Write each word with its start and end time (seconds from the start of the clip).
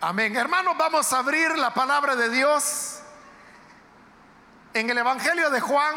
Amén. 0.00 0.36
Hermanos, 0.36 0.76
vamos 0.76 1.10
a 1.10 1.20
abrir 1.20 1.56
la 1.56 1.72
palabra 1.72 2.14
de 2.16 2.28
Dios 2.28 2.98
en 4.74 4.90
el 4.90 4.98
Evangelio 4.98 5.48
de 5.48 5.58
Juan. 5.58 5.94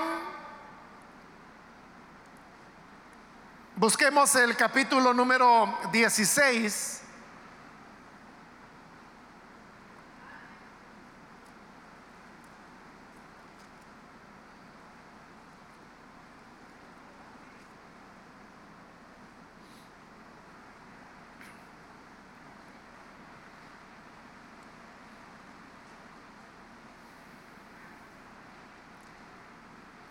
Busquemos 3.76 4.34
el 4.36 4.56
capítulo 4.56 5.14
número 5.14 5.78
16. 5.92 6.99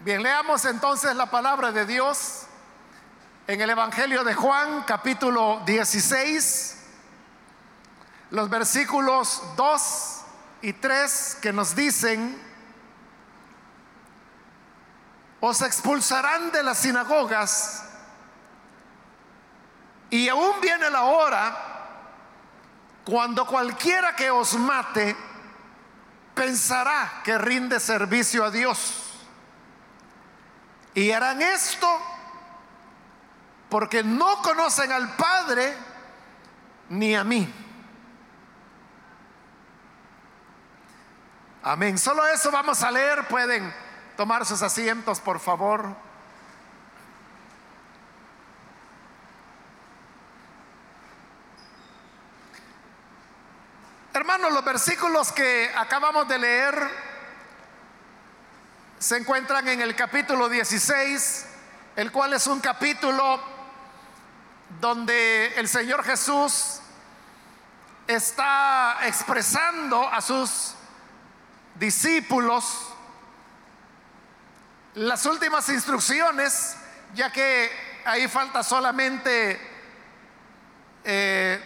Bien, 0.08 0.22
leamos 0.22 0.64
entonces 0.64 1.14
la 1.16 1.26
palabra 1.26 1.70
de 1.70 1.84
Dios 1.84 2.46
en 3.46 3.60
el 3.60 3.68
Evangelio 3.68 4.24
de 4.24 4.32
Juan, 4.32 4.84
capítulo 4.84 5.60
16, 5.66 6.78
los 8.30 8.48
versículos 8.48 9.42
2 9.58 10.20
y 10.62 10.72
3 10.72 11.36
que 11.42 11.52
nos 11.52 11.76
dicen, 11.76 12.40
os 15.40 15.60
expulsarán 15.60 16.52
de 16.52 16.62
las 16.62 16.78
sinagogas 16.78 17.84
y 20.08 20.26
aún 20.30 20.58
viene 20.62 20.88
la 20.88 21.02
hora 21.02 21.58
cuando 23.04 23.46
cualquiera 23.46 24.16
que 24.16 24.30
os 24.30 24.54
mate 24.54 25.14
pensará 26.34 27.20
que 27.22 27.36
rinde 27.36 27.78
servicio 27.78 28.42
a 28.46 28.50
Dios. 28.50 29.07
Y 30.98 31.12
harán 31.12 31.40
esto 31.40 31.86
porque 33.70 34.02
no 34.02 34.42
conocen 34.42 34.90
al 34.90 35.14
Padre 35.14 35.72
ni 36.88 37.14
a 37.14 37.22
mí. 37.22 37.48
Amén. 41.62 41.96
Solo 41.98 42.26
eso 42.26 42.50
vamos 42.50 42.82
a 42.82 42.90
leer. 42.90 43.28
Pueden 43.28 43.72
tomar 44.16 44.44
sus 44.44 44.60
asientos, 44.60 45.20
por 45.20 45.38
favor. 45.38 45.94
Hermanos, 54.14 54.52
los 54.52 54.64
versículos 54.64 55.30
que 55.30 55.70
acabamos 55.76 56.26
de 56.26 56.38
leer 56.40 57.07
se 58.98 59.16
encuentran 59.16 59.66
en 59.68 59.80
el 59.80 59.94
capítulo 59.94 60.48
16, 60.48 61.46
el 61.96 62.10
cual 62.10 62.32
es 62.32 62.46
un 62.48 62.60
capítulo 62.60 63.40
donde 64.80 65.54
el 65.56 65.68
Señor 65.68 66.02
Jesús 66.04 66.80
está 68.06 68.98
expresando 69.04 70.08
a 70.08 70.20
sus 70.20 70.74
discípulos 71.76 72.88
las 74.94 75.26
últimas 75.26 75.68
instrucciones, 75.68 76.76
ya 77.14 77.30
que 77.30 77.70
ahí 78.04 78.26
falta 78.26 78.64
solamente 78.64 79.60
eh, 81.04 81.62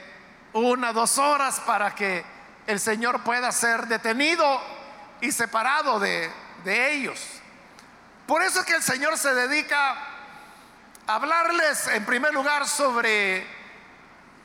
una, 0.53 0.93
dos 0.93 1.17
horas 1.17 1.61
para 1.61 1.95
que 1.95 2.25
el 2.67 2.79
Señor 2.79 3.23
pueda 3.23 3.51
ser 3.53 3.87
detenido 3.87 4.61
y 5.23 5.33
separado 5.33 5.99
de, 5.99 6.31
de 6.65 6.95
ellos. 6.95 7.41
Por 8.27 8.43
eso 8.43 8.61
es 8.61 8.67
que 8.67 8.75
el 8.75 8.83
Señor 8.83 9.19
se 9.19 9.35
dedica 9.35 9.93
a 11.07 11.15
hablarles 11.15 11.89
en 11.89 12.05
primer 12.05 12.33
lugar 12.33 12.67
sobre 12.67 13.47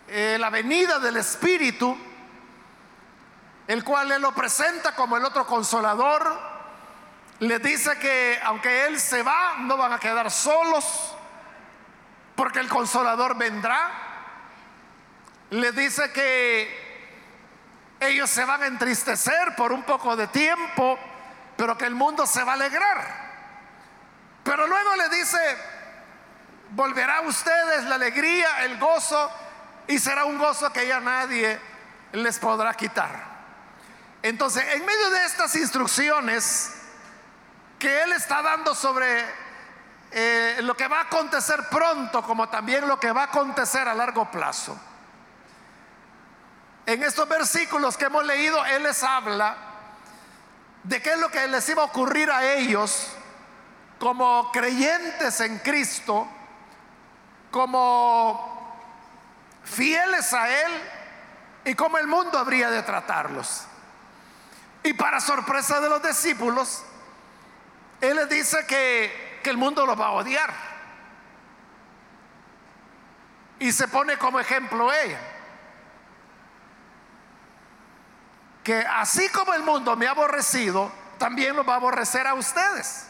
eh, 0.07 0.37
la 0.39 0.49
venida 0.49 0.99
del 0.99 1.17
Espíritu, 1.17 1.97
el 3.67 3.83
cual 3.83 4.11
Él 4.11 4.21
lo 4.21 4.33
presenta 4.33 4.95
como 4.95 5.17
el 5.17 5.25
otro 5.25 5.45
consolador. 5.45 6.57
Les 7.39 7.61
dice 7.61 7.97
que 7.99 8.39
aunque 8.43 8.87
Él 8.87 8.99
se 8.99 9.21
va, 9.21 9.57
no 9.59 9.77
van 9.77 9.93
a 9.93 9.99
quedar 9.99 10.31
solos, 10.31 11.13
porque 12.35 12.59
el 12.59 12.67
consolador 12.67 13.37
vendrá. 13.37 13.91
Les 15.51 15.75
dice 15.75 16.11
que 16.11 16.87
ellos 17.99 18.29
se 18.29 18.45
van 18.45 18.63
a 18.63 18.67
entristecer 18.67 19.55
por 19.55 19.71
un 19.71 19.83
poco 19.83 20.15
de 20.15 20.27
tiempo, 20.27 20.99
pero 21.57 21.77
que 21.77 21.85
el 21.85 21.95
mundo 21.95 22.25
se 22.25 22.43
va 22.43 22.51
a 22.51 22.55
alegrar. 22.55 23.27
Pero 24.43 24.67
luego 24.67 24.95
le 24.95 25.09
dice, 25.09 25.37
volverá 26.69 27.17
a 27.17 27.21
ustedes 27.21 27.83
la 27.85 27.95
alegría, 27.95 28.63
el 28.63 28.77
gozo, 28.77 29.29
y 29.87 29.99
será 29.99 30.25
un 30.25 30.37
gozo 30.37 30.71
que 30.71 30.87
ya 30.87 30.99
nadie 30.99 31.59
les 32.13 32.39
podrá 32.39 32.73
quitar. 32.75 33.09
Entonces, 34.21 34.63
en 34.73 34.85
medio 34.85 35.09
de 35.09 35.25
estas 35.25 35.55
instrucciones 35.55 36.73
que 37.79 38.03
Él 38.03 38.13
está 38.13 38.41
dando 38.41 38.73
sobre 38.75 39.25
eh, 40.11 40.59
lo 40.61 40.77
que 40.77 40.87
va 40.87 40.99
a 40.99 41.03
acontecer 41.03 41.67
pronto, 41.69 42.21
como 42.21 42.47
también 42.49 42.87
lo 42.87 42.99
que 42.99 43.11
va 43.11 43.21
a 43.21 43.25
acontecer 43.25 43.87
a 43.87 43.93
largo 43.93 44.29
plazo, 44.29 44.79
en 46.85 47.03
estos 47.03 47.27
versículos 47.27 47.97
que 47.97 48.05
hemos 48.05 48.25
leído, 48.25 48.63
Él 48.65 48.83
les 48.83 49.03
habla 49.03 49.66
de 50.87 51.01
qué 51.01 51.13
es 51.13 51.19
lo 51.19 51.29
que 51.29 51.45
les 51.47 51.67
iba 51.67 51.81
a 51.81 51.85
ocurrir 51.85 52.31
a 52.31 52.53
ellos 52.53 53.09
como 53.99 54.51
creyentes 54.53 55.41
en 55.41 55.59
Cristo, 55.59 56.27
como 57.51 58.79
fieles 59.63 60.33
a 60.33 60.49
Él 60.49 60.71
y 61.65 61.75
cómo 61.75 61.97
el 61.97 62.07
mundo 62.07 62.37
habría 62.37 62.69
de 62.69 62.83
tratarlos. 62.83 63.65
Y 64.83 64.93
para 64.93 65.19
sorpresa 65.19 65.81
de 65.81 65.89
los 65.89 66.01
discípulos, 66.01 66.83
Él 67.99 68.15
les 68.15 68.29
dice 68.29 68.65
que, 68.65 69.41
que 69.43 69.49
el 69.49 69.57
mundo 69.57 69.85
los 69.85 69.99
va 69.99 70.07
a 70.07 70.11
odiar. 70.11 70.53
Y 73.59 73.73
se 73.73 73.89
pone 73.89 74.17
como 74.17 74.39
ejemplo 74.39 74.93
ella. 74.93 75.19
Que 78.67 78.79
así 78.79 79.29
como 79.29 79.53
el 79.53 79.63
mundo 79.63 79.95
me 79.95 80.07
ha 80.07 80.11
aborrecido, 80.11 80.91
también 81.17 81.55
lo 81.55 81.63
va 81.63 81.75
a 81.75 81.77
aborrecer 81.77 82.27
a 82.27 82.33
ustedes. 82.33 83.05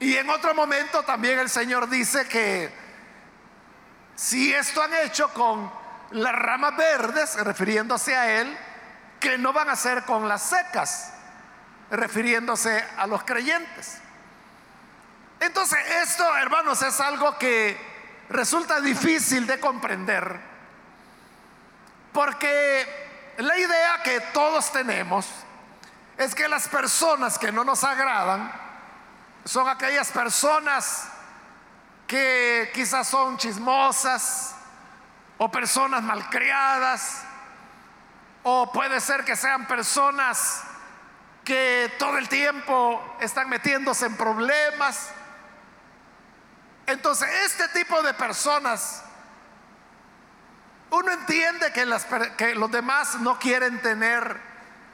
Y 0.00 0.16
en 0.16 0.30
otro 0.30 0.54
momento 0.54 1.02
también 1.02 1.38
el 1.38 1.50
Señor 1.50 1.86
dice 1.90 2.26
que 2.26 2.72
si 4.14 4.50
esto 4.50 4.82
han 4.82 4.94
hecho 4.94 5.28
con 5.34 5.70
las 6.12 6.32
ramas 6.34 6.74
verdes, 6.74 7.36
refiriéndose 7.44 8.16
a 8.16 8.40
Él, 8.40 8.56
que 9.20 9.36
no 9.36 9.52
van 9.52 9.68
a 9.68 9.72
hacer 9.72 10.04
con 10.04 10.26
las 10.26 10.40
secas, 10.40 11.12
refiriéndose 11.90 12.82
a 12.96 13.06
los 13.06 13.24
creyentes. 13.24 13.98
Entonces 15.38 15.78
esto, 16.02 16.24
hermanos, 16.38 16.80
es 16.80 16.98
algo 16.98 17.36
que 17.36 17.78
resulta 18.30 18.80
difícil 18.80 19.46
de 19.46 19.60
comprender, 19.60 20.40
porque 22.14 23.05
la 23.38 23.58
idea 23.58 24.02
que 24.02 24.20
todos 24.32 24.72
tenemos 24.72 25.26
es 26.16 26.34
que 26.34 26.48
las 26.48 26.68
personas 26.68 27.38
que 27.38 27.52
no 27.52 27.64
nos 27.64 27.84
agradan 27.84 28.50
son 29.44 29.68
aquellas 29.68 30.10
personas 30.10 31.08
que 32.06 32.70
quizás 32.74 33.08
son 33.08 33.36
chismosas 33.36 34.54
o 35.38 35.50
personas 35.50 36.02
malcriadas 36.02 37.22
o 38.42 38.72
puede 38.72 39.00
ser 39.00 39.24
que 39.24 39.36
sean 39.36 39.66
personas 39.66 40.62
que 41.44 41.92
todo 41.98 42.16
el 42.18 42.28
tiempo 42.28 43.16
están 43.20 43.48
metiéndose 43.48 44.06
en 44.06 44.16
problemas. 44.16 45.10
Entonces, 46.86 47.28
este 47.44 47.68
tipo 47.68 48.02
de 48.02 48.14
personas 48.14 49.02
uno 50.90 51.12
entiende 51.12 51.72
que, 51.72 51.84
los 52.54 52.70
demás 52.70 53.20
no 53.20 53.38
quieren 53.38 53.80
tener 53.82 54.40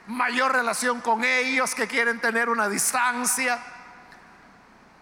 mayor 0.07 0.51
relación 0.51 1.01
con 1.01 1.23
ellos, 1.23 1.75
que 1.75 1.87
quieren 1.87 2.19
tener 2.19 2.49
una 2.49 2.67
distancia. 2.67 3.59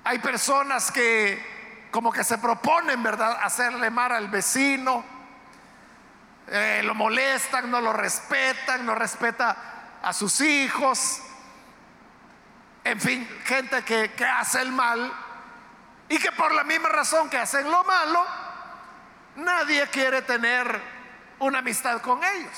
Hay 0.04 0.20
personas 0.20 0.92
que 0.92 1.90
como 1.92 2.12
que 2.12 2.24
se 2.24 2.38
proponen, 2.38 3.02
¿verdad?, 3.04 3.40
hacerle 3.42 3.90
mal 3.90 4.12
al 4.12 4.28
vecino. 4.28 5.04
Eh, 6.48 6.82
lo 6.84 6.94
molestan, 6.94 7.70
no 7.72 7.80
lo 7.80 7.94
respetan, 7.94 8.86
no 8.86 8.96
respeta 8.96 10.00
a 10.02 10.12
sus 10.14 10.42
hijos. 10.42 11.22
En 12.84 13.00
fin, 13.00 13.28
gente 13.46 13.84
que, 13.84 14.12
que 14.12 14.26
hace 14.26 14.62
el 14.62 14.72
mal 14.72 15.12
y 16.10 16.18
que 16.18 16.32
por 16.34 16.52
la 16.54 16.64
misma 16.64 16.90
razón 16.90 17.30
que 17.30 17.38
hacen 17.38 17.70
lo 17.70 17.84
malo, 17.86 18.26
Nadie 19.36 19.88
quiere 19.88 20.22
tener 20.22 20.82
una 21.40 21.60
amistad 21.60 22.02
con 22.02 22.24
ellos. 22.24 22.58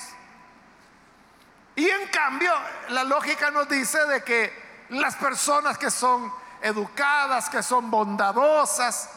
Y 1.76 1.90
en 1.90 2.08
cambio, 2.10 2.54
la 2.90 3.04
lógica 3.04 3.50
nos 3.52 3.68
dice 3.68 4.06
de 4.06 4.24
que 4.24 4.86
las 4.90 5.16
personas 5.16 5.78
que 5.78 5.90
son 5.90 6.32
educadas, 6.62 7.50
que 7.50 7.64
son 7.64 7.90
bondadosas, 7.90 9.10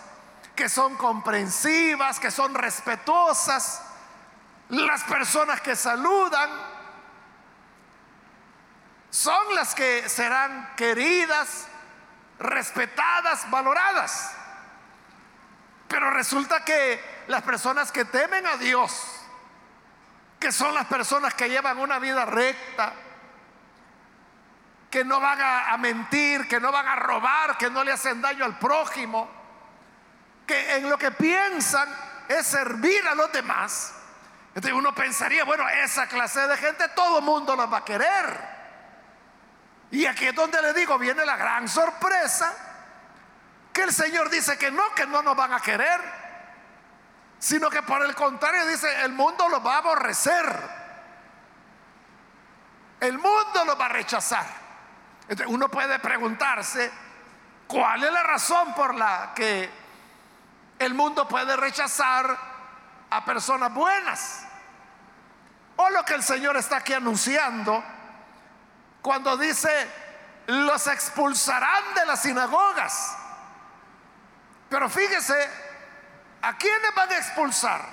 que 0.55 0.69
son 0.69 0.97
comprensivas, 0.97 2.19
que 2.19 2.31
son 2.31 2.55
respetuosas, 2.55 3.83
las 4.71 5.05
personas 5.05 5.61
que 5.61 5.77
saludan, 5.77 6.51
son 9.11 9.55
las 9.55 9.75
que 9.75 10.09
serán 10.09 10.75
queridas, 10.77 11.69
respetadas, 12.39 13.49
valoradas. 13.51 14.35
Pero 15.89 16.11
resulta 16.11 16.65
que 16.65 17.16
las 17.29 17.43
personas 17.43 17.91
que 17.93 18.05
temen 18.05 18.47
a 18.47 18.57
Dios, 18.57 18.93
que 20.39 20.53
son 20.53 20.75
las 20.75 20.87
personas 20.87 21.35
que 21.35 21.49
llevan 21.49 21.79
una 21.79 21.99
vida 21.99 22.25
recta, 22.25 22.93
que 24.91 25.05
no 25.05 25.21
van 25.21 25.39
a, 25.41 25.77
mentir, 25.79 26.49
que 26.49 26.61
no 26.61 26.71
van 26.73 26.87
a 26.87 26.97
robar, 26.97 27.59
que 27.59 27.69
no 27.69 27.85
le 27.85 27.93
hacen 27.93 28.23
daño 28.23 28.45
al 28.45 28.59
prójimo, 28.59 29.29
que 30.47 30.77
en 30.77 30.89
lo 30.89 30.97
que 30.97 31.11
piensan 31.11 31.89
es 32.29 32.47
servir 32.47 33.07
a 33.07 33.15
los 33.15 33.31
demás. 33.33 33.95
Entonces 34.55 34.73
uno 34.73 34.95
pensaría, 34.95 35.45
bueno, 35.45 35.69
esa 35.69 36.07
clase 36.07 36.47
de 36.47 36.57
gente 36.57 36.89
todo 36.91 37.21
mundo 37.21 37.55
la 37.57 37.67
va 37.67 37.79
a 37.79 37.85
querer. 37.85 38.57
Y 39.91 40.07
aquí 40.07 40.27
es 40.27 40.35
donde 40.35 40.63
le 40.63 40.73
digo, 40.73 40.99
viene 40.99 41.25
la 41.27 41.37
gran 41.37 41.69
sorpresa, 41.69 42.55
que 43.73 43.83
el 43.83 43.93
Señor 43.93 44.31
dice 44.31 44.57
que 44.57 44.71
no, 44.71 44.95
que 44.95 45.07
no 45.07 45.23
nos 45.23 45.37
van 45.37 45.53
a 45.53 45.61
querer, 45.61 46.01
sino 47.39 47.71
que 47.71 47.83
por 47.83 48.03
el 48.03 48.15
contrario 48.15 48.67
dice, 48.67 49.05
el 49.05 49.13
mundo 49.13 49.49
lo 49.49 49.63
va 49.63 49.75
a 49.75 49.79
aborrecer. 49.79 50.87
El 53.01 53.19
mundo 53.19 53.65
lo 53.65 53.77
va 53.77 53.87
a 53.87 53.91
rechazar. 53.91 54.47
Entonces 55.29 55.47
uno 55.49 55.69
puede 55.69 55.99
preguntarse, 55.99 56.91
¿cuál 57.67 58.05
es 58.05 58.13
la 58.13 58.23
razón 58.23 58.75
por 58.75 58.95
la 58.95 59.33
que 59.35 59.71
el 60.79 60.95
mundo 60.95 61.29
puede 61.29 61.57
rechazar 61.57 62.37
a 63.11 63.25
personas 63.25 63.73
buenas? 63.75 64.47
O 65.77 65.91
lo 65.91 66.05
que 66.05 66.15
el 66.15 66.23
Señor 66.23 66.57
está 66.57 66.79
aquí 66.79 66.95
anunciando 66.95 67.85
cuando 69.03 69.37
dice, 69.37 69.71
los 70.47 70.87
expulsarán 70.87 71.95
de 71.95 72.07
las 72.07 72.23
sinagogas. 72.23 73.17
Pero 74.69 74.89
fíjese, 74.89 75.66
¿a 76.47 76.57
quiénes 76.57 76.95
van 76.95 77.11
a 77.11 77.17
expulsar? 77.17 77.85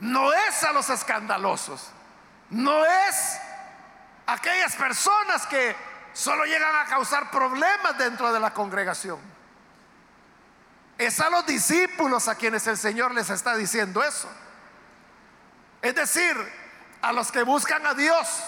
No 0.00 0.32
es 0.32 0.64
a 0.64 0.72
los 0.72 0.90
escandalosos, 0.90 1.90
no 2.50 2.84
es 2.84 3.38
a 4.26 4.32
aquellas 4.32 4.74
personas 4.74 5.46
que 5.46 5.76
solo 6.12 6.44
llegan 6.44 6.74
a 6.74 6.86
causar 6.86 7.30
problemas 7.30 7.96
dentro 7.98 8.32
de 8.32 8.40
la 8.40 8.52
congregación. 8.52 9.20
Es 10.98 11.20
a 11.20 11.30
los 11.30 11.46
discípulos 11.46 12.26
a 12.26 12.34
quienes 12.34 12.66
el 12.66 12.78
Señor 12.78 13.14
les 13.14 13.30
está 13.30 13.56
diciendo 13.56 14.02
eso. 14.02 14.28
Es 15.82 15.94
decir, 15.94 16.36
a 17.00 17.12
los 17.12 17.30
que 17.30 17.44
buscan 17.44 17.86
a 17.86 17.94
Dios, 17.94 18.42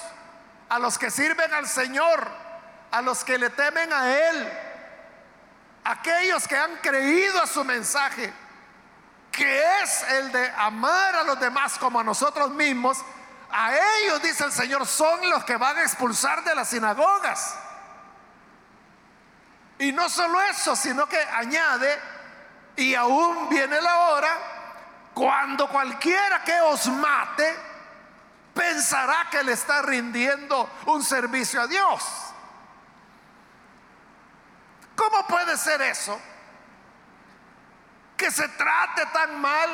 a 0.69 0.81
los 0.81 0.99
que 0.99 1.11
sirven 1.11 1.55
al 1.55 1.69
Señor, 1.69 2.29
a 2.91 3.01
los 3.01 3.23
que 3.23 3.39
le 3.39 3.51
temen 3.51 3.93
a 3.93 4.13
Él, 4.13 4.66
aquellos 5.87 6.49
que 6.49 6.57
han 6.57 6.77
creído 6.79 7.41
a 7.41 7.47
su 7.47 7.65
mensaje, 7.65 8.33
que 9.31 9.83
es 9.83 10.03
el 10.11 10.33
de 10.33 10.51
amar 10.57 11.15
a 11.15 11.23
los 11.23 11.39
demás 11.39 11.79
como 11.79 12.01
a 12.01 12.05
nosotros 12.05 12.51
mismos, 12.51 12.99
a 13.51 13.73
ellos, 13.73 14.21
dice 14.21 14.45
el 14.45 14.53
Señor, 14.53 14.85
son 14.87 15.31
los 15.31 15.45
que 15.45 15.57
van 15.57 15.77
a 15.77 15.83
expulsar 15.83 16.43
de 16.43 16.55
las 16.57 16.71
sinagogas. 16.71 17.57
Y 19.79 19.93
no 19.93 20.09
solo 20.09 20.41
eso, 20.43 20.75
sino 20.75 21.07
que 21.07 21.21
añade, 21.21 22.01
y 22.77 22.95
aún 22.95 23.49
viene 23.49 23.81
la 23.81 23.99
hora, 24.09 24.39
cuando 25.15 25.69
cualquiera 25.69 26.43
que 26.43 26.61
os 26.63 26.89
mate, 26.89 27.57
pensará 28.53 29.29
que 29.31 29.45
le 29.45 29.53
está 29.53 29.83
rindiendo 29.83 30.69
un 30.87 31.05
servicio 31.05 31.61
a 31.61 31.67
Dios. 31.69 32.26
¿Cómo 34.97 35.27
puede 35.27 35.57
ser 35.57 35.81
eso? 35.83 36.21
Que 38.17 38.31
se 38.31 38.49
trate 38.49 39.07
tan 39.13 39.41
mal 39.41 39.71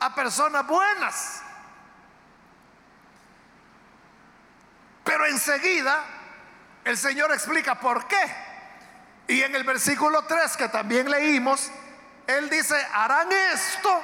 a 0.00 0.14
personas 0.14 0.66
buenas. 0.66 1.42
Pero 5.04 5.26
enseguida 5.26 6.02
el 6.84 6.96
Señor 6.96 7.30
explica 7.32 7.78
por 7.78 8.08
qué. 8.08 8.46
Y 9.28 9.42
en 9.42 9.54
el 9.54 9.64
versículo 9.64 10.22
3 10.24 10.56
que 10.56 10.68
también 10.68 11.10
leímos, 11.10 11.70
Él 12.26 12.48
dice, 12.48 12.76
harán 12.92 13.30
esto 13.30 14.02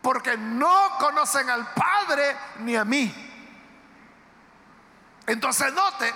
porque 0.00 0.36
no 0.36 0.98
conocen 0.98 1.48
al 1.48 1.72
Padre 1.72 2.36
ni 2.58 2.76
a 2.76 2.84
mí. 2.84 3.12
Entonces 5.26 5.72
note, 5.72 6.14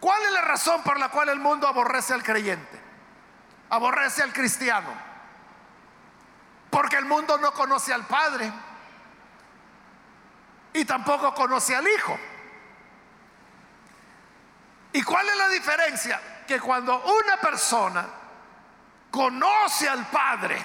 ¿cuál 0.00 0.22
es 0.22 0.32
la 0.32 0.42
razón 0.42 0.82
por 0.82 0.98
la 0.98 1.08
cual 1.08 1.28
el 1.28 1.38
mundo 1.38 1.66
aborrece 1.66 2.14
al 2.14 2.22
creyente? 2.22 2.80
Aborrece 3.70 4.22
al 4.22 4.32
cristiano. 4.32 4.88
Porque 6.70 6.96
el 6.96 7.04
mundo 7.04 7.38
no 7.38 7.52
conoce 7.52 7.92
al 7.92 8.06
Padre 8.06 8.52
y 10.72 10.84
tampoco 10.84 11.34
conoce 11.34 11.74
al 11.74 11.86
Hijo. 11.86 12.18
¿Y 14.92 15.02
cuál 15.02 15.28
es 15.28 15.36
la 15.36 15.48
diferencia? 15.48 16.44
Que 16.46 16.60
cuando 16.60 17.02
una 17.02 17.36
persona 17.38 18.06
conoce 19.10 19.88
al 19.88 20.06
Padre, 20.06 20.64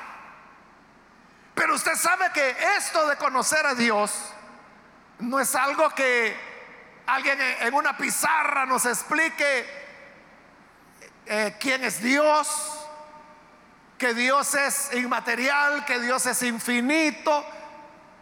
pero 1.54 1.76
usted 1.76 1.96
sabe 1.96 2.32
que 2.32 2.58
esto 2.78 3.08
de 3.08 3.18
conocer 3.18 3.66
a 3.66 3.76
Dios 3.76 4.34
no 5.20 5.40
es 5.40 5.56
algo 5.56 5.90
que 5.92 6.51
alguien 7.12 7.40
en 7.42 7.74
una 7.74 7.98
pizarra 7.98 8.66
nos 8.66 8.86
explique 8.86 9.66
eh, 11.26 11.58
quién 11.60 11.84
es 11.84 12.02
Dios, 12.02 12.88
que 13.98 14.14
Dios 14.14 14.54
es 14.56 14.94
inmaterial, 14.94 15.84
que 15.84 16.00
Dios 16.00 16.26
es 16.26 16.42
infinito, 16.44 17.46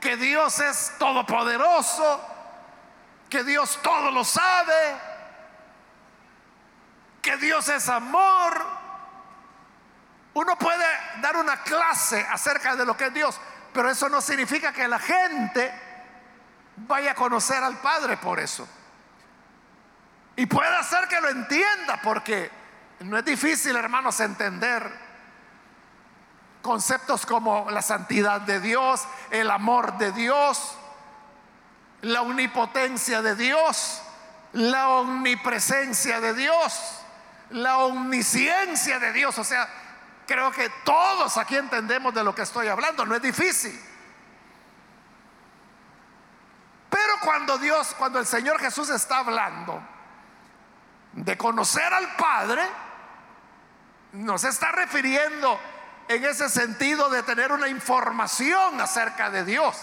que 0.02 0.18
Dios 0.18 0.60
es 0.60 0.94
todopoderoso, 0.98 2.20
que 3.30 3.44
Dios 3.44 3.80
todo 3.84 4.10
lo 4.10 4.26
sabe, 4.26 4.98
que 7.22 7.38
Dios 7.38 7.70
es 7.70 7.88
amor. 7.90 8.66
Uno 10.34 10.58
puede 10.58 10.86
dar 11.22 11.38
una 11.38 11.62
clase 11.62 12.26
acerca 12.28 12.76
de 12.76 12.86
lo 12.86 12.98
que 12.98 13.06
es 13.06 13.14
Dios, 13.14 13.40
pero 13.72 13.92
eso 13.92 14.10
no 14.10 14.20
significa 14.20 14.74
que 14.74 14.88
la 14.88 15.00
gente 15.00 15.72
vaya 16.76 17.12
a 17.12 17.16
conocer 17.16 17.64
al 17.64 17.78
Padre 17.78 18.18
por 18.18 18.40
eso. 18.40 18.68
Y 20.40 20.46
puede 20.46 20.74
hacer 20.74 21.06
que 21.10 21.20
lo 21.20 21.28
entienda, 21.28 22.00
porque 22.02 22.50
no 23.02 23.18
es 23.18 23.26
difícil, 23.26 23.76
hermanos, 23.76 24.22
entender 24.22 24.90
conceptos 26.62 27.26
como 27.26 27.70
la 27.70 27.82
santidad 27.82 28.40
de 28.40 28.62
Dios, 28.62 29.04
el 29.32 29.52
amor 29.52 29.98
de 29.98 30.14
Dios, 30.14 30.78
la 32.04 32.22
omnipotencia 32.22 33.22
de 33.22 33.36
Dios, 33.36 34.02
la 34.54 34.88
omnipresencia 34.92 36.22
de 36.22 36.34
Dios, 36.34 37.02
la 37.50 37.80
omnisciencia 37.80 38.98
de 38.98 39.12
Dios. 39.12 39.38
O 39.38 39.44
sea, 39.44 39.68
Creo 40.26 40.52
que 40.52 40.70
todos 40.86 41.36
aquí 41.38 41.58
entendemos 41.58 42.14
de 42.14 42.24
lo 42.24 42.34
que 42.34 42.44
estoy 42.44 42.68
hablando, 42.68 43.04
no 43.04 43.14
es 43.16 43.22
difícil. 43.22 43.78
Pero 46.88 47.14
cuando 47.26 47.58
Dios, 47.58 47.94
cuando 47.98 48.20
el 48.20 48.26
Señor 48.26 48.58
Jesús 48.60 48.90
está 48.90 49.18
hablando 49.18 49.99
de 51.24 51.38
conocer 51.38 51.94
al 51.94 52.16
Padre, 52.16 52.62
nos 54.14 54.44
está 54.44 54.72
refiriendo 54.72 55.60
en 56.08 56.24
ese 56.24 56.50
sentido 56.50 57.10
de 57.10 57.24
tener 57.24 57.52
una 57.52 57.68
información 57.68 58.80
acerca 58.80 59.30
de 59.30 59.44
Dios. 59.44 59.78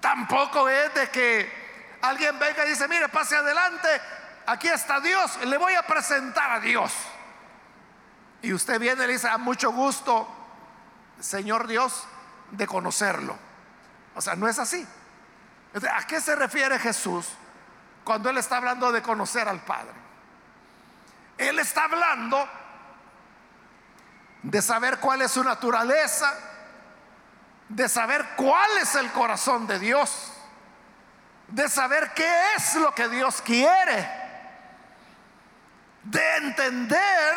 Tampoco 0.00 0.68
es 0.68 0.92
de 0.94 1.10
que 1.10 1.98
alguien 2.00 2.38
venga 2.38 2.64
y 2.64 2.70
dice, 2.70 2.88
mire, 2.88 3.08
pase 3.08 3.36
adelante, 3.36 3.88
aquí 4.46 4.68
está 4.68 5.00
Dios, 5.00 5.38
le 5.44 5.56
voy 5.58 5.74
a 5.74 5.82
presentar 5.82 6.50
a 6.50 6.60
Dios. 6.60 6.92
Y 8.40 8.52
usted 8.52 8.80
viene 8.80 9.04
y 9.04 9.06
le 9.06 9.12
dice, 9.12 9.28
a 9.28 9.38
mucho 9.38 9.70
gusto, 9.70 10.26
Señor 11.20 11.68
Dios, 11.68 12.06
de 12.50 12.66
conocerlo. 12.66 13.36
O 14.14 14.20
sea, 14.20 14.34
no 14.34 14.48
es 14.48 14.58
así. 14.58 14.84
¿A 15.94 16.06
qué 16.06 16.20
se 16.20 16.34
refiere 16.34 16.78
Jesús 16.78 17.28
cuando 18.02 18.30
Él 18.30 18.38
está 18.38 18.56
hablando 18.56 18.90
de 18.90 19.02
conocer 19.02 19.46
al 19.46 19.60
Padre? 19.60 20.01
Él 21.48 21.58
está 21.58 21.84
hablando 21.84 22.48
de 24.42 24.62
saber 24.62 24.98
cuál 24.98 25.22
es 25.22 25.32
su 25.32 25.42
naturaleza, 25.42 26.32
de 27.68 27.88
saber 27.88 28.24
cuál 28.36 28.70
es 28.78 28.94
el 28.94 29.10
corazón 29.12 29.66
de 29.66 29.78
Dios, 29.78 30.32
de 31.48 31.68
saber 31.68 32.12
qué 32.14 32.54
es 32.56 32.74
lo 32.76 32.94
que 32.94 33.08
Dios 33.08 33.42
quiere, 33.42 34.08
de 36.04 36.36
entender 36.36 37.34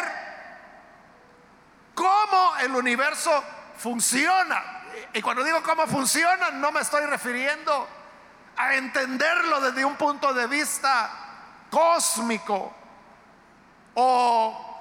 cómo 1.94 2.58
el 2.58 2.76
universo 2.76 3.44
funciona. 3.78 4.84
Y 5.14 5.22
cuando 5.22 5.44
digo 5.44 5.64
cómo 5.64 5.88
funciona, 5.88 6.52
no 6.52 6.72
me 6.72 6.82
estoy 6.82 7.06
refiriendo 7.06 7.88
a 8.58 8.76
entenderlo 8.76 9.62
desde 9.62 9.84
un 9.84 9.96
punto 9.96 10.34
de 10.34 10.48
vista 10.48 11.10
cósmico 11.70 12.74
o 13.96 14.76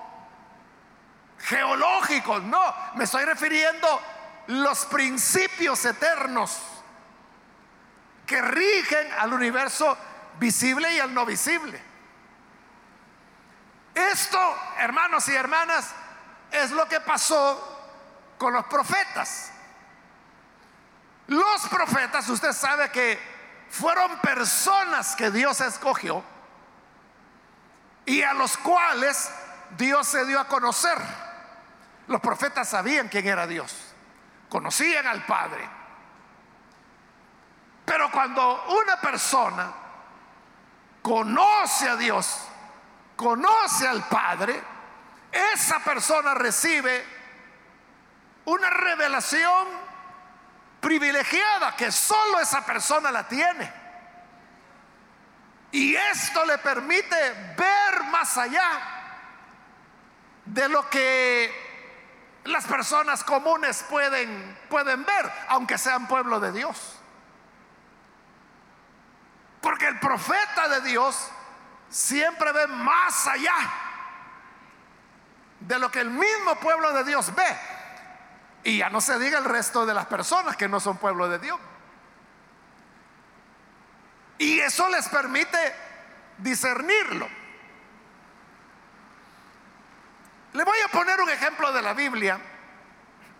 geológico, 1.38 2.40
no, 2.40 2.74
me 2.94 3.04
estoy 3.04 3.24
refiriendo 3.24 4.00
los 4.48 4.84
principios 4.86 5.84
eternos 5.84 6.58
que 8.26 8.40
rigen 8.40 9.12
al 9.18 9.32
universo 9.32 9.96
visible 10.38 10.94
y 10.94 11.00
al 11.00 11.12
no 11.12 11.26
visible. 11.26 11.80
Esto, 13.94 14.56
hermanos 14.78 15.28
y 15.28 15.34
hermanas, 15.34 15.94
es 16.50 16.70
lo 16.70 16.88
que 16.88 17.00
pasó 17.00 17.70
con 18.38 18.52
los 18.52 18.64
profetas. 18.66 19.52
Los 21.28 21.68
profetas, 21.68 22.28
usted 22.28 22.52
sabe 22.52 22.90
que 22.90 23.18
fueron 23.70 24.18
personas 24.18 25.14
que 25.14 25.30
Dios 25.30 25.60
escogió 25.60 26.24
y 28.06 28.22
a 28.22 28.34
los 28.34 28.56
cuales 28.56 29.30
Dios 29.76 30.06
se 30.06 30.24
dio 30.26 30.40
a 30.40 30.46
conocer. 30.46 30.98
Los 32.06 32.20
profetas 32.20 32.68
sabían 32.68 33.08
quién 33.08 33.26
era 33.26 33.46
Dios, 33.46 33.74
conocían 34.48 35.06
al 35.06 35.24
Padre. 35.24 35.68
Pero 37.84 38.10
cuando 38.10 38.64
una 38.82 39.00
persona 39.00 39.72
conoce 41.02 41.88
a 41.88 41.96
Dios, 41.96 42.40
conoce 43.16 43.86
al 43.86 44.06
Padre, 44.08 44.62
esa 45.52 45.80
persona 45.80 46.34
recibe 46.34 47.04
una 48.46 48.70
revelación 48.70 49.68
privilegiada 50.80 51.74
que 51.76 51.90
solo 51.90 52.40
esa 52.40 52.64
persona 52.64 53.10
la 53.10 53.26
tiene. 53.26 53.83
Y 55.74 55.96
esto 55.96 56.44
le 56.44 56.56
permite 56.58 57.16
ver 57.56 58.04
más 58.04 58.38
allá 58.38 58.62
de 60.44 60.68
lo 60.68 60.88
que 60.88 61.52
las 62.44 62.64
personas 62.64 63.24
comunes 63.24 63.84
pueden, 63.90 64.56
pueden 64.70 65.04
ver, 65.04 65.32
aunque 65.48 65.76
sean 65.76 66.06
pueblo 66.06 66.38
de 66.38 66.52
Dios. 66.52 67.00
Porque 69.60 69.88
el 69.88 69.98
profeta 69.98 70.68
de 70.68 70.82
Dios 70.82 71.28
siempre 71.88 72.52
ve 72.52 72.68
más 72.68 73.26
allá 73.26 73.56
de 75.58 75.76
lo 75.80 75.90
que 75.90 76.02
el 76.02 76.10
mismo 76.10 76.54
pueblo 76.60 76.92
de 76.92 77.02
Dios 77.02 77.34
ve. 77.34 77.58
Y 78.62 78.78
ya 78.78 78.90
no 78.90 79.00
se 79.00 79.18
diga 79.18 79.38
el 79.38 79.44
resto 79.44 79.84
de 79.84 79.94
las 79.94 80.06
personas 80.06 80.56
que 80.56 80.68
no 80.68 80.78
son 80.78 80.98
pueblo 80.98 81.28
de 81.28 81.40
Dios. 81.40 81.58
Y 84.38 84.60
eso 84.60 84.88
les 84.88 85.08
permite 85.08 85.74
discernirlo. 86.38 87.28
Le 90.52 90.64
voy 90.64 90.78
a 90.84 90.88
poner 90.88 91.20
un 91.20 91.30
ejemplo 91.30 91.72
de 91.72 91.82
la 91.82 91.94
Biblia. 91.94 92.38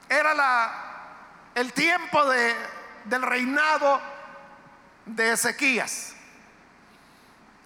Era 0.08 0.34
la, 0.34 0.72
el 1.54 1.72
tiempo 1.72 2.28
de, 2.28 2.54
del 3.04 3.22
reinado 3.22 4.00
de 5.06 5.32
Ezequías. 5.32 6.14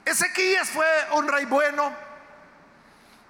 Ezequías 0.05 0.69
fue 0.69 0.87
un 1.13 1.29
rey 1.29 1.45
bueno 1.45 1.95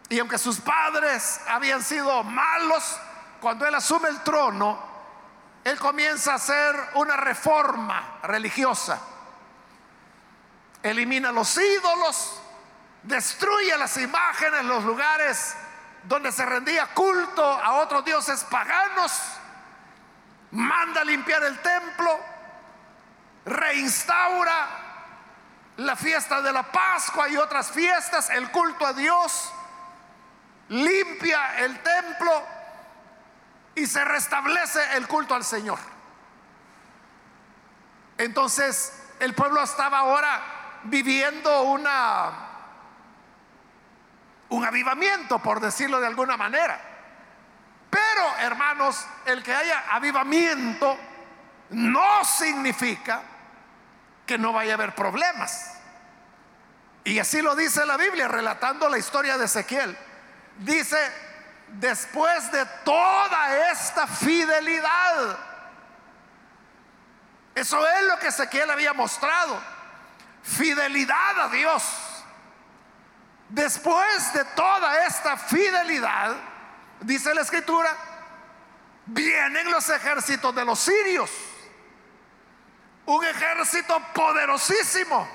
y 0.08 0.18
aunque 0.18 0.38
sus 0.38 0.58
padres 0.60 1.40
habían 1.48 1.82
sido 1.82 2.22
malos, 2.22 2.98
cuando 3.40 3.66
él 3.66 3.74
asume 3.74 4.08
el 4.08 4.20
trono, 4.22 4.78
él 5.64 5.78
comienza 5.78 6.32
a 6.32 6.36
hacer 6.36 6.74
una 6.94 7.16
reforma 7.16 8.18
religiosa. 8.22 8.98
Elimina 10.82 11.32
los 11.32 11.56
ídolos, 11.56 12.40
destruye 13.02 13.76
las 13.76 13.96
imágenes, 13.96 14.64
los 14.64 14.84
lugares 14.84 15.56
donde 16.04 16.30
se 16.32 16.46
rendía 16.46 16.86
culto 16.94 17.42
a 17.42 17.74
otros 17.74 18.04
dioses 18.04 18.44
paganos, 18.44 19.12
manda 20.52 21.00
a 21.00 21.04
limpiar 21.04 21.42
el 21.44 21.58
templo, 21.60 22.18
reinstaura 23.44 24.68
la 25.78 25.96
fiesta 25.96 26.40
de 26.40 26.52
la 26.52 26.62
Pascua 26.64 27.28
y 27.28 27.36
otras 27.36 27.70
fiestas, 27.70 28.30
el 28.30 28.50
culto 28.50 28.86
a 28.86 28.92
Dios, 28.92 29.52
limpia 30.68 31.58
el 31.58 31.82
templo 31.82 32.46
y 33.74 33.86
se 33.86 34.04
restablece 34.04 34.96
el 34.96 35.06
culto 35.06 35.34
al 35.34 35.44
Señor. 35.44 35.78
Entonces 38.16 38.92
el 39.20 39.34
pueblo 39.34 39.62
estaba 39.62 39.98
ahora 39.98 40.57
viviendo 40.84 41.62
una 41.62 42.48
un 44.50 44.64
avivamiento, 44.64 45.38
por 45.40 45.60
decirlo 45.60 46.00
de 46.00 46.06
alguna 46.06 46.36
manera. 46.36 46.80
Pero, 47.90 48.36
hermanos, 48.38 49.06
el 49.26 49.42
que 49.42 49.54
haya 49.54 49.84
avivamiento 49.90 50.98
no 51.70 52.24
significa 52.24 53.22
que 54.26 54.38
no 54.38 54.52
vaya 54.52 54.72
a 54.72 54.74
haber 54.74 54.94
problemas. 54.94 55.74
Y 57.04 57.18
así 57.18 57.40
lo 57.40 57.54
dice 57.54 57.86
la 57.86 57.96
Biblia, 57.96 58.28
relatando 58.28 58.88
la 58.88 58.98
historia 58.98 59.38
de 59.38 59.46
Ezequiel. 59.46 59.96
Dice, 60.58 60.98
después 61.68 62.50
de 62.52 62.64
toda 62.84 63.70
esta 63.70 64.06
fidelidad, 64.06 65.38
eso 67.54 67.86
es 67.86 68.04
lo 68.04 68.18
que 68.18 68.28
Ezequiel 68.28 68.70
había 68.70 68.92
mostrado, 68.92 69.58
fidelidad 70.48 71.40
a 71.40 71.48
Dios. 71.48 71.82
Después 73.48 74.32
de 74.32 74.44
toda 74.44 75.06
esta 75.06 75.36
fidelidad, 75.36 76.36
dice 77.00 77.34
la 77.34 77.42
escritura, 77.42 77.96
vienen 79.06 79.70
los 79.70 79.88
ejércitos 79.88 80.54
de 80.54 80.64
los 80.64 80.78
sirios 80.78 81.30
un 83.08 83.24
ejército 83.24 83.98
poderosísimo 84.12 85.26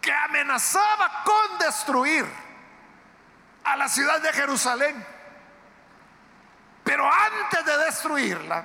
que 0.00 0.12
amenazaba 0.12 1.22
con 1.22 1.58
destruir 1.58 2.26
a 3.62 3.76
la 3.76 3.88
ciudad 3.88 4.20
de 4.20 4.32
Jerusalén. 4.32 5.06
Pero 6.82 7.08
antes 7.08 7.64
de 7.64 7.78
destruirla, 7.84 8.64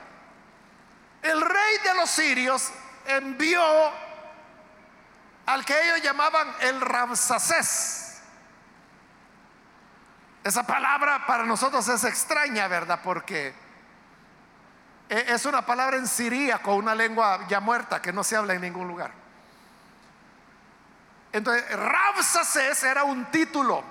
el 1.21 1.41
rey 1.41 1.77
de 1.83 1.93
los 1.93 2.09
sirios 2.09 2.71
envió 3.05 3.62
al 5.45 5.65
que 5.65 5.81
ellos 5.83 6.01
llamaban 6.01 6.53
el 6.62 6.79
Ramsacés. 6.81 8.21
Esa 10.43 10.63
palabra 10.63 11.25
para 11.25 11.43
nosotros 11.43 11.88
es 11.88 12.03
extraña, 12.03 12.67
¿verdad? 12.67 13.00
Porque 13.03 13.53
e, 15.09 15.25
es 15.29 15.45
una 15.45 15.65
palabra 15.65 15.97
en 15.97 16.07
siríaco, 16.07 16.75
una 16.75 16.93
lengua 16.95 17.45
ya 17.47 17.59
muerta 17.59 18.01
que 18.01 18.12
no 18.12 18.23
se 18.23 18.35
habla 18.35 18.53
en 18.53 18.62
ningún 18.62 18.88
lugar. 18.88 19.12
Entonces, 21.31 21.69
Rabsaces 21.71 22.83
era 22.83 23.03
un 23.03 23.25
título 23.31 23.83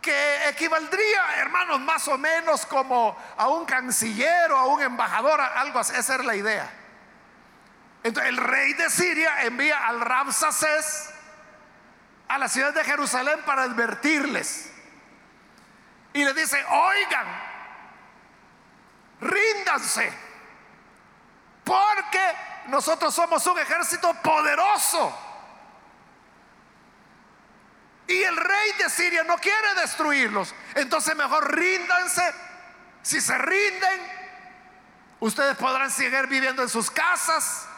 que 0.00 0.48
equivaldría, 0.48 1.36
hermanos, 1.36 1.80
más 1.80 2.08
o 2.08 2.16
menos 2.16 2.64
como 2.64 3.16
a 3.36 3.48
un 3.48 3.66
canciller 3.66 4.50
o 4.52 4.56
a 4.56 4.66
un 4.66 4.80
embajador, 4.80 5.40
algo 5.40 5.78
así. 5.78 5.94
Esa 5.94 6.14
era 6.14 6.24
la 6.24 6.34
idea. 6.34 6.79
Entonces, 8.02 8.30
el 8.30 8.36
rey 8.38 8.72
de 8.74 8.88
Siria 8.88 9.42
envía 9.42 9.86
al 9.86 10.00
Rabsaces 10.00 11.10
a 12.28 12.38
la 12.38 12.48
ciudad 12.48 12.72
de 12.72 12.84
Jerusalén 12.84 13.40
para 13.44 13.64
advertirles. 13.64 14.72
Y 16.12 16.24
le 16.24 16.32
dice, 16.32 16.64
oigan, 16.64 17.26
ríndanse, 19.20 20.12
porque 21.64 22.34
nosotros 22.68 23.14
somos 23.14 23.46
un 23.46 23.58
ejército 23.58 24.14
poderoso. 24.22 25.16
Y 28.06 28.22
el 28.22 28.36
rey 28.36 28.72
de 28.78 28.90
Siria 28.90 29.22
no 29.24 29.36
quiere 29.36 29.74
destruirlos. 29.74 30.54
Entonces 30.74 31.14
mejor 31.14 31.54
ríndanse. 31.54 32.34
Si 33.02 33.20
se 33.20 33.36
rinden, 33.38 34.00
ustedes 35.20 35.56
podrán 35.56 35.90
seguir 35.90 36.26
viviendo 36.26 36.62
en 36.62 36.68
sus 36.68 36.90
casas. 36.90 37.68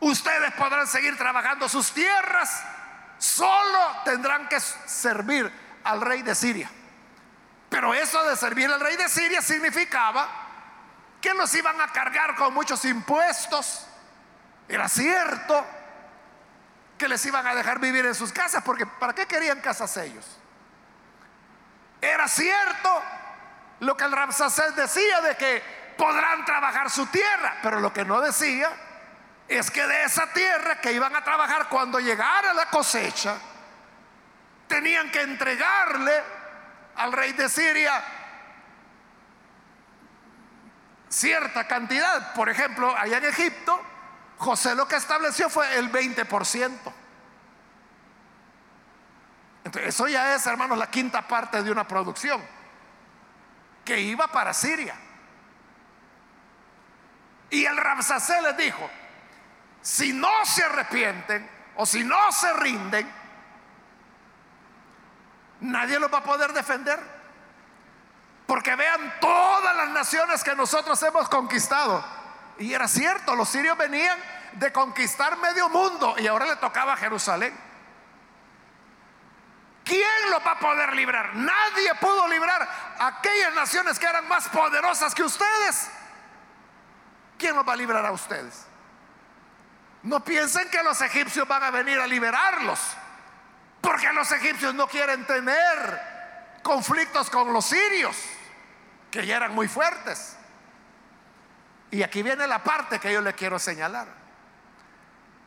Ustedes 0.00 0.52
podrán 0.54 0.86
seguir 0.86 1.16
trabajando 1.16 1.68
sus 1.68 1.92
tierras. 1.92 2.62
Solo 3.18 4.02
tendrán 4.04 4.48
que 4.48 4.58
servir 4.58 5.50
al 5.84 6.00
rey 6.00 6.22
de 6.22 6.34
Siria. 6.34 6.70
Pero 7.68 7.94
eso 7.94 8.22
de 8.24 8.36
servir 8.36 8.70
al 8.70 8.80
rey 8.80 8.96
de 8.96 9.08
Siria 9.08 9.42
significaba 9.42 10.28
que 11.20 11.34
los 11.34 11.54
iban 11.54 11.80
a 11.80 11.92
cargar 11.92 12.34
con 12.34 12.54
muchos 12.54 12.84
impuestos. 12.86 13.86
Era 14.66 14.88
cierto 14.88 15.66
que 16.96 17.08
les 17.08 17.24
iban 17.26 17.46
a 17.46 17.54
dejar 17.54 17.78
vivir 17.78 18.06
en 18.06 18.14
sus 18.14 18.32
casas, 18.32 18.62
porque 18.64 18.86
¿para 18.86 19.14
qué 19.14 19.26
querían 19.26 19.60
casas 19.60 19.96
ellos? 19.98 20.38
Era 22.00 22.26
cierto 22.26 23.02
lo 23.80 23.96
que 23.96 24.04
el 24.04 24.12
Ramsacés 24.12 24.74
decía 24.74 25.20
de 25.20 25.36
que 25.36 25.62
podrán 25.98 26.44
trabajar 26.46 26.88
su 26.88 27.06
tierra, 27.06 27.58
pero 27.62 27.80
lo 27.80 27.92
que 27.92 28.04
no 28.04 28.20
decía 28.20 28.70
es 29.50 29.68
que 29.70 29.84
de 29.84 30.04
esa 30.04 30.32
tierra 30.32 30.80
que 30.80 30.92
iban 30.92 31.14
a 31.16 31.24
trabajar 31.24 31.68
cuando 31.68 31.98
llegara 31.98 32.54
la 32.54 32.66
cosecha, 32.66 33.36
tenían 34.68 35.10
que 35.10 35.22
entregarle 35.22 36.22
al 36.94 37.12
rey 37.12 37.32
de 37.32 37.48
Siria 37.48 38.00
cierta 41.08 41.66
cantidad. 41.66 42.32
Por 42.34 42.48
ejemplo, 42.48 42.96
allá 42.96 43.18
en 43.18 43.24
Egipto, 43.24 43.80
José 44.38 44.76
lo 44.76 44.86
que 44.86 44.94
estableció 44.94 45.50
fue 45.50 45.76
el 45.76 45.90
20%. 45.90 46.78
Entonces, 49.64 49.94
eso 49.94 50.06
ya 50.06 50.32
es, 50.36 50.46
hermanos, 50.46 50.78
la 50.78 50.88
quinta 50.88 51.26
parte 51.26 51.60
de 51.60 51.72
una 51.72 51.88
producción 51.88 52.40
que 53.84 54.00
iba 54.00 54.28
para 54.28 54.54
Siria. 54.54 54.94
Y 57.50 57.64
el 57.64 57.76
Ramsacé 57.76 58.40
les 58.42 58.56
dijo, 58.56 58.88
si 59.82 60.12
no 60.12 60.44
se 60.44 60.64
arrepienten 60.64 61.48
o 61.76 61.86
si 61.86 62.04
no 62.04 62.30
se 62.32 62.52
rinden, 62.54 63.10
nadie 65.60 65.98
los 65.98 66.12
va 66.12 66.18
a 66.18 66.24
poder 66.24 66.52
defender. 66.52 66.98
Porque 68.46 68.74
vean 68.74 69.14
todas 69.20 69.76
las 69.76 69.90
naciones 69.90 70.42
que 70.42 70.54
nosotros 70.56 71.00
hemos 71.02 71.28
conquistado. 71.28 72.04
Y 72.58 72.74
era 72.74 72.88
cierto, 72.88 73.36
los 73.36 73.48
sirios 73.48 73.78
venían 73.78 74.18
de 74.54 74.72
conquistar 74.72 75.38
medio 75.38 75.68
mundo 75.68 76.16
y 76.18 76.26
ahora 76.26 76.46
le 76.46 76.56
tocaba 76.56 76.94
a 76.94 76.96
Jerusalén. 76.96 77.56
¿Quién 79.84 80.30
los 80.30 80.44
va 80.46 80.52
a 80.52 80.58
poder 80.58 80.94
librar? 80.94 81.34
Nadie 81.34 81.94
pudo 82.00 82.28
librar 82.28 82.62
a 82.98 83.06
aquellas 83.06 83.54
naciones 83.54 83.98
que 83.98 84.06
eran 84.06 84.28
más 84.28 84.48
poderosas 84.48 85.14
que 85.14 85.22
ustedes. 85.22 85.90
¿Quién 87.38 87.56
los 87.56 87.66
va 87.66 87.72
a 87.72 87.76
librar 87.76 88.04
a 88.04 88.12
ustedes? 88.12 88.66
No 90.02 90.24
piensen 90.24 90.68
que 90.70 90.82
los 90.82 91.00
egipcios 91.02 91.46
van 91.46 91.62
a 91.62 91.70
venir 91.70 91.98
a 91.98 92.06
liberarlos, 92.06 92.80
porque 93.80 94.12
los 94.12 94.30
egipcios 94.32 94.74
no 94.74 94.86
quieren 94.86 95.26
tener 95.26 96.58
conflictos 96.62 97.28
con 97.28 97.52
los 97.52 97.66
sirios, 97.66 98.16
que 99.10 99.26
ya 99.26 99.36
eran 99.36 99.54
muy 99.54 99.68
fuertes. 99.68 100.36
Y 101.90 102.02
aquí 102.02 102.22
viene 102.22 102.46
la 102.46 102.62
parte 102.62 102.98
que 102.98 103.12
yo 103.12 103.20
le 103.20 103.34
quiero 103.34 103.58
señalar. 103.58 104.06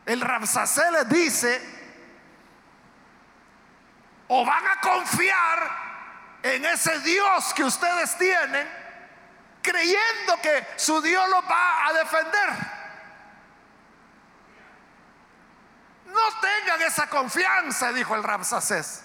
El 0.06 0.20
Ramsacé 0.20 0.90
les 0.92 1.08
dice, 1.08 1.60
o 4.28 4.44
van 4.44 4.66
a 4.66 4.80
confiar 4.80 5.84
en 6.42 6.64
ese 6.66 7.00
Dios 7.00 7.54
que 7.54 7.64
ustedes 7.64 8.16
tienen, 8.18 8.68
creyendo 9.62 10.40
que 10.42 10.66
su 10.76 11.00
Dios 11.00 11.28
los 11.30 11.42
va 11.44 11.86
a 11.86 11.92
defender. 11.94 12.73
No 16.14 16.40
tengan 16.40 16.80
esa 16.82 17.08
confianza, 17.08 17.92
dijo 17.92 18.14
el 18.14 18.22
Ramsacés. 18.22 19.02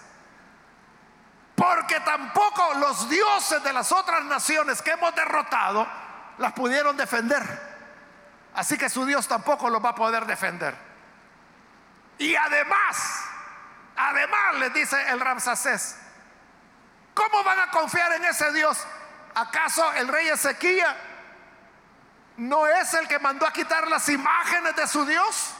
Porque 1.56 1.98
tampoco 2.00 2.74
los 2.74 3.08
dioses 3.08 3.62
de 3.64 3.72
las 3.72 3.90
otras 3.90 4.24
naciones 4.24 4.80
que 4.80 4.92
hemos 4.92 5.14
derrotado 5.14 5.86
las 6.38 6.52
pudieron 6.52 6.96
defender. 6.96 7.42
Así 8.54 8.78
que 8.78 8.88
su 8.88 9.04
Dios 9.04 9.26
tampoco 9.26 9.68
los 9.68 9.84
va 9.84 9.90
a 9.90 9.94
poder 9.94 10.24
defender. 10.24 10.76
Y 12.18 12.34
además, 12.36 13.24
además 13.96 14.54
les 14.60 14.72
dice 14.72 15.10
el 15.10 15.20
Ramsacés, 15.20 15.96
¿cómo 17.12 17.42
van 17.42 17.58
a 17.58 17.70
confiar 17.70 18.12
en 18.12 18.24
ese 18.24 18.52
Dios? 18.52 18.86
¿Acaso 19.34 19.92
el 19.94 20.06
rey 20.06 20.28
Ezequiel 20.28 20.86
no 22.36 22.66
es 22.66 22.94
el 22.94 23.08
que 23.08 23.18
mandó 23.18 23.46
a 23.46 23.52
quitar 23.52 23.88
las 23.88 24.08
imágenes 24.08 24.76
de 24.76 24.86
su 24.86 25.04
Dios? 25.04 25.54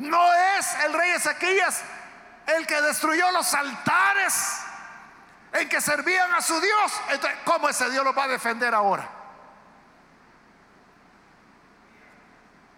No 0.00 0.32
es 0.58 0.74
el 0.84 0.92
rey 0.94 1.10
Ezequías 1.10 1.82
el 2.46 2.66
que 2.66 2.80
destruyó 2.80 3.30
los 3.32 3.52
altares 3.52 4.60
en 5.52 5.68
que 5.68 5.80
servían 5.80 6.32
a 6.34 6.40
su 6.40 6.58
Dios. 6.58 6.92
Entonces, 7.10 7.38
¿cómo 7.44 7.68
ese 7.68 7.90
Dios 7.90 8.02
lo 8.04 8.14
va 8.14 8.24
a 8.24 8.28
defender 8.28 8.74
ahora? 8.74 9.08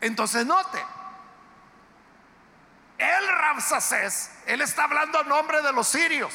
Entonces 0.00 0.44
note, 0.44 0.84
el 2.98 3.28
Ramsacés, 3.28 4.32
él 4.46 4.60
está 4.60 4.84
hablando 4.84 5.20
a 5.20 5.22
nombre 5.22 5.62
de 5.62 5.72
los 5.72 5.86
sirios, 5.86 6.34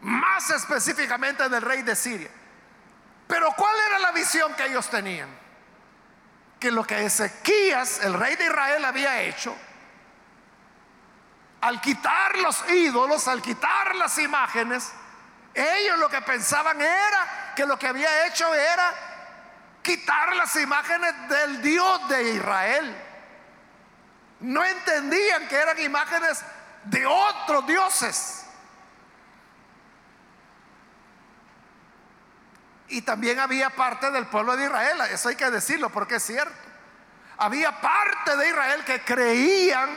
más 0.00 0.50
específicamente 0.50 1.48
del 1.48 1.62
rey 1.62 1.82
de 1.82 1.94
Siria. 1.94 2.30
Pero 3.28 3.52
¿cuál 3.56 3.74
era 3.88 4.00
la 4.00 4.10
visión 4.10 4.52
que 4.54 4.66
ellos 4.66 4.90
tenían? 4.90 5.41
Que 6.62 6.70
lo 6.70 6.84
que 6.84 7.04
Ezequías, 7.04 8.04
el 8.04 8.14
rey 8.14 8.36
de 8.36 8.44
Israel, 8.44 8.84
había 8.84 9.20
hecho, 9.22 9.52
al 11.60 11.80
quitar 11.80 12.38
los 12.38 12.70
ídolos, 12.70 13.26
al 13.26 13.42
quitar 13.42 13.96
las 13.96 14.16
imágenes, 14.18 14.92
ellos 15.52 15.98
lo 15.98 16.08
que 16.08 16.22
pensaban 16.22 16.80
era 16.80 17.52
que 17.56 17.66
lo 17.66 17.76
que 17.76 17.88
había 17.88 18.28
hecho 18.28 18.54
era 18.54 18.94
quitar 19.82 20.36
las 20.36 20.54
imágenes 20.54 21.28
del 21.28 21.62
Dios 21.62 22.08
de 22.08 22.30
Israel. 22.34 22.96
No 24.38 24.64
entendían 24.64 25.48
que 25.48 25.56
eran 25.56 25.80
imágenes 25.80 26.44
de 26.84 27.04
otros 27.04 27.66
dioses. 27.66 28.46
Y 32.92 33.00
también 33.00 33.40
había 33.40 33.70
parte 33.70 34.10
del 34.10 34.26
pueblo 34.26 34.54
de 34.54 34.66
Israel, 34.66 35.00
eso 35.10 35.30
hay 35.30 35.34
que 35.34 35.50
decirlo 35.50 35.88
porque 35.88 36.16
es 36.16 36.22
cierto. 36.24 36.52
Había 37.38 37.80
parte 37.80 38.36
de 38.36 38.48
Israel 38.50 38.84
que 38.84 39.02
creían 39.02 39.88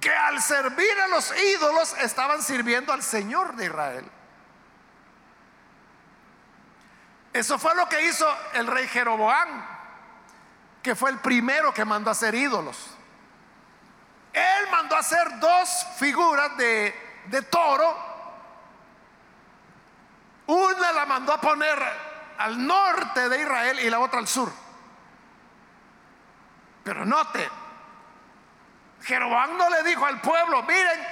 que 0.00 0.12
al 0.12 0.42
servir 0.42 1.00
a 1.04 1.06
los 1.06 1.32
ídolos 1.54 1.94
estaban 2.00 2.42
sirviendo 2.42 2.92
al 2.92 3.04
Señor 3.04 3.54
de 3.54 3.66
Israel. 3.66 4.10
Eso 7.32 7.56
fue 7.56 7.76
lo 7.76 7.88
que 7.88 8.06
hizo 8.06 8.26
el 8.54 8.66
rey 8.66 8.88
Jeroboam, 8.88 9.64
que 10.82 10.96
fue 10.96 11.10
el 11.10 11.18
primero 11.18 11.72
que 11.72 11.84
mandó 11.84 12.10
a 12.10 12.12
hacer 12.12 12.34
ídolos. 12.34 12.96
Él 14.32 14.70
mandó 14.72 14.96
a 14.96 14.98
hacer 14.98 15.38
dos 15.38 15.86
figuras 15.98 16.56
de, 16.56 17.22
de 17.26 17.42
toro 17.42 18.13
una 20.46 20.92
la 20.92 21.06
mandó 21.06 21.32
a 21.32 21.40
poner 21.40 21.78
al 22.38 22.66
norte 22.66 23.28
de 23.28 23.40
Israel 23.40 23.80
y 23.80 23.90
la 23.90 24.00
otra 24.00 24.18
al 24.18 24.28
sur. 24.28 24.52
Pero 26.82 27.04
note, 27.04 27.48
Jeroboam 29.02 29.56
no 29.56 29.70
le 29.70 29.82
dijo 29.84 30.04
al 30.04 30.20
pueblo, 30.20 30.62
miren, 30.64 31.06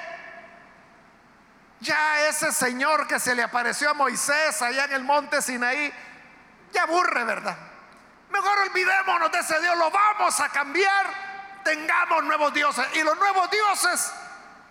ya 1.81 2.29
ese 2.29 2.53
señor 2.53 3.07
que 3.07 3.19
se 3.19 3.35
le 3.35 3.43
apareció 3.43 3.91
a 3.91 3.95
Moisés 3.95 4.61
allá 4.61 4.85
en 4.85 4.93
el 4.93 5.05
monte 5.05 5.41
Sinaí, 5.41 5.93
ya 6.73 6.83
aburre, 6.83 7.25
¿verdad? 7.25 7.57
Mejor 8.31 8.59
olvidémonos 8.59 9.33
de 9.33 9.39
ese 9.39 9.61
Dios, 9.61 9.77
lo 9.77 9.91
vamos 9.91 10.39
a 10.41 10.49
cambiar, 10.51 11.07
tengamos 11.65 12.25
nuevos 12.25 12.53
dioses. 12.53 12.87
Y 12.95 13.03
los 13.03 13.17
nuevos 13.19 13.51
dioses 13.51 14.13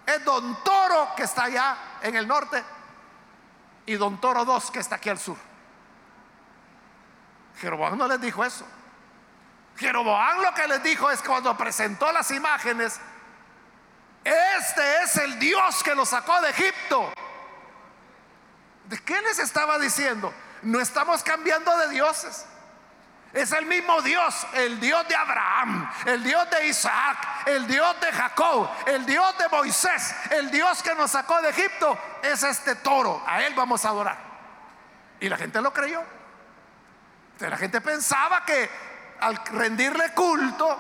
es 0.06 0.24
Don 0.24 0.63
Toro 0.63 1.13
que 1.15 1.24
está 1.24 1.43
allá 1.43 1.78
en 2.02 2.15
el 2.15 2.28
norte 2.28 2.63
y 3.86 3.96
Don 3.96 4.20
Toro 4.20 4.46
2 4.46 4.72
que 4.72 4.80
está 4.80 4.96
aquí 4.96 5.10
al 5.10 5.20
sur. 5.20 5.38
Jeroboam 7.60 7.98
no 7.98 8.08
les 8.08 8.20
dijo 8.22 8.44
eso. 8.44 8.65
Jeroboam 9.78 10.41
lo 10.41 10.54
que 10.54 10.67
les 10.67 10.84
dijo 10.84 11.10
es 11.10 11.22
cuando 11.22 11.56
presentó 11.58 12.12
las 12.12 12.32
imágenes, 12.32 13.00
este 14.24 15.04
es 15.04 15.17
el 15.17 15.39
Dios 15.39 15.84
que 15.84 15.96
lo 15.96 16.06
sacó 16.06 16.39
de 16.41 16.50
Egipto. 16.50 17.13
¿De 18.86 19.00
qué 19.00 19.22
les 19.22 19.39
estaba 19.39 19.80
diciendo? 19.80 20.34
No 20.62 20.80
estamos 20.80 21.24
cambiando 21.24 21.76
de 21.78 21.89
dioses. 21.89 22.46
Es 23.34 23.52
el 23.54 23.65
mismo 23.65 24.02
Dios, 24.02 24.46
el 24.54 24.80
Dios 24.80 25.08
de 25.08 25.15
Abraham, 25.15 25.89
el 26.06 26.22
Dios 26.22 26.50
de 26.50 26.67
Isaac, 26.67 27.48
el 27.48 27.65
Dios 27.65 28.00
de 28.02 28.12
Jacob, 28.12 28.70
el 28.86 29.06
Dios 29.06 29.38
de 29.38 29.48
Moisés, 29.48 30.13
el 30.32 30.52
Dios 30.52 30.84
que 30.84 30.94
nos 30.96 31.12
sacó 31.12 31.41
de 31.41 31.50
Egipto, 31.50 31.98
es 32.22 32.44
este 32.44 32.76
toro. 32.76 33.24
A 33.26 33.41
él 33.44 33.54
vamos 33.56 33.86
a 33.86 33.89
adorar. 33.89 34.17
Y 35.22 35.30
la 35.30 35.38
gente 35.38 35.62
lo 35.62 35.72
creyó. 35.72 36.04
La 37.39 37.58
gente 37.58 37.82
pensaba 37.82 38.46
que 38.46 38.70
al 39.22 39.38
rendirle 39.46 40.13
culto 40.13 40.78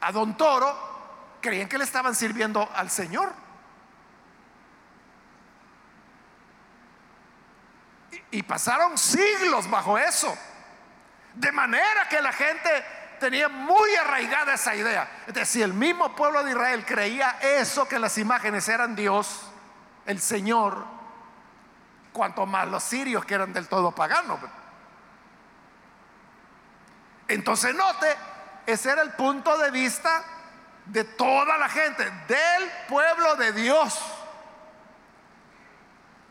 a 0.00 0.12
don 0.12 0.36
Toro, 0.36 1.38
creían 1.40 1.68
que 1.68 1.78
le 1.78 1.84
estaban 1.84 2.14
sirviendo 2.14 2.68
al 2.74 2.90
Señor. 2.90 3.32
Y, 8.12 8.38
y 8.38 8.42
pasaron 8.42 8.96
siglos 8.96 9.68
bajo 9.68 9.98
eso. 9.98 10.36
De 11.36 11.52
manera 11.52 12.08
que 12.08 12.20
la 12.20 12.32
gente 12.32 12.84
tenía 13.20 13.48
muy 13.48 13.94
arraigada 13.96 14.54
esa 14.54 14.74
idea. 14.74 15.08
Es 15.26 15.34
decir, 15.34 15.46
si 15.46 15.62
el 15.62 15.74
mismo 15.74 16.14
pueblo 16.16 16.42
de 16.42 16.50
Israel 16.50 16.84
creía 16.84 17.38
eso, 17.40 17.86
que 17.86 17.98
las 17.98 18.18
imágenes 18.18 18.68
eran 18.68 18.96
Dios, 18.96 19.42
el 20.06 20.20
Señor, 20.20 20.84
cuanto 22.12 22.46
más 22.46 22.66
los 22.68 22.82
sirios 22.82 23.24
que 23.24 23.34
eran 23.34 23.52
del 23.52 23.68
todo 23.68 23.92
paganos. 23.92 24.40
Entonces 27.28 27.74
note, 27.74 28.16
ese 28.66 28.90
era 28.90 29.02
el 29.02 29.12
punto 29.12 29.58
de 29.58 29.70
vista 29.70 30.24
de 30.86 31.04
toda 31.04 31.58
la 31.58 31.68
gente, 31.68 32.04
del 32.28 32.70
pueblo 32.88 33.36
de 33.36 33.52
Dios. 33.52 34.00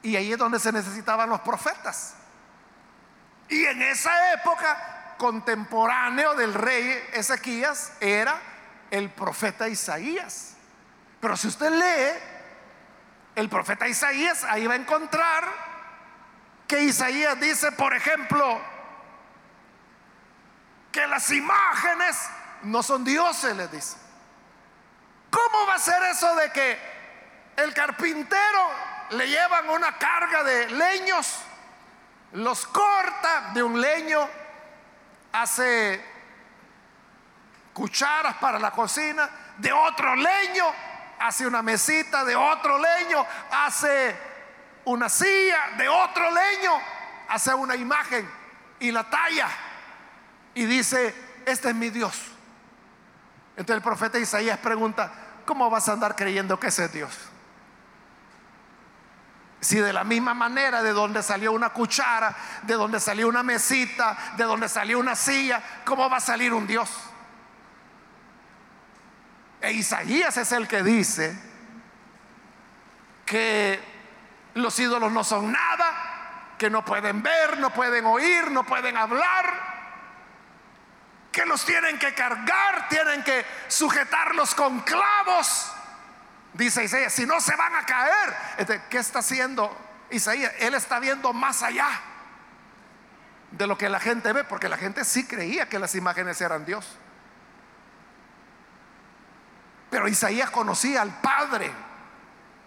Y 0.02 0.16
ahí 0.16 0.32
es 0.32 0.38
donde 0.38 0.60
se 0.60 0.72
necesitaban 0.72 1.30
los 1.30 1.42
profetas. 1.42 2.16
Y 3.50 3.66
en 3.66 3.82
esa 3.82 4.34
época, 4.34 4.95
contemporáneo 5.18 6.36
del 6.36 6.54
rey 6.54 7.04
Ezequías, 7.14 7.94
era 8.00 8.40
el 8.92 9.10
profeta 9.10 9.68
Isaías. 9.68 10.56
Pero 11.20 11.36
si 11.38 11.48
usted 11.48 11.72
lee 11.72 12.20
el 13.36 13.50
profeta 13.50 13.88
Isaías, 13.88 14.44
ahí 14.44 14.68
va 14.68 14.74
a 14.74 14.78
encontrar 14.78 15.44
que 16.68 16.84
Isaías 16.84 17.40
dice, 17.40 17.72
por 17.72 17.94
ejemplo, 17.94 18.62
que 20.92 21.06
las 21.08 21.30
imágenes 21.32 22.18
no 22.64 22.82
son 22.82 23.04
dioses, 23.04 23.56
le 23.56 23.68
dice. 23.68 23.98
¿Cómo 25.30 25.68
va 25.68 25.76
a 25.76 25.80
ser 25.80 26.02
eso 26.04 26.34
de 26.36 26.52
que 26.52 26.80
el 27.58 27.74
carpintero 27.74 28.70
le 29.12 29.28
llevan 29.28 29.70
una 29.70 29.98
carga 29.98 30.44
de 30.44 30.70
leños, 30.70 31.40
los 32.34 32.66
corta 32.68 33.52
de 33.54 33.62
un 33.62 33.80
leño, 33.80 34.28
hace 35.42 36.04
cucharas 37.74 38.36
para 38.36 38.58
la 38.58 38.72
cocina, 38.72 39.30
de 39.58 39.72
otro 39.72 40.16
leño 40.16 40.66
hace 41.20 41.46
una 41.46 41.62
mesita, 41.62 42.24
de 42.24 42.36
otro 42.36 42.78
leño 42.78 43.26
hace 43.52 44.16
una 44.86 45.10
silla, 45.10 45.72
de 45.78 45.88
otro 45.90 46.30
leño 46.32 46.72
hace 47.28 47.54
una 47.54 47.76
imagen 47.76 48.30
y 48.80 48.92
la 48.92 49.10
talla 49.10 49.50
y 50.54 50.66
dice, 50.66 51.14
este 51.46 51.70
es 51.70 51.76
mi 51.76 51.90
Dios. 51.90 52.32
Entonces 53.52 53.76
el 53.76 53.82
profeta 53.82 54.18
Isaías 54.18 54.58
pregunta, 54.60 55.12
¿cómo 55.46 55.70
vas 55.70 55.90
a 55.90 55.94
andar 55.94 56.16
creyendo 56.16 56.60
que 56.60 56.68
ese 56.68 56.86
es 56.86 56.94
Dios? 56.94 57.25
Si 59.66 59.80
de 59.80 59.92
la 59.92 60.04
misma 60.04 60.36
manera 60.36 60.84
de 60.84 60.92
donde 60.92 61.24
salió 61.24 61.52
una 61.52 61.70
cuchara, 61.70 62.36
de 62.62 62.76
donde 62.76 63.00
salió 63.00 63.28
una 63.28 63.42
mesita, 63.42 64.16
de 64.38 64.44
donde 64.44 64.70
salió 64.70 65.00
una 65.00 65.16
silla, 65.16 65.60
¿cómo 65.84 66.08
va 66.08 66.18
a 66.18 66.20
salir 66.20 66.54
un 66.54 66.68
Dios? 66.68 66.88
E 69.60 69.72
Isaías 69.72 70.38
es 70.38 70.52
el 70.52 70.68
que 70.68 70.84
dice 70.84 71.36
que 73.26 73.84
los 74.54 74.78
ídolos 74.78 75.12
no 75.12 75.24
son 75.24 75.52
nada, 75.52 76.54
que 76.60 76.70
no 76.70 76.86
pueden 76.86 77.24
ver, 77.24 77.58
no 77.58 77.72
pueden 77.72 78.06
oír, 78.06 78.52
no 78.52 78.68
pueden 78.68 78.96
hablar 78.96 79.74
que 81.32 81.44
los 81.48 81.66
tienen 81.66 81.98
que 81.98 82.14
cargar, 82.14 82.88
tienen 82.88 83.24
que 83.24 83.44
sujetarlos 83.68 84.54
con 84.54 84.82
clavos. 84.82 85.75
Dice 86.56 86.86
Isaías, 86.86 87.12
si 87.12 87.26
no 87.26 87.42
se 87.42 87.54
van 87.56 87.76
a 87.76 87.86
caer. 87.86 88.36
Este, 88.58 88.82
¿Qué 88.90 88.98
está 88.98 89.20
haciendo 89.20 89.76
Isaías? 90.10 90.54
Él 90.60 90.74
está 90.74 91.00
viendo 91.00 91.34
más 91.34 91.62
allá 91.64 91.90
de 93.52 93.68
lo 93.68 93.78
que 93.78 93.90
la 93.90 94.00
gente 94.00 94.32
ve, 94.32 94.46
porque 94.46 94.70
la 94.70 94.78
gente 94.78 95.04
sí 95.04 95.28
creía 95.28 95.68
que 95.68 95.80
las 95.80 95.96
imágenes 95.96 96.40
eran 96.40 96.64
Dios. 96.64 96.98
Pero 99.90 100.08
Isaías 100.08 100.50
conocía 100.50 101.02
al 101.02 101.20
Padre. 101.20 101.72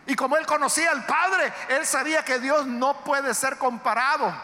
Y 0.06 0.14
como 0.16 0.36
él 0.36 0.44
conocía 0.44 0.90
al 0.90 1.06
Padre, 1.06 1.50
él 1.70 1.86
sabía 1.86 2.22
que 2.24 2.38
Dios 2.40 2.66
no 2.66 3.02
puede 3.04 3.32
ser 3.32 3.56
comparado 3.56 4.34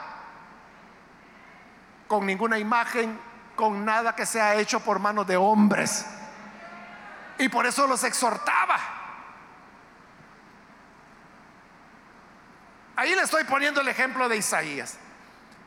con 2.09 2.25
ninguna 2.25 2.59
imagen 2.59 3.21
con 3.57 3.85
nada 3.85 4.17
que 4.17 4.25
sea 4.25 4.55
hecho 4.55 4.81
por 4.81 4.99
manos 4.99 5.27
de 5.27 5.37
hombres. 5.37 6.07
Y 7.39 7.51
por 7.51 7.67
eso 7.67 7.87
los 7.87 8.05
exhortaba. 8.05 8.94
Ahí 12.97 13.15
le 13.15 13.23
estoy 13.23 13.45
poniendo 13.45 13.81
el 13.81 13.89
ejemplo 13.89 14.29
de 14.29 14.37
Isaías. 14.37 14.99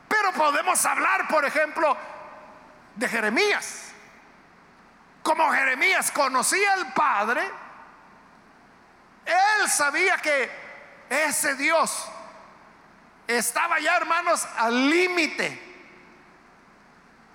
Pero 0.08 0.32
podemos 0.32 0.84
hablar, 0.86 1.28
por 1.28 1.44
ejemplo, 1.44 1.96
de 2.94 3.08
Jeremías. 3.08 3.92
Como 5.22 5.50
Jeremías 5.52 6.10
conocía 6.10 6.72
al 6.72 6.92
Padre, 6.94 7.42
él 9.26 9.68
sabía 9.68 10.16
que 10.16 10.50
ese 11.10 11.54
Dios 11.54 12.08
estaba 13.26 13.78
ya, 13.78 13.96
hermanos, 13.96 14.46
al 14.56 14.88
límite 14.88 15.68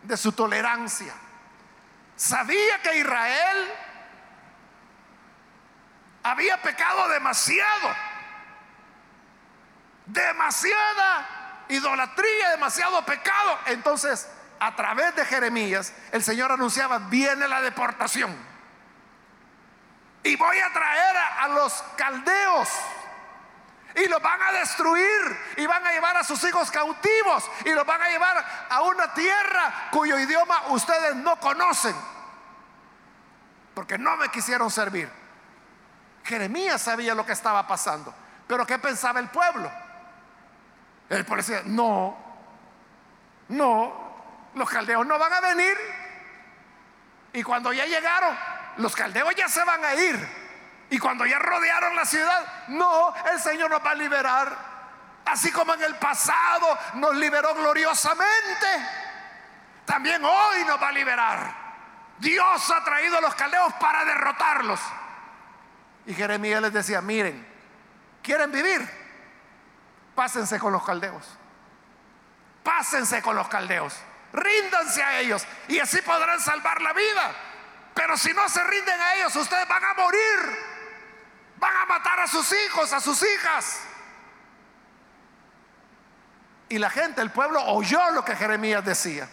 de 0.01 0.17
su 0.17 0.32
tolerancia. 0.32 1.13
Sabía 2.15 2.82
que 2.82 2.97
Israel 2.97 3.71
había 6.23 6.62
pecado 6.62 7.08
demasiado. 7.10 8.12
Demasiada 10.06 11.44
idolatría, 11.70 12.50
demasiado 12.52 13.04
pecado. 13.06 13.60
Entonces, 13.68 14.28
a 14.60 14.76
través 14.76 15.16
de 15.16 15.26
Jeremías, 15.26 15.94
el 16.12 16.24
Señor 16.24 16.52
anunciaba, 16.52 17.00
viene 17.00 17.48
la 17.48 17.62
deportación. 17.62 18.36
Y 20.24 20.36
voy 20.38 20.58
a 20.58 20.72
traer 20.72 21.18
a, 21.18 21.48
los 21.50 21.84
caldeos 21.98 22.70
y 23.96 24.08
los 24.08 24.22
van 24.22 24.42
a 24.42 24.52
destruir 24.54 25.38
y 25.58 25.66
van 25.66 25.86
a 25.86 25.92
llevar 25.92 26.16
a 26.16 26.24
sus 26.24 26.42
hijos 26.46 26.72
cautivos 26.72 27.50
y 27.66 27.72
los 27.72 27.86
van 27.86 28.02
a 28.02 28.08
llevar 28.08 28.68
a 28.70 28.82
una 28.84 29.13
tierra 29.13 29.89
cuyo 29.92 30.18
idioma 30.18 30.68
ustedes 30.70 31.16
no 31.16 31.38
conocen. 31.39 31.96
Porque 33.76 33.98
no 33.98 34.16
me 34.16 34.30
quisieron 34.30 34.72
servir. 34.72 35.12
Jeremías 36.24 36.82
sabía 36.82 37.13
lo 37.16 37.26
que 37.26 37.34
estaba 37.34 37.68
pasando. 37.68 38.13
Pero 38.48 38.66
¿qué 38.66 38.80
pensaba 38.80 39.20
el 39.20 39.28
pueblo? 39.28 39.70
El 41.10 41.26
decía, 41.26 41.62
no, 41.66 42.18
no, 43.50 44.52
los 44.56 44.70
caldeos 44.70 45.06
no 45.06 45.20
van 45.20 45.34
a 45.34 45.42
venir. 45.42 45.78
Y 47.34 47.44
cuando 47.44 47.74
ya 47.74 47.86
llegaron, 47.86 48.38
los 48.78 48.96
caldeos 48.96 49.34
ya 49.36 49.48
se 49.48 49.63
van 49.63 49.84
a 49.84 49.94
ir. 49.96 50.44
Y 50.89 51.00
cuando 51.00 51.26
ya 51.26 51.39
rodearon 51.39 51.96
la 51.96 52.06
ciudad, 52.06 52.68
no, 52.68 53.13
el 53.32 53.39
Señor 53.39 53.70
nos 53.70 53.84
va 53.84 53.92
a 53.92 53.96
liberar. 53.96 54.74
Así 55.26 55.52
como 55.52 55.74
en 55.74 55.84
el 55.84 55.96
pasado 55.96 56.78
nos 56.96 57.16
liberó 57.16 57.56
gloriosamente, 57.56 58.68
también 59.86 60.24
hoy 60.24 60.63
nos 60.66 60.82
va 60.82 60.89
a 60.89 60.92
liberar. 60.92 61.63
Dios 62.20 62.72
ha 62.72 62.84
traído 62.84 63.18
a 63.18 63.22
los 63.22 63.34
caldeos 63.36 63.74
para 63.74 64.06
derrotarlos. 64.06 64.80
Y 66.06 66.13
Jeremías 66.13 66.62
les 66.62 66.74
decía, 66.74 67.02
miren, 67.02 67.46
¿quieren 68.22 68.52
vivir? 68.52 69.03
Pásense 70.15 70.60
con 70.60 70.71
los 70.71 70.84
caldeos. 70.84 71.26
Pásense 72.63 73.21
con 73.21 73.36
los 73.36 73.47
caldeos. 73.47 73.95
Ríndanse 74.32 75.04
a 75.04 75.19
ellos 75.19 75.45
y 75.67 75.80
así 75.80 76.02
podrán 76.02 76.39
salvar 76.39 76.82
la 76.82 76.93
vida. 76.93 77.36
Pero 77.93 78.17
si 78.17 78.34
no 78.34 78.47
se 78.49 78.63
rinden 78.63 78.99
a 78.99 79.15
ellos, 79.15 79.36
ustedes 79.36 79.67
van 79.67 79.84
a 79.84 79.93
morir. 79.93 80.73
Van 81.58 81.76
a 81.78 81.86
matar 81.86 82.19
a 82.19 82.28
sus 82.28 82.52
hijos, 82.52 82.91
a 82.93 82.99
sus 82.99 83.21
hijas. 83.21 83.82
Y 86.69 86.80
la 86.80 86.89
gente, 86.89 87.21
el 87.21 87.32
pueblo, 87.32 87.63
oyó 87.63 88.12
lo 88.12 88.26
que 88.26 88.36
Jeremías 88.36 88.84
decía. 88.84 89.30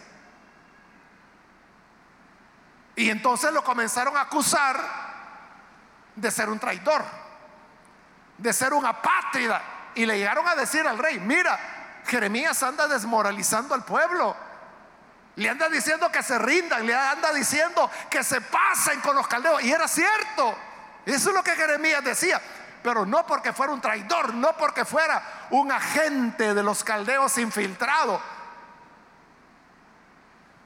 Y 2.95 3.09
entonces 3.09 3.51
lo 3.51 3.63
comenzaron 3.63 4.15
a 4.15 4.21
acusar 4.21 4.79
de 6.15 6.29
ser 6.29 6.49
un 6.49 6.59
traidor, 6.59 7.03
de 8.37 8.53
ser 8.53 8.73
un 8.73 8.85
apátrida. 8.85 9.61
Y 9.95 10.05
le 10.05 10.17
llegaron 10.17 10.47
a 10.47 10.55
decir 10.55 10.87
al 10.87 10.97
rey, 10.97 11.19
mira, 11.19 11.59
Jeremías 12.07 12.61
anda 12.63 12.87
desmoralizando 12.87 13.75
al 13.75 13.83
pueblo. 13.83 14.35
Le 15.35 15.49
anda 15.49 15.69
diciendo 15.69 16.11
que 16.11 16.23
se 16.23 16.37
rindan, 16.37 16.85
le 16.85 16.93
anda 16.93 17.33
diciendo 17.33 17.89
que 18.09 18.23
se 18.23 18.41
pasen 18.41 18.99
con 19.01 19.15
los 19.15 19.27
caldeos. 19.27 19.63
Y 19.63 19.71
era 19.71 19.87
cierto. 19.87 20.57
Eso 21.05 21.29
es 21.29 21.35
lo 21.35 21.43
que 21.43 21.55
Jeremías 21.55 22.03
decía. 22.03 22.41
Pero 22.83 23.05
no 23.05 23.25
porque 23.25 23.53
fuera 23.53 23.73
un 23.73 23.81
traidor, 23.81 24.33
no 24.33 24.55
porque 24.57 24.85
fuera 24.85 25.47
un 25.51 25.71
agente 25.71 26.53
de 26.53 26.63
los 26.63 26.83
caldeos 26.83 27.37
infiltrado. 27.37 28.21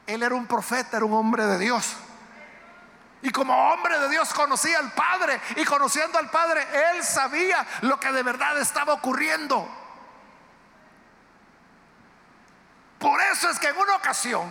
Él 0.07 0.23
era 0.23 0.35
un 0.35 0.45
profeta, 0.45 0.97
era 0.97 1.05
un 1.05 1.13
hombre 1.13 1.45
de 1.45 1.57
Dios. 1.57 1.95
Y 3.25 3.31
como 3.31 3.71
hombre 3.71 3.97
de 3.97 4.07
Dios 4.07 4.31
conocía 4.35 4.77
al 4.77 4.91
Padre. 4.91 5.41
Y 5.55 5.65
conociendo 5.65 6.19
al 6.19 6.29
Padre, 6.29 6.63
él 6.91 7.03
sabía 7.03 7.65
lo 7.81 7.99
que 7.99 8.11
de 8.11 8.21
verdad 8.21 8.55
estaba 8.59 8.93
ocurriendo. 8.93 9.67
caso 13.35 13.49
es 13.49 13.57
que 13.57 13.69
en 13.69 13.77
una 13.77 13.95
ocasión 13.95 14.47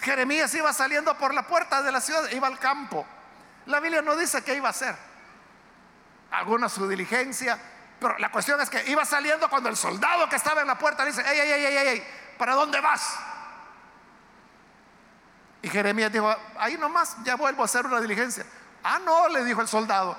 Jeremías 0.00 0.54
iba 0.54 0.70
saliendo 0.74 1.16
por 1.16 1.32
la 1.32 1.46
puerta 1.46 1.82
de 1.82 1.90
la 1.90 2.02
ciudad, 2.02 2.30
iba 2.30 2.46
al 2.46 2.58
campo. 2.58 3.06
La 3.64 3.80
Biblia 3.80 4.02
no 4.02 4.16
dice 4.16 4.44
qué 4.44 4.54
iba 4.54 4.68
a 4.68 4.72
hacer. 4.72 4.94
Alguna 6.32 6.68
su 6.68 6.86
diligencia, 6.86 7.58
pero 7.98 8.18
la 8.18 8.30
cuestión 8.30 8.60
es 8.60 8.68
que 8.68 8.84
iba 8.90 9.06
saliendo 9.06 9.48
cuando 9.48 9.70
el 9.70 9.78
soldado 9.78 10.28
que 10.28 10.36
estaba 10.36 10.60
en 10.60 10.66
la 10.66 10.78
puerta 10.78 11.04
le 11.04 11.10
dice, 11.10 11.22
ey, 11.26 11.40
ey, 11.40 11.52
ey, 11.52 11.64
ey, 11.64 11.88
ey, 11.88 12.06
¿para 12.36 12.52
dónde 12.52 12.80
vas? 12.80 13.18
Y 15.62 15.68
Jeremías 15.68 16.12
dijo, 16.12 16.34
ahí 16.58 16.76
nomás, 16.78 17.16
ya 17.24 17.36
vuelvo 17.36 17.62
a 17.62 17.64
hacer 17.66 17.86
una 17.86 18.00
diligencia. 18.00 18.44
Ah, 18.82 18.98
no, 18.98 19.28
le 19.28 19.44
dijo 19.44 19.60
el 19.60 19.68
soldado, 19.68 20.16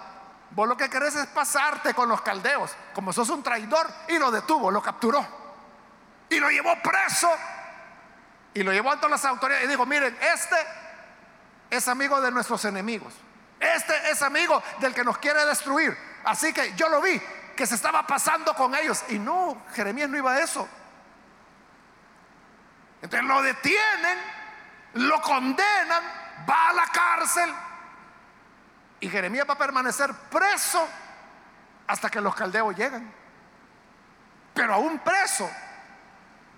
vos 0.51 0.67
lo 0.67 0.77
que 0.77 0.89
querés 0.89 1.15
es 1.15 1.27
pasarte 1.27 1.93
con 1.93 2.08
los 2.08 2.21
caldeos, 2.21 2.71
como 2.93 3.12
sos 3.12 3.30
un 3.30 3.41
traidor, 3.41 3.88
y 4.08 4.19
lo 4.19 4.30
detuvo, 4.30 4.69
lo 4.69 4.82
capturó. 4.82 5.25
Y 6.30 6.39
lo 6.39 6.49
llevó 6.49 6.75
preso. 6.82 7.30
Y 8.54 8.63
lo 8.63 8.71
llevó 8.71 8.91
ante 8.91 9.08
las 9.10 9.23
autoridades 9.25 9.65
y 9.65 9.69
dijo, 9.69 9.86
miren, 9.86 10.17
este 10.21 10.56
es 11.69 11.88
amigo 11.88 12.19
de 12.21 12.32
nuestros 12.32 12.63
enemigos. 12.65 13.13
Este 13.60 14.12
es 14.12 14.21
amigo 14.21 14.62
del 14.80 14.93
que 14.93 15.04
nos 15.04 15.17
quiere 15.17 15.45
destruir. 15.45 15.97
Así 16.23 16.54
que 16.54 16.73
yo 16.75 16.89
lo 16.89 17.01
vi, 17.01 17.21
que 17.56 17.65
se 17.65 17.75
estaba 17.75 18.06
pasando 18.06 18.54
con 18.54 18.75
ellos. 18.75 19.04
Y 19.10 19.19
no, 19.19 19.63
Jeremías 19.73 20.10
no 20.10 20.17
iba 20.17 20.34
a 20.34 20.39
eso. 20.41 20.67
Entonces 23.01 23.27
lo 23.27 23.41
detienen, 23.41 24.17
lo 24.93 25.21
condenan, 25.21 26.04
va 26.49 26.69
a 26.69 26.73
la 26.73 26.86
cárcel. 26.88 27.54
Y 28.99 29.10
Jeremías 29.10 29.45
va 29.49 29.54
a 29.54 29.58
permanecer 29.58 30.13
preso 30.30 30.88
hasta 31.88 32.10
que 32.10 32.21
los 32.21 32.36
caldeos 32.36 32.75
llegan. 32.75 33.12
Pero 34.54 34.73
aún 34.73 34.99
preso, 34.99 35.49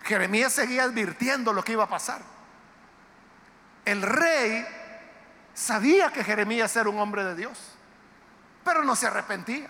Jeremías 0.03 0.53
seguía 0.53 0.83
advirtiendo 0.83 1.53
lo 1.53 1.63
que 1.63 1.73
iba 1.73 1.83
a 1.83 1.89
pasar. 1.89 2.21
El 3.85 4.01
rey 4.01 4.65
sabía 5.53 6.11
que 6.11 6.23
Jeremías 6.23 6.75
era 6.75 6.89
un 6.89 6.99
hombre 6.99 7.23
de 7.23 7.35
Dios, 7.35 7.75
pero 8.63 8.83
no 8.83 8.95
se 8.95 9.07
arrepentía. 9.07 9.69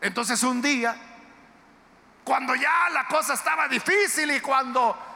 Entonces 0.00 0.42
un 0.42 0.60
día, 0.60 0.96
cuando 2.24 2.54
ya 2.54 2.88
la 2.90 3.06
cosa 3.06 3.34
estaba 3.34 3.68
difícil 3.68 4.30
y 4.30 4.40
cuando 4.40 5.09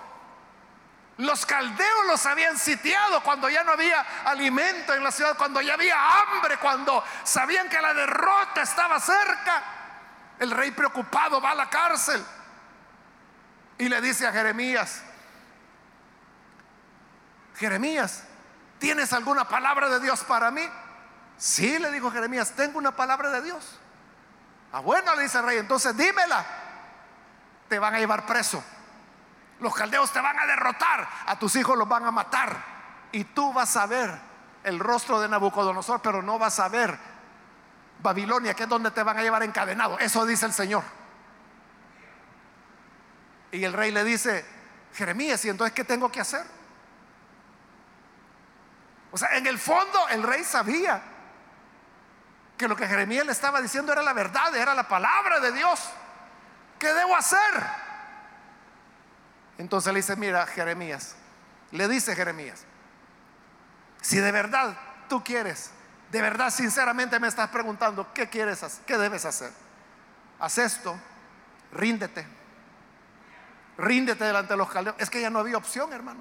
los 1.18 1.46
caldeos 1.46 2.06
los 2.06 2.26
habían 2.26 2.58
sitiado, 2.58 3.22
cuando 3.22 3.48
ya 3.48 3.62
no 3.62 3.72
había 3.72 4.00
alimento 4.24 4.94
en 4.94 5.04
la 5.04 5.12
ciudad, 5.12 5.36
cuando 5.36 5.60
ya 5.60 5.74
había 5.74 5.96
hambre, 6.20 6.56
cuando 6.58 7.04
sabían 7.22 7.68
que 7.68 7.80
la 7.80 7.94
derrota 7.94 8.62
estaba 8.62 8.98
cerca, 8.98 9.62
el 10.38 10.50
rey 10.50 10.72
preocupado 10.72 11.40
va 11.40 11.52
a 11.52 11.54
la 11.54 11.70
cárcel 11.70 12.24
y 13.78 13.88
le 13.88 14.00
dice 14.00 14.26
a 14.26 14.32
Jeremías, 14.32 15.02
Jeremías, 17.56 18.24
¿tienes 18.80 19.12
alguna 19.12 19.46
palabra 19.46 19.88
de 19.88 20.00
Dios 20.00 20.24
para 20.24 20.50
mí? 20.50 20.68
Sí, 21.36 21.78
le 21.78 21.90
dijo 21.92 22.10
Jeremías, 22.10 22.52
tengo 22.56 22.78
una 22.78 22.96
palabra 22.96 23.30
de 23.30 23.42
Dios. 23.42 23.78
Ah, 24.72 24.80
bueno, 24.80 25.14
le 25.14 25.22
dice 25.22 25.38
el 25.38 25.44
rey, 25.44 25.58
entonces 25.58 25.96
dímela. 25.96 26.44
Te 27.68 27.78
van 27.78 27.94
a 27.94 27.98
llevar 27.98 28.26
preso. 28.26 28.62
Los 29.60 29.74
caldeos 29.74 30.12
te 30.12 30.20
van 30.20 30.38
a 30.38 30.46
derrotar. 30.46 31.08
A 31.26 31.38
tus 31.38 31.56
hijos 31.56 31.76
los 31.76 31.88
van 31.88 32.04
a 32.04 32.10
matar. 32.10 32.56
Y 33.12 33.24
tú 33.24 33.52
vas 33.52 33.76
a 33.76 33.86
ver 33.86 34.10
el 34.64 34.78
rostro 34.78 35.20
de 35.20 35.28
Nabucodonosor, 35.28 36.00
pero 36.00 36.22
no 36.22 36.38
vas 36.38 36.58
a 36.58 36.68
ver 36.68 36.98
Babilonia, 38.00 38.54
que 38.54 38.64
es 38.64 38.68
donde 38.68 38.90
te 38.90 39.02
van 39.02 39.18
a 39.18 39.22
llevar 39.22 39.42
encadenado. 39.42 39.98
Eso 39.98 40.26
dice 40.26 40.46
el 40.46 40.52
Señor. 40.52 40.82
Y 43.52 43.62
el 43.64 43.72
rey 43.72 43.92
le 43.92 44.02
dice, 44.02 44.44
Jeremías, 44.94 45.44
¿y 45.44 45.50
entonces 45.50 45.74
qué 45.74 45.84
tengo 45.84 46.10
que 46.10 46.20
hacer? 46.20 46.44
O 49.12 49.16
sea, 49.16 49.36
en 49.36 49.46
el 49.46 49.58
fondo 49.58 50.08
el 50.08 50.24
rey 50.24 50.42
sabía 50.42 51.00
que 52.58 52.66
lo 52.66 52.74
que 52.74 52.86
Jeremías 52.86 53.24
le 53.24 53.32
estaba 53.32 53.60
diciendo 53.60 53.92
era 53.92 54.02
la 54.02 54.12
verdad, 54.12 54.54
era 54.56 54.74
la 54.74 54.88
palabra 54.88 55.38
de 55.40 55.52
Dios. 55.52 55.80
¿Qué 56.78 56.92
debo 56.92 57.14
hacer? 57.16 57.83
Entonces 59.58 59.92
le 59.92 60.00
dice, 60.00 60.16
mira, 60.16 60.46
Jeremías, 60.46 61.14
le 61.70 61.88
dice 61.88 62.14
Jeremías, 62.16 62.64
si 64.00 64.18
de 64.18 64.32
verdad 64.32 64.76
tú 65.08 65.22
quieres, 65.22 65.70
de 66.10 66.20
verdad 66.20 66.50
sinceramente 66.50 67.18
me 67.18 67.28
estás 67.28 67.48
preguntando, 67.50 68.12
¿qué 68.12 68.28
quieres 68.28 68.62
hacer? 68.62 68.84
¿Qué 68.84 68.98
debes 68.98 69.24
hacer? 69.24 69.50
Haz 70.38 70.58
esto, 70.58 70.98
ríndete, 71.72 72.26
ríndete 73.78 74.24
delante 74.24 74.52
de 74.52 74.56
los 74.56 74.70
caldeos. 74.70 74.96
Es 74.98 75.10
que 75.10 75.20
ya 75.20 75.30
no 75.30 75.38
había 75.38 75.56
opción, 75.56 75.92
hermano. 75.92 76.20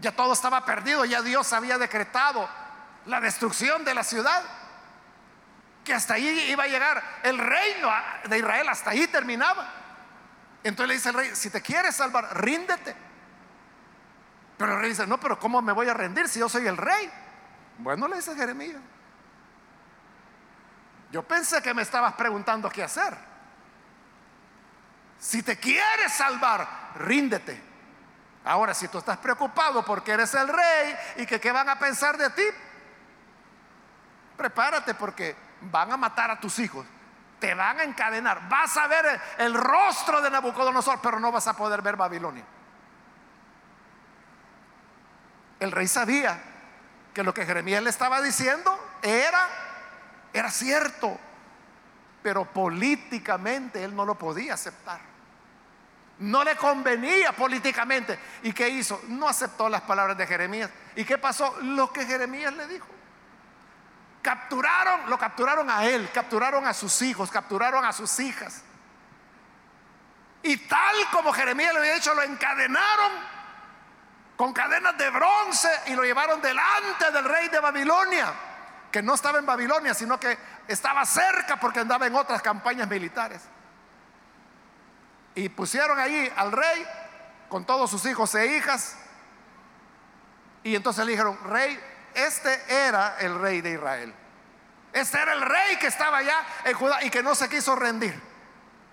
Ya 0.00 0.14
todo 0.14 0.32
estaba 0.32 0.64
perdido, 0.64 1.04
ya 1.04 1.22
Dios 1.22 1.52
había 1.52 1.78
decretado 1.78 2.48
la 3.06 3.20
destrucción 3.20 3.84
de 3.84 3.94
la 3.94 4.04
ciudad 4.04 4.42
que 5.84 5.94
hasta 5.94 6.14
ahí 6.14 6.26
iba 6.50 6.64
a 6.64 6.66
llegar 6.66 7.02
el 7.22 7.38
reino 7.38 7.88
de 8.28 8.38
Israel, 8.38 8.68
hasta 8.68 8.90
ahí 8.90 9.06
terminaba. 9.06 9.72
Entonces 10.66 10.88
le 10.88 10.94
dice 10.94 11.08
el 11.10 11.14
rey, 11.14 11.30
si 11.36 11.48
te 11.48 11.62
quieres 11.62 11.94
salvar, 11.94 12.42
ríndete. 12.42 12.92
Pero 14.58 14.72
el 14.72 14.80
rey 14.80 14.88
dice, 14.90 15.06
no, 15.06 15.20
pero 15.20 15.38
¿cómo 15.38 15.62
me 15.62 15.72
voy 15.72 15.88
a 15.88 15.94
rendir 15.94 16.28
si 16.28 16.40
yo 16.40 16.48
soy 16.48 16.66
el 16.66 16.76
rey? 16.76 17.08
Bueno, 17.78 18.08
le 18.08 18.16
dice 18.16 18.34
Jeremías. 18.34 18.80
Yo 21.12 21.22
pensé 21.22 21.62
que 21.62 21.72
me 21.72 21.82
estabas 21.82 22.14
preguntando 22.14 22.68
qué 22.68 22.82
hacer. 22.82 23.16
Si 25.20 25.40
te 25.44 25.56
quieres 25.56 26.12
salvar, 26.12 26.66
ríndete. 26.96 27.62
Ahora, 28.44 28.74
si 28.74 28.88
tú 28.88 28.98
estás 28.98 29.18
preocupado 29.18 29.84
porque 29.84 30.10
eres 30.10 30.34
el 30.34 30.48
rey 30.48 30.96
y 31.18 31.26
que 31.26 31.38
qué 31.38 31.52
van 31.52 31.68
a 31.68 31.78
pensar 31.78 32.18
de 32.18 32.28
ti, 32.30 32.42
prepárate 34.36 34.94
porque 34.94 35.36
van 35.60 35.92
a 35.92 35.96
matar 35.96 36.32
a 36.32 36.40
tus 36.40 36.58
hijos, 36.58 36.84
te 37.38 37.54
van 37.54 37.80
a 37.80 37.84
encadenar, 37.84 38.48
vas 38.48 38.76
a 38.76 38.86
ver 38.86 39.20
el, 39.38 39.54
rostro 39.54 40.22
de 40.22 40.30
Nabucodonosor, 40.30 41.00
pero 41.02 41.20
no 41.20 41.30
vas 41.30 41.46
a 41.46 41.54
poder 41.54 41.82
ver 41.82 41.96
Babilonia. 41.96 42.44
El 45.60 45.72
rey 45.72 45.88
sabía 45.88 46.38
que 47.12 47.22
lo 47.22 47.32
que 47.32 47.46
Jeremías 47.46 47.82
le 47.82 47.90
estaba 47.90 48.20
diciendo 48.20 48.78
era 49.02 49.66
era 50.36 50.50
cierto, 50.50 51.18
pero 52.22 52.44
políticamente 52.44 53.82
él 53.82 53.96
no 53.96 54.04
lo 54.04 54.16
podía 54.16 54.52
aceptar. 54.52 55.00
No 56.18 56.44
le 56.44 56.56
convenía 56.56 57.32
políticamente. 57.32 58.18
¿Y 58.42 58.52
qué 58.52 58.68
hizo? 58.68 59.00
No 59.08 59.28
aceptó 59.28 59.70
las 59.70 59.80
palabras 59.82 60.16
de 60.18 60.26
Jeremías. 60.26 60.70
¿Y 60.94 61.04
qué 61.06 61.16
pasó? 61.16 61.56
Lo 61.62 61.90
que 61.90 62.04
Jeremías 62.04 62.52
le 62.54 62.66
dijo. 62.66 62.86
Capturaron, 64.26 65.08
lo 65.08 65.16
capturaron 65.16 65.70
a 65.70 65.84
él, 65.84 66.10
capturaron 66.12 66.66
a 66.66 66.74
sus 66.74 67.00
hijos, 67.00 67.30
capturaron 67.30 67.84
a 67.84 67.92
sus 67.92 68.18
hijas. 68.18 68.60
Y 70.42 70.56
tal 70.66 70.96
como 71.12 71.32
Jeremías 71.32 71.72
le 71.72 71.78
había 71.78 71.94
dicho, 71.94 72.12
lo 72.12 72.22
encadenaron 72.22 73.12
con 74.36 74.52
cadenas 74.52 74.98
de 74.98 75.10
bronce 75.10 75.70
y 75.86 75.94
lo 75.94 76.02
llevaron 76.02 76.42
delante 76.42 77.12
del 77.12 77.24
rey 77.24 77.48
de 77.50 77.60
Babilonia, 77.60 78.34
que 78.90 79.00
no 79.00 79.14
estaba 79.14 79.38
en 79.38 79.46
Babilonia, 79.46 79.94
sino 79.94 80.18
que 80.18 80.36
estaba 80.66 81.06
cerca 81.06 81.60
porque 81.60 81.78
andaba 81.78 82.08
en 82.08 82.16
otras 82.16 82.42
campañas 82.42 82.88
militares. 82.88 83.42
Y 85.36 85.50
pusieron 85.50 86.00
allí 86.00 86.28
al 86.36 86.50
rey 86.50 86.84
con 87.48 87.64
todos 87.64 87.88
sus 87.88 88.04
hijos 88.06 88.34
e 88.34 88.56
hijas. 88.56 88.96
Y 90.64 90.74
entonces 90.74 91.06
le 91.06 91.12
dijeron, 91.12 91.38
rey, 91.44 91.80
este 92.16 92.62
era 92.86 93.16
el 93.20 93.38
rey 93.38 93.60
de 93.60 93.72
Israel. 93.72 94.14
Este 94.90 95.20
era 95.20 95.34
el 95.34 95.42
rey 95.42 95.76
que 95.76 95.88
estaba 95.88 96.16
allá 96.16 96.42
en 96.64 96.72
Judá 96.72 97.04
y 97.04 97.10
que 97.10 97.22
no 97.22 97.34
se 97.34 97.46
quiso 97.48 97.76
rendir. 97.76 98.18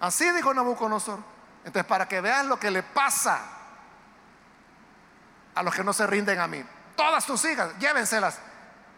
Así 0.01 0.29
dijo 0.31 0.53
Nabucodonosor. 0.53 1.19
Entonces, 1.63 1.85
para 1.85 2.05
que 2.05 2.19
vean 2.19 2.49
lo 2.49 2.59
que 2.59 2.69
le 2.69 2.83
pasa 2.83 3.39
a 5.55 5.63
los 5.63 5.73
que 5.73 5.85
no 5.85 5.93
se 5.93 6.05
rinden 6.05 6.41
a 6.41 6.47
mí. 6.47 6.61
Todas 6.97 7.25
tus 7.25 7.45
hijas, 7.45 7.69
llévenselas. 7.79 8.37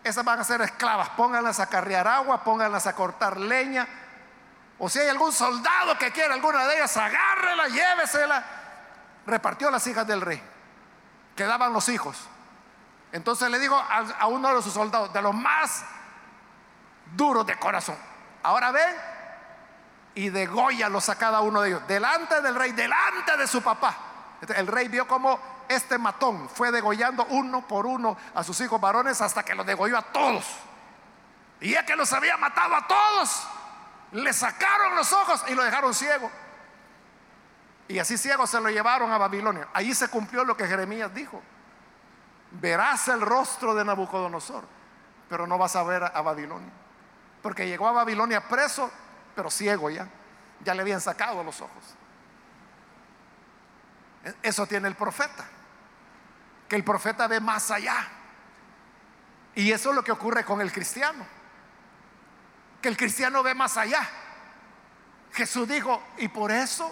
Esas 0.04 0.26
van 0.26 0.40
a 0.40 0.44
ser 0.44 0.60
esclavas. 0.62 1.10
Pónganlas 1.10 1.60
a 1.60 1.68
carrear 1.68 2.08
agua, 2.08 2.44
pónganlas 2.44 2.88
a 2.88 2.96
cortar 2.96 3.38
leña. 3.38 3.88
O 4.80 4.90
si 4.90 4.98
hay 4.98 5.10
algún 5.10 5.32
soldado 5.32 5.98
que 6.00 6.12
quiera 6.12 6.34
alguna 6.34 6.66
de 6.66 6.78
ellas, 6.78 6.98
agárrela, 6.98 7.68
llévesela. 7.68 8.44
Repartió 9.28 9.70
las 9.70 9.86
hijas 9.86 10.08
del 10.08 10.22
rey. 10.22 10.42
Quedaban 11.36 11.72
los 11.72 11.88
hijos. 11.90 12.18
Entonces 13.15 13.49
le 13.49 13.60
digo 13.60 13.78
a, 13.78 14.28
uno 14.28 14.54
de 14.54 14.62
sus 14.62 14.73
soldados, 14.73 15.13
de 15.13 15.21
los 15.21 15.34
más 15.34 15.86
duros 17.15 17.45
de 17.45 17.58
corazón, 17.58 17.95
ahora 18.43 18.71
ven 18.71 18.93
y 20.15 20.28
degóyalos 20.28 21.08
a 21.08 21.17
cada 21.17 21.39
uno 21.39 21.62
de 21.62 21.69
ellos, 21.69 21.88
delante 21.88 22.41
del 22.41 22.54
rey, 22.56 22.73
delante 22.73 23.38
de 23.38 23.47
su 23.47 23.62
papá. 23.62 23.95
El 24.58 24.67
rey 24.67 24.89
vio 24.89 25.08
como 25.08 25.39
este 25.69 25.97
matón 25.97 26.49
fue 26.49 26.73
degollando 26.73 27.25
uno 27.30 27.65
por 27.65 27.86
uno 27.86 28.17
a 28.34 28.43
sus 28.43 28.60
hijos 28.60 28.82
varones 28.82 29.21
hasta 29.21 29.43
que 29.43 29.56
los 29.56 29.65
degolló 29.65 29.97
a 29.97 30.01
todos. 30.01 30.45
Y 31.62 31.71
ya 31.71 31.86
que 31.86 31.95
los 31.95 32.12
había 32.12 32.36
matado 32.36 32.75
a 32.75 32.86
todos, 32.86 33.47
le 34.12 34.34
sacaron 34.34 34.93
los 34.93 35.13
ojos 35.13 35.41
y 35.47 35.56
lo 35.56 35.63
dejaron 35.63 35.93
ciego. 35.93 36.30
Y 37.88 37.97
así 37.97 38.17
ciego 38.17 38.45
se 38.45 38.60
lo 38.60 38.69
llevaron 38.69 39.10
a 39.13 39.17
Babilonia. 39.17 39.69
Ahí 39.73 39.95
se 39.95 40.10
cumplió 40.10 40.43
lo 40.43 40.58
que 40.58 40.67
Jeremías 40.67 41.13
dijo. 41.13 41.41
Verás 42.62 43.08
el 43.08 43.22
rostro 43.22 43.76
de 43.76 43.84
Nabucodonosor, 43.84 44.63
pero 45.30 45.48
no 45.48 45.58
vas 45.58 45.76
a 45.76 45.84
ver 45.84 46.04
a 46.04 46.22
Babilonia. 46.22 46.72
Porque 47.41 47.68
llegó 47.68 47.88
a 47.88 47.91
Babilonia 47.91 48.48
preso, 48.48 48.89
pero 49.36 49.52
ciego 49.52 49.89
ya. 49.89 50.08
Ya 50.63 50.74
le 50.74 50.82
habían 50.82 51.02
sacado 51.02 51.44
los 51.44 51.62
ojos. 51.62 51.84
E-, 54.24 54.36
eso 54.44 54.65
tiene 54.65 54.88
el 54.88 54.96
profeta. 54.96 55.46
Que 56.68 56.76
el 56.76 56.84
profeta 56.84 57.28
ve 57.28 57.39
más 57.39 57.70
allá. 57.72 58.08
Y 59.54 59.72
eso 59.72 59.89
es 59.89 59.96
lo 59.96 60.04
que 60.04 60.12
ocurre 60.12 60.44
con 60.44 60.62
el 60.62 60.72
cristiano. 60.72 61.26
Que 62.82 62.89
el 62.89 62.98
cristiano 62.98 63.44
ve 63.44 63.54
más 63.54 63.78
allá. 63.78 64.08
Jesús 65.34 65.68
dijo, 65.68 66.02
y 66.18 66.30
por 66.30 66.52
eso 66.52 66.91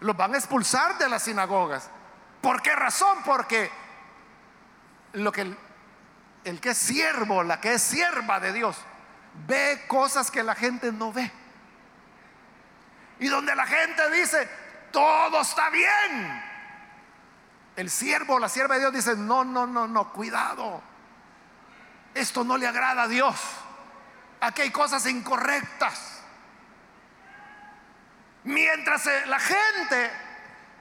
los 0.00 0.16
van 0.16 0.34
a 0.34 0.38
expulsar 0.38 0.96
de 0.98 1.08
las 1.08 1.24
sinagogas. 1.24 1.90
¿Por 2.40 2.62
qué 2.62 2.74
razón? 2.74 3.18
Porque 3.24 3.70
lo 5.12 5.32
que 5.32 5.54
el, 6.44 6.60
que 6.60 6.70
es 6.70 6.78
siervo, 6.78 7.42
la 7.42 7.60
que 7.60 7.74
es 7.74 7.82
sierva 7.82 8.40
de 8.40 8.52
Dios, 8.52 8.76
ve 9.46 9.84
cosas 9.86 10.30
que 10.30 10.42
la 10.42 10.54
gente 10.54 10.92
no 10.92 11.12
ve. 11.12 11.30
Y 13.18 13.28
donde 13.28 13.54
la 13.54 13.66
gente 13.66 14.10
dice, 14.10 14.48
todo 14.90 15.40
está 15.40 15.70
bien. 15.70 16.42
El 17.76 17.90
siervo, 17.90 18.38
la 18.38 18.48
sierva 18.48 18.74
de 18.74 18.80
Dios 18.80 18.92
dice, 18.92 19.16
no, 19.16 19.44
no, 19.44 19.66
no, 19.66 19.86
no, 19.86 20.12
cuidado. 20.12 20.82
Esto 22.14 22.44
no 22.44 22.56
le 22.56 22.66
agrada 22.66 23.02
a 23.02 23.08
Dios. 23.08 23.36
Aquí 24.40 24.62
hay 24.62 24.70
cosas 24.70 25.06
incorrectas. 25.06 26.20
Mientras 28.44 29.06
eh, 29.06 29.22
la 29.26 29.38
gente, 29.38 30.10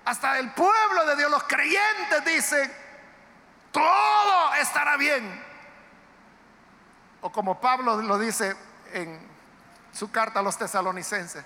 hasta 0.05 0.39
el 0.39 0.51
pueblo 0.51 1.05
de 1.05 1.15
Dios, 1.15 1.29
los 1.29 1.43
creyentes 1.43 2.25
dicen, 2.25 2.80
todo 3.71 4.53
estará 4.55 4.97
bien. 4.97 5.43
O 7.21 7.31
como 7.31 7.59
Pablo 7.59 8.01
lo 8.01 8.17
dice 8.17 8.55
en 8.93 9.19
su 9.91 10.11
carta 10.11 10.39
a 10.39 10.43
los 10.43 10.57
tesalonicenses, 10.57 11.43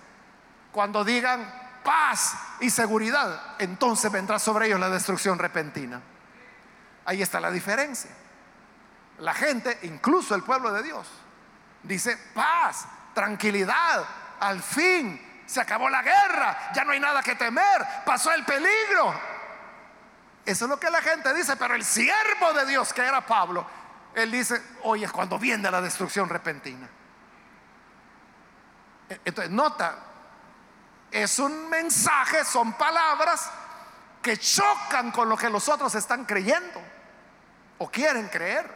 cuando 0.71 1.03
digan 1.03 1.65
paz 1.83 2.35
y 2.59 2.69
seguridad, 2.69 3.55
entonces 3.59 4.11
vendrá 4.11 4.39
sobre 4.39 4.67
ellos 4.67 4.79
la 4.79 4.89
destrucción 4.89 5.37
repentina. 5.37 6.01
Ahí 7.05 7.21
está 7.21 7.39
la 7.39 7.51
diferencia. 7.51 8.11
La 9.19 9.33
gente, 9.33 9.79
incluso 9.83 10.35
el 10.35 10.43
pueblo 10.43 10.71
de 10.73 10.83
Dios, 10.83 11.07
dice 11.83 12.17
paz, 12.33 12.85
tranquilidad, 13.13 14.03
al 14.39 14.61
fin 14.61 15.43
se 15.45 15.61
acabó 15.61 15.89
la 15.89 16.01
guerra, 16.01 16.71
ya 16.73 16.83
no 16.83 16.91
hay 16.91 16.99
nada 16.99 17.21
que 17.21 17.35
temer, 17.35 17.85
pasó 18.05 18.31
el 18.33 18.43
peligro. 18.43 19.34
Eso 20.45 20.65
es 20.65 20.69
lo 20.69 20.79
que 20.79 20.89
la 20.91 21.01
gente 21.01 21.33
dice, 21.33 21.55
pero 21.55 21.73
el 21.73 21.83
siervo 21.83 22.53
de 22.53 22.65
Dios, 22.67 22.93
que 22.93 23.01
era 23.01 23.25
Pablo, 23.25 23.65
él 24.13 24.31
dice, 24.31 24.61
oye, 24.83 25.05
es 25.05 25.11
cuando 25.11 25.39
viene 25.39 25.69
la 25.71 25.81
destrucción 25.81 26.29
repentina. 26.29 26.87
E-, 29.09 29.21
entonces, 29.25 29.51
nota, 29.51 29.95
es 31.11 31.39
un 31.39 31.69
mensaje, 31.69 32.45
son 32.45 32.73
palabras 32.73 33.49
que 34.21 34.37
chocan 34.37 35.11
con 35.11 35.27
lo 35.29 35.37
que 35.37 35.49
los 35.49 35.67
otros 35.67 35.93
están 35.95 36.25
creyendo 36.25 36.81
o 37.79 37.89
quieren 37.89 38.27
creer. 38.27 38.69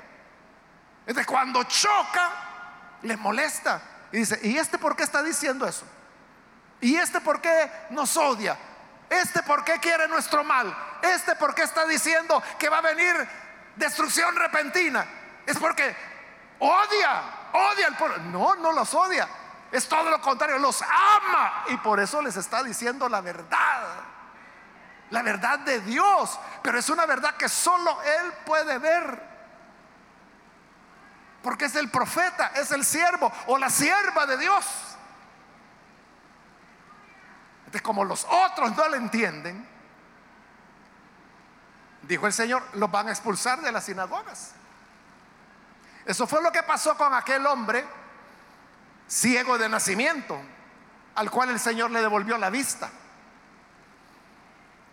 Entonces, 1.01 1.27
cuando 1.27 1.63
choca, 1.63 2.31
les 3.03 3.17
molesta. 3.17 3.81
Y 4.11 4.17
dice, 4.17 4.39
¿y 4.43 4.57
este 4.57 4.77
por 4.77 4.95
qué 4.95 5.03
está 5.03 5.21
diciendo 5.21 5.67
eso? 5.67 5.85
¿Y 6.81 6.95
este 6.95 7.21
por 7.21 7.41
qué 7.41 7.71
nos 7.91 8.15
odia? 8.17 8.57
¿Este 9.09 9.43
por 9.43 9.63
qué 9.63 9.79
quiere 9.79 10.07
nuestro 10.07 10.43
mal? 10.43 10.75
¿Este 11.01 11.35
por 11.35 11.55
qué 11.55 11.63
está 11.63 11.85
diciendo 11.85 12.41
que 12.57 12.69
va 12.69 12.79
a 12.79 12.81
venir 12.81 13.15
destrucción 13.75 14.35
repentina? 14.35 15.05
Es 15.45 15.57
porque 15.57 15.95
odia, 16.59 17.23
odia 17.53 17.87
al 17.87 17.97
pueblo. 17.97 18.17
No, 18.17 18.55
no 18.55 18.71
los 18.71 18.93
odia. 18.93 19.27
Es 19.71 19.87
todo 19.87 20.09
lo 20.09 20.21
contrario, 20.21 20.57
los 20.57 20.81
ama. 20.81 21.65
Y 21.67 21.77
por 21.77 21.99
eso 21.99 22.21
les 22.21 22.35
está 22.35 22.63
diciendo 22.63 23.07
la 23.07 23.21
verdad. 23.21 23.83
La 25.11 25.21
verdad 25.21 25.59
de 25.59 25.79
Dios. 25.81 26.39
Pero 26.61 26.79
es 26.79 26.89
una 26.89 27.05
verdad 27.05 27.35
que 27.35 27.49
solo 27.49 28.01
Él 28.01 28.33
puede 28.45 28.77
ver. 28.77 29.29
Porque 31.41 31.65
es 31.65 31.75
el 31.75 31.89
profeta, 31.89 32.51
es 32.55 32.71
el 32.71 32.83
siervo 32.83 33.31
o 33.47 33.57
la 33.57 33.69
sierva 33.69 34.25
de 34.25 34.37
Dios. 34.37 34.65
Entonces, 37.59 37.81
como 37.81 38.03
los 38.03 38.25
otros 38.25 38.75
no 38.75 38.89
lo 38.89 38.95
entienden, 38.95 39.67
dijo 42.09 42.27
el 42.27 42.33
Señor, 42.33 42.61
los 42.73 42.91
van 42.91 43.07
a 43.07 43.11
expulsar 43.11 43.61
de 43.61 43.71
las 43.71 43.85
sinagogas. 43.85 44.51
Eso 46.05 46.27
fue 46.27 46.41
lo 46.41 46.51
que 46.51 46.63
pasó 46.63 46.97
con 46.97 47.13
aquel 47.13 47.45
hombre 47.45 47.85
ciego 49.07 49.57
de 49.57 49.69
nacimiento, 49.69 50.37
al 51.15 51.31
cual 51.31 51.49
el 51.49 51.59
Señor 51.59 51.91
le 51.91 52.01
devolvió 52.01 52.37
la 52.37 52.49
vista. 52.49 52.89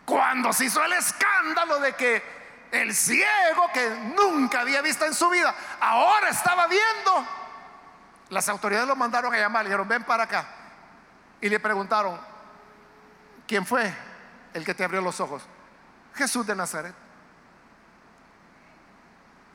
Cuando 0.05 0.53
se 0.53 0.67
hizo 0.67 0.85
el 0.85 0.93
escándalo 0.93 1.81
de 1.81 1.95
que 1.95 2.23
el 2.71 2.95
ciego 2.95 3.71
que 3.75 3.91
nunca 4.17 4.61
había 4.61 4.81
visto 4.81 5.05
en 5.05 5.15
su 5.15 5.29
vida, 5.29 5.53
ahora 5.81 6.29
estaba 6.29 6.69
viendo, 6.69 7.27
las 8.29 8.49
autoridades 8.49 8.87
lo 8.87 8.95
mandaron 8.95 9.35
a 9.35 9.39
llamar, 9.39 9.65
le 9.65 9.71
dijeron, 9.71 9.89
ven 9.89 10.05
para 10.05 10.23
acá. 10.23 10.47
Y 11.41 11.49
le 11.49 11.59
preguntaron, 11.59 12.21
¿Quién 13.47 13.65
fue 13.65 13.93
el 14.55 14.65
que 14.65 14.75
te 14.75 14.85
abrió 14.85 15.01
los 15.01 15.21
ojos? 15.21 15.43
Jesús 16.15 16.47
de 16.47 16.57
Nazaret. 16.57 16.95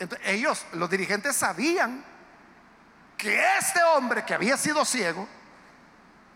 Entonces, 0.01 0.27
ellos, 0.29 0.65
los 0.73 0.89
dirigentes, 0.89 1.35
sabían 1.35 2.03
que 3.15 3.39
este 3.59 3.83
hombre 3.83 4.25
que 4.25 4.33
había 4.33 4.57
sido 4.57 4.83
ciego, 4.83 5.27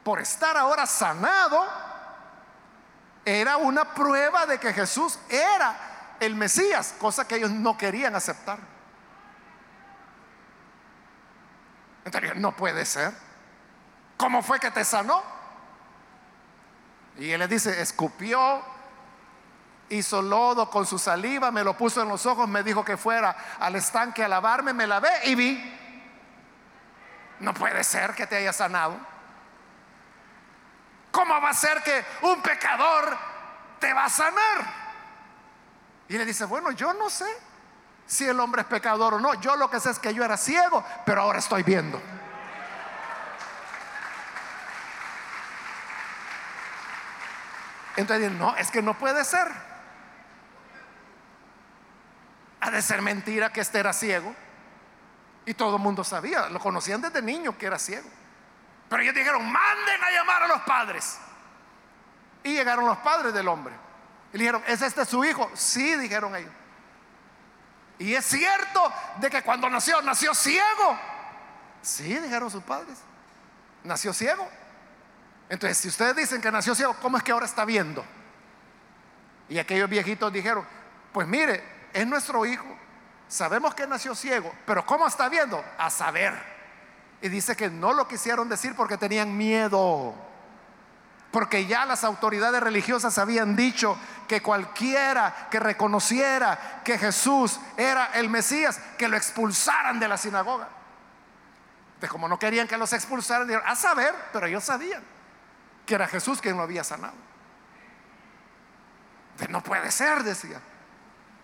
por 0.04 0.20
estar 0.22 0.56
ahora 0.56 0.86
sanado, 0.86 1.68
era 3.26 3.58
una 3.58 3.96
prueba 3.96 4.46
de 4.46 4.60
que 4.60 4.72
Jesús 4.72 5.18
era 5.30 6.16
el 6.20 6.36
Mesías, 6.36 6.94
cosa 7.00 7.28
que 7.28 7.38
ellos 7.38 7.50
no 7.50 7.76
querían 7.76 8.16
aceptar. 8.16 8.60
Entonces, 12.06 12.36
no 12.36 12.56
puede 12.56 12.86
ser. 12.86 13.14
¿Cómo 14.16 14.44
fue 14.44 14.60
que 14.60 14.70
te 14.70 14.86
sanó? 14.86 15.24
Y 17.18 17.32
él 17.32 17.40
le 17.40 17.48
dice, 17.48 17.82
escupió, 17.82 18.64
hizo 19.90 20.22
lodo 20.22 20.70
con 20.70 20.86
su 20.86 20.98
saliva, 20.98 21.52
me 21.52 21.64
lo 21.64 21.78
puso 21.78 22.02
en 22.02 22.10
los 22.10 22.26
ojos, 22.26 22.48
me 22.48 22.64
dijo 22.64 22.84
que 22.84 22.98
fuera 22.98 23.36
al 23.60 23.76
estanque 23.76 24.24
a 24.24 24.28
lavarme, 24.28 24.74
me 24.74 24.88
lavé 24.88 25.10
y 25.26 25.36
vi. 25.36 25.80
No 27.40 27.54
puede 27.54 27.84
ser 27.84 28.14
que 28.14 28.28
te 28.28 28.38
haya 28.38 28.54
sanado. 28.54 28.98
¿Cómo 31.12 31.40
va 31.42 31.50
a 31.50 31.54
ser 31.54 31.82
que 31.84 32.06
un 32.24 32.42
pecador 32.42 33.18
te 33.80 33.94
va 33.94 34.06
a 34.06 34.10
sanar? 34.10 34.86
Y 36.08 36.18
le 36.18 36.26
dice, 36.26 36.46
bueno, 36.46 36.72
yo 36.72 36.94
no 36.94 37.10
sé 37.10 37.26
si 38.06 38.26
el 38.26 38.40
hombre 38.40 38.62
es 38.62 38.68
pecador 38.68 39.16
o 39.16 39.20
no. 39.20 39.34
Yo 39.36 39.56
lo 39.56 39.70
que 39.70 39.80
sé 39.80 39.92
es 39.92 40.00
que 40.00 40.14
yo 40.14 40.24
era 40.24 40.38
ciego, 40.38 40.84
pero 41.06 41.22
ahora 41.22 41.40
estoy 41.40 41.64
viendo. 41.64 42.02
Entonces, 47.96 48.32
no, 48.32 48.56
es 48.58 48.70
que 48.72 48.82
no 48.82 48.94
puede 48.98 49.24
ser. 49.24 49.75
Ha 52.66 52.72
de 52.72 52.82
ser 52.82 53.04
mentira 53.04 53.54
que 53.54 53.62
este 53.62 53.78
era 53.80 53.94
ciego. 53.94 54.34
Y 55.46 55.54
todo 55.54 55.76
el 55.76 55.82
mundo 55.84 56.04
sabía, 56.04 56.50
lo 56.50 56.60
conocían 56.60 57.00
desde 57.00 57.22
niño 57.22 57.56
que 57.56 57.68
era 57.68 57.78
ciego. 57.78 58.10
Pero 58.90 59.04
ellos 59.04 59.14
dijeron, 59.14 59.44
manden 59.44 60.04
a 60.04 60.10
llamar 60.10 60.44
a 60.44 60.48
los 60.48 60.62
padres. 60.62 61.20
Y 62.44 62.54
llegaron 62.54 62.88
los 62.88 62.98
padres 62.98 63.36
del 63.36 63.48
hombre. 63.48 63.76
Y 64.34 64.40
dijeron, 64.40 64.64
¿es 64.66 64.82
este 64.82 65.06
su 65.06 65.24
hijo? 65.24 65.52
Sí, 65.54 65.96
dijeron 65.96 66.36
ellos. 66.36 66.52
Y 68.00 68.16
es 68.16 68.26
cierto 68.26 68.92
de 69.18 69.30
que 69.30 69.44
cuando 69.44 69.70
nació, 69.70 70.02
nació 70.02 70.34
ciego. 70.34 71.00
Sí, 71.84 72.18
dijeron 72.18 72.50
sus 72.50 72.64
padres. 72.64 72.98
Nació 73.84 74.12
ciego. 74.12 74.50
Entonces, 75.50 75.78
si 75.78 75.88
ustedes 75.90 76.16
dicen 76.16 76.42
que 76.42 76.52
nació 76.52 76.74
ciego, 76.74 76.96
¿cómo 77.00 77.18
es 77.18 77.24
que 77.24 77.32
ahora 77.32 77.46
está 77.46 77.64
viendo? 77.64 78.04
Y 79.50 79.60
aquellos 79.60 79.88
viejitos 79.88 80.34
dijeron, 80.34 80.66
pues 81.14 81.28
mire, 81.28 81.75
es 81.96 82.06
nuestro 82.06 82.46
hijo, 82.46 82.66
sabemos 83.30 83.74
que 83.74 83.88
nació 83.88 84.14
ciego, 84.14 84.54
pero 84.66 84.86
¿cómo 84.86 85.08
está 85.08 85.30
viendo? 85.30 85.64
A 85.78 85.90
saber. 85.90 86.34
Y 87.22 87.30
dice 87.30 87.56
que 87.56 87.70
no 87.70 87.94
lo 87.94 88.06
quisieron 88.06 88.50
decir 88.50 88.76
porque 88.76 88.98
tenían 88.98 89.36
miedo, 89.38 90.14
porque 91.32 91.66
ya 91.66 91.86
las 91.86 92.04
autoridades 92.04 92.62
religiosas 92.62 93.18
habían 93.18 93.56
dicho 93.56 93.98
que 94.28 94.42
cualquiera 94.42 95.48
que 95.50 95.58
reconociera 95.58 96.82
que 96.84 96.98
Jesús 96.98 97.62
era 97.78 98.08
el 98.08 98.30
Mesías, 98.30 98.78
que 98.98 99.08
lo 99.08 99.16
expulsaran 99.16 99.98
de 99.98 100.10
la 100.10 100.18
sinagoga. 100.18 100.68
Entonces, 101.94 102.12
como 102.12 102.28
no 102.28 102.38
querían 102.38 102.68
que 102.68 102.78
los 102.78 102.92
expulsaran, 102.92 103.48
dijeron, 103.48 103.66
a 103.66 103.76
saber, 103.78 104.14
pero 104.34 104.48
ellos 104.48 104.66
sabían 104.66 105.02
que 105.86 105.96
era 105.96 106.10
Jesús 106.10 106.42
quien 106.42 106.58
lo 106.58 106.64
había 106.64 106.84
sanado. 106.84 107.16
no 109.48 109.64
puede 109.64 109.92
ser, 109.92 110.24
decía, 110.24 110.60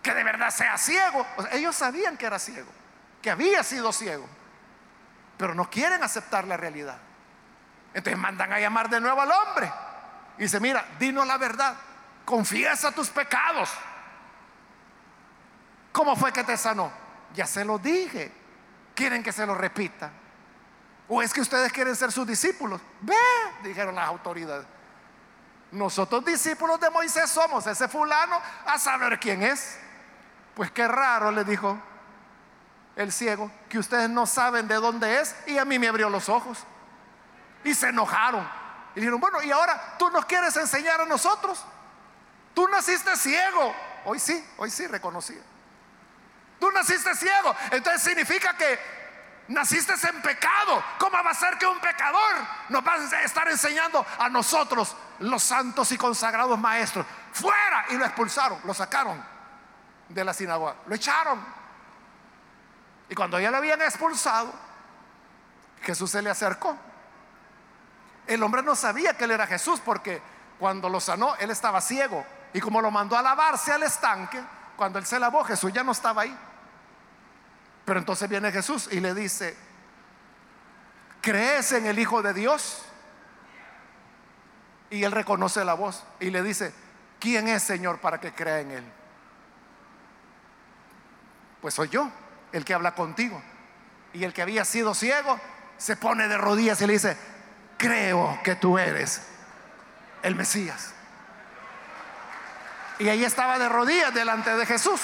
que 0.02 0.12
de 0.14 0.24
verdad 0.24 0.50
sea 0.50 0.76
ciego. 0.76 1.26
ellos 1.52 1.76
sabían 1.76 2.16
que 2.16 2.26
era 2.26 2.38
ciego, 2.38 2.70
que 3.22 3.30
había 3.30 3.62
sido 3.62 3.92
ciego, 3.92 4.26
pero 5.36 5.54
no 5.54 5.70
quieren 5.70 6.02
aceptar 6.02 6.46
la 6.46 6.56
realidad. 6.56 6.98
Entonces 7.94 8.18
mandan 8.18 8.52
a 8.52 8.58
llamar 8.58 8.88
de 8.88 9.00
nuevo 9.00 9.20
al 9.20 9.30
hombre. 9.30 9.72
Y 10.38 10.42
dice, 10.42 10.60
mira, 10.60 10.84
dinos 10.98 11.26
la 11.26 11.38
verdad, 11.38 11.76
confiesa 12.24 12.90
tus 12.92 13.10
pecados. 13.10 13.70
¿Cómo 15.92 16.16
fue 16.16 16.32
que 16.32 16.42
te 16.42 16.56
sanó? 16.56 16.90
Ya 17.34 17.46
se 17.46 17.64
lo 17.64 17.78
dije. 17.78 18.32
¿Quieren 18.94 19.22
que 19.22 19.32
se 19.32 19.46
lo 19.46 19.54
repita? 19.54 20.10
¿O 21.08 21.22
es 21.22 21.32
que 21.32 21.42
ustedes 21.42 21.72
quieren 21.72 21.94
ser 21.94 22.10
sus 22.10 22.26
discípulos? 22.26 22.80
Ve, 23.00 23.14
dijeron 23.62 23.94
las 23.94 24.08
autoridades. 24.08 24.66
Nosotros 25.70 26.24
discípulos 26.24 26.80
de 26.80 26.90
Moisés 26.90 27.30
somos 27.30 27.66
ese 27.66 27.88
fulano 27.88 28.40
a 28.66 28.78
saber 28.78 29.18
quién 29.18 29.42
es. 29.42 29.78
Pues 30.54 30.70
qué 30.70 30.86
raro, 30.86 31.30
le 31.30 31.44
dijo 31.44 31.80
el 32.96 33.10
ciego, 33.12 33.50
que 33.68 33.78
ustedes 33.78 34.10
no 34.10 34.26
saben 34.26 34.68
de 34.68 34.74
dónde 34.74 35.20
es 35.20 35.34
y 35.46 35.58
a 35.58 35.64
mí 35.64 35.78
me 35.78 35.88
abrió 35.88 36.10
los 36.10 36.28
ojos. 36.28 36.58
Y 37.64 37.74
se 37.74 37.88
enojaron. 37.88 38.46
Y 38.94 39.00
dijeron, 39.00 39.20
bueno, 39.20 39.42
y 39.42 39.50
ahora 39.50 39.96
tú 39.98 40.10
nos 40.10 40.26
quieres 40.26 40.54
enseñar 40.56 41.00
a 41.00 41.06
nosotros. 41.06 41.64
Tú 42.54 42.68
naciste 42.68 43.16
ciego. 43.16 43.74
Hoy 44.04 44.18
sí, 44.18 44.44
hoy 44.58 44.70
sí 44.70 44.86
reconocí. 44.86 45.38
Tú 46.60 46.70
naciste 46.70 47.14
ciego. 47.14 47.54
Entonces 47.70 48.02
significa 48.02 48.54
que 48.56 48.78
naciste 49.48 49.94
en 50.06 50.20
pecado. 50.20 50.84
¿Cómo 50.98 51.22
va 51.22 51.30
a 51.30 51.34
ser 51.34 51.56
que 51.56 51.66
un 51.66 51.80
pecador 51.80 52.34
nos 52.68 52.86
va 52.86 52.94
a 52.94 53.22
estar 53.22 53.48
enseñando 53.48 54.04
a 54.18 54.28
nosotros, 54.28 54.94
los 55.20 55.42
santos 55.42 55.90
y 55.92 55.96
consagrados 55.96 56.58
maestros? 56.58 57.06
Fuera. 57.32 57.86
Y 57.88 57.96
lo 57.96 58.04
expulsaron, 58.04 58.60
lo 58.64 58.74
sacaron 58.74 59.31
de 60.12 60.24
la 60.24 60.32
sinagoga. 60.32 60.76
Lo 60.86 60.94
echaron. 60.94 61.40
Y 63.08 63.14
cuando 63.14 63.38
ya 63.38 63.50
lo 63.50 63.58
habían 63.58 63.82
expulsado, 63.82 64.52
Jesús 65.82 66.10
se 66.10 66.22
le 66.22 66.30
acercó. 66.30 66.76
El 68.26 68.42
hombre 68.42 68.62
no 68.62 68.74
sabía 68.74 69.16
que 69.16 69.24
él 69.24 69.32
era 69.32 69.46
Jesús 69.46 69.80
porque 69.84 70.22
cuando 70.58 70.88
lo 70.88 71.00
sanó, 71.00 71.34
él 71.36 71.50
estaba 71.50 71.80
ciego. 71.80 72.24
Y 72.52 72.60
como 72.60 72.80
lo 72.80 72.90
mandó 72.90 73.16
a 73.16 73.22
lavarse 73.22 73.72
al 73.72 73.82
estanque, 73.82 74.40
cuando 74.76 74.98
él 74.98 75.06
se 75.06 75.18
lavó, 75.18 75.44
Jesús 75.44 75.72
ya 75.72 75.82
no 75.82 75.92
estaba 75.92 76.22
ahí. 76.22 76.38
Pero 77.84 77.98
entonces 77.98 78.28
viene 78.28 78.52
Jesús 78.52 78.88
y 78.92 79.00
le 79.00 79.12
dice, 79.14 79.56
¿crees 81.20 81.72
en 81.72 81.86
el 81.86 81.98
Hijo 81.98 82.22
de 82.22 82.32
Dios? 82.32 82.84
Y 84.90 85.04
él 85.04 85.12
reconoce 85.12 85.64
la 85.64 85.74
voz 85.74 86.04
y 86.20 86.30
le 86.30 86.42
dice, 86.42 86.72
¿quién 87.18 87.48
es 87.48 87.62
Señor 87.62 87.98
para 87.98 88.20
que 88.20 88.32
crea 88.32 88.60
en 88.60 88.70
él? 88.70 88.92
Pues 91.62 91.74
soy 91.74 91.88
yo, 91.88 92.10
el 92.52 92.64
que 92.64 92.74
habla 92.74 92.94
contigo. 92.94 93.40
Y 94.12 94.24
el 94.24 94.34
que 94.34 94.42
había 94.42 94.64
sido 94.66 94.94
ciego 94.94 95.40
se 95.78 95.96
pone 95.96 96.28
de 96.28 96.36
rodillas 96.36 96.82
y 96.82 96.86
le 96.86 96.92
dice, 96.92 97.16
creo 97.78 98.38
que 98.44 98.56
tú 98.56 98.76
eres 98.76 99.22
el 100.22 100.34
Mesías. 100.34 100.92
Y 102.98 103.08
ahí 103.08 103.24
estaba 103.24 103.58
de 103.58 103.68
rodillas 103.68 104.12
delante 104.12 104.54
de 104.54 104.66
Jesús. 104.66 105.00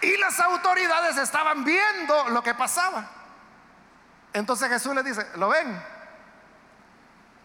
Y 0.00 0.16
las 0.18 0.38
autoridades 0.40 1.16
estaban 1.16 1.64
viendo 1.64 2.30
lo 2.30 2.42
que 2.42 2.54
pasaba. 2.54 3.08
Entonces 4.32 4.68
Jesús 4.68 4.94
le 4.94 5.02
dice, 5.02 5.26
¿lo 5.36 5.48
ven? 5.48 5.82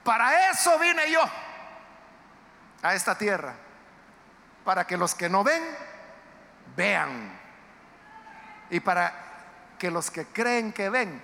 Para 0.03 0.51
eso 0.51 0.77
vine 0.77 1.11
yo 1.11 1.23
a 2.83 2.93
esta 2.93 3.17
tierra. 3.17 3.55
Para 4.65 4.85
que 4.85 4.97
los 4.97 5.15
que 5.15 5.29
no 5.29 5.43
ven, 5.43 5.63
vean. 6.75 7.31
Y 8.69 8.79
para 8.79 9.13
que 9.77 9.89
los 9.91 10.11
que 10.11 10.25
creen 10.25 10.71
que 10.71 10.89
ven, 10.89 11.21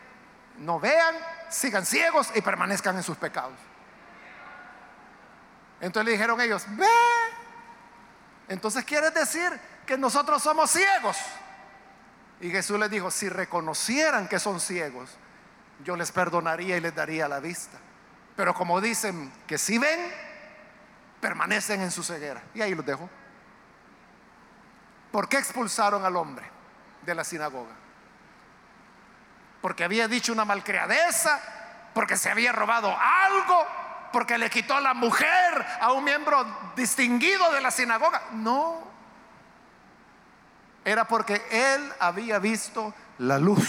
no 0.58 0.80
vean, 0.80 1.16
sigan 1.50 1.86
ciegos 1.86 2.32
y 2.36 2.42
permanezcan 2.42 2.96
en 2.98 3.04
sus 3.04 3.18
pecados. 3.18 3.58
Entonces 5.80 6.06
le 6.06 6.12
dijeron 6.14 6.42
ellos, 6.42 6.66
ve. 6.70 6.88
Entonces 8.48 8.84
quiere 8.84 9.12
decir 9.12 9.52
que 9.86 9.98
nosotros 9.98 10.42
somos 10.42 10.72
ciegos. 10.72 11.18
Y 12.40 12.50
Jesús 12.50 12.80
les 12.80 12.90
dijo, 12.90 13.12
si 13.12 13.30
reconocieran 13.30 14.28
que 14.28 14.40
son 14.40 14.60
ciegos, 14.60 15.10
yo 15.84 15.96
les 15.96 16.12
perdonaría 16.12 16.78
y 16.78 16.80
les 16.80 16.96
daría 16.96 17.28
la 17.28 17.40
vista. 17.40 17.78
Pero 18.36 18.54
como 18.54 18.82
dicen 18.82 19.32
que 19.48 19.58
si 19.58 19.78
ven, 19.78 20.00
permanecen 21.20 21.82
en 21.82 21.92
su 21.92 22.04
ceguera. 22.04 22.42
Y 22.54 22.62
ahí 22.62 22.76
los 22.76 22.86
dejo. 22.86 23.10
¿Por 25.18 25.28
qué 25.28 25.39
expulsaron 25.39 26.05
al 26.05 26.15
hombre 26.15 26.45
de 27.01 27.15
la 27.15 27.24
sinagoga? 27.24 27.74
Porque 29.63 29.84
había 29.84 30.07
dicho 30.07 30.32
una 30.32 30.45
malcriadeza, 30.45 31.41
porque 31.95 32.15
se 32.15 32.30
había 32.30 32.51
robado 32.51 32.95
algo, 32.95 33.65
porque 34.13 34.38
le 34.38 34.47
quitó 34.51 34.80
la 34.80 34.93
mujer 34.93 35.65
a 35.82 35.91
un 35.93 36.03
miembro 36.03 36.45
distinguido 36.76 37.51
de 37.51 37.61
la 37.61 37.72
sinagoga. 37.72 38.22
No, 38.34 38.80
era 40.86 41.07
porque 41.07 41.41
él 41.49 41.91
había 41.99 42.38
visto 42.38 42.93
la 43.18 43.39
luz. 43.39 43.68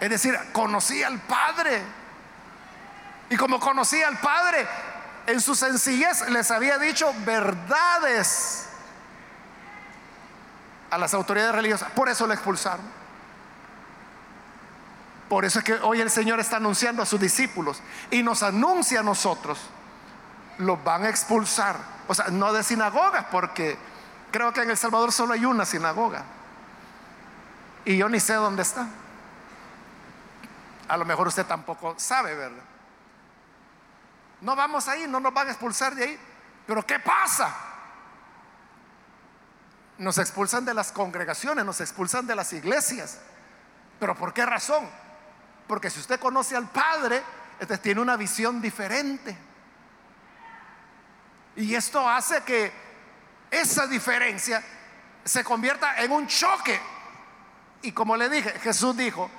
Es 0.00 0.10
decir, 0.10 0.38
conocía 0.52 1.06
al 1.06 1.18
Padre. 1.18 1.80
Y 3.30 3.38
como 3.38 3.58
conocía 3.58 4.08
al 4.08 4.18
Padre, 4.18 4.66
en 5.28 5.40
su 5.40 5.54
sencillez 5.54 6.28
les 6.28 6.50
había 6.50 6.76
dicho 6.76 7.10
verdades 7.24 8.68
a 10.92 10.98
las 10.98 11.12
autoridades 11.14 11.52
religiosas. 11.52 11.90
Por 11.90 12.08
eso 12.08 12.26
lo 12.28 12.32
expulsaron. 12.32 12.84
Por 15.28 15.44
eso 15.44 15.58
es 15.58 15.64
que 15.64 15.74
hoy 15.74 16.00
el 16.00 16.10
Señor 16.10 16.38
está 16.38 16.58
anunciando 16.58 17.02
a 17.02 17.06
sus 17.06 17.18
discípulos 17.20 17.82
y 18.10 18.22
nos 18.22 18.44
anuncia 18.44 19.00
a 19.00 19.02
nosotros. 19.02 19.58
Los 20.58 20.82
van 20.84 21.04
a 21.04 21.08
expulsar. 21.08 21.76
O 22.06 22.14
sea, 22.14 22.26
no 22.28 22.52
de 22.52 22.62
sinagogas, 22.62 23.26
porque 23.30 23.76
Creo 24.32 24.50
que 24.52 24.62
en 24.62 24.70
El 24.70 24.78
Salvador 24.78 25.12
solo 25.12 25.34
hay 25.34 25.44
una 25.44 25.66
sinagoga. 25.66 26.24
Y 27.84 27.98
yo 27.98 28.08
ni 28.08 28.18
sé 28.18 28.32
dónde 28.32 28.62
está. 28.62 28.88
A 30.88 30.96
lo 30.96 31.04
mejor 31.04 31.28
usted 31.28 31.44
tampoco 31.44 31.94
sabe, 31.98 32.34
¿verdad? 32.34 32.64
No 34.40 34.56
vamos 34.56 34.88
ahí, 34.88 35.06
no 35.06 35.20
nos 35.20 35.34
van 35.34 35.48
a 35.48 35.50
expulsar 35.50 35.94
de 35.94 36.04
ahí. 36.04 36.20
Pero 36.66 36.84
¿qué 36.86 36.98
pasa? 36.98 37.54
Nos 39.98 40.18
expulsan 40.18 40.64
de 40.64 40.74
las 40.74 40.92
congregaciones, 40.92 41.64
nos 41.64 41.80
expulsan 41.80 42.26
de 42.26 42.34
las 42.34 42.52
iglesias. 42.52 43.18
¿Pero 44.00 44.16
por 44.16 44.32
qué 44.32 44.44
razón? 44.44 44.88
Porque 45.66 45.90
si 45.90 46.00
usted 46.00 46.18
conoce 46.18 46.56
al 46.56 46.68
Padre, 46.68 47.22
entonces 47.60 47.80
tiene 47.80 48.00
una 48.00 48.16
visión 48.16 48.60
diferente. 48.60 49.36
Y 51.56 51.74
esto 51.74 52.08
hace 52.08 52.42
que 52.42 52.72
esa 53.50 53.86
diferencia 53.86 54.62
se 55.24 55.44
convierta 55.44 55.96
en 55.98 56.10
un 56.10 56.26
choque. 56.26 56.80
Y 57.82 57.92
como 57.92 58.16
le 58.16 58.28
dije, 58.28 58.50
Jesús 58.60 58.96
dijo, 58.96 59.30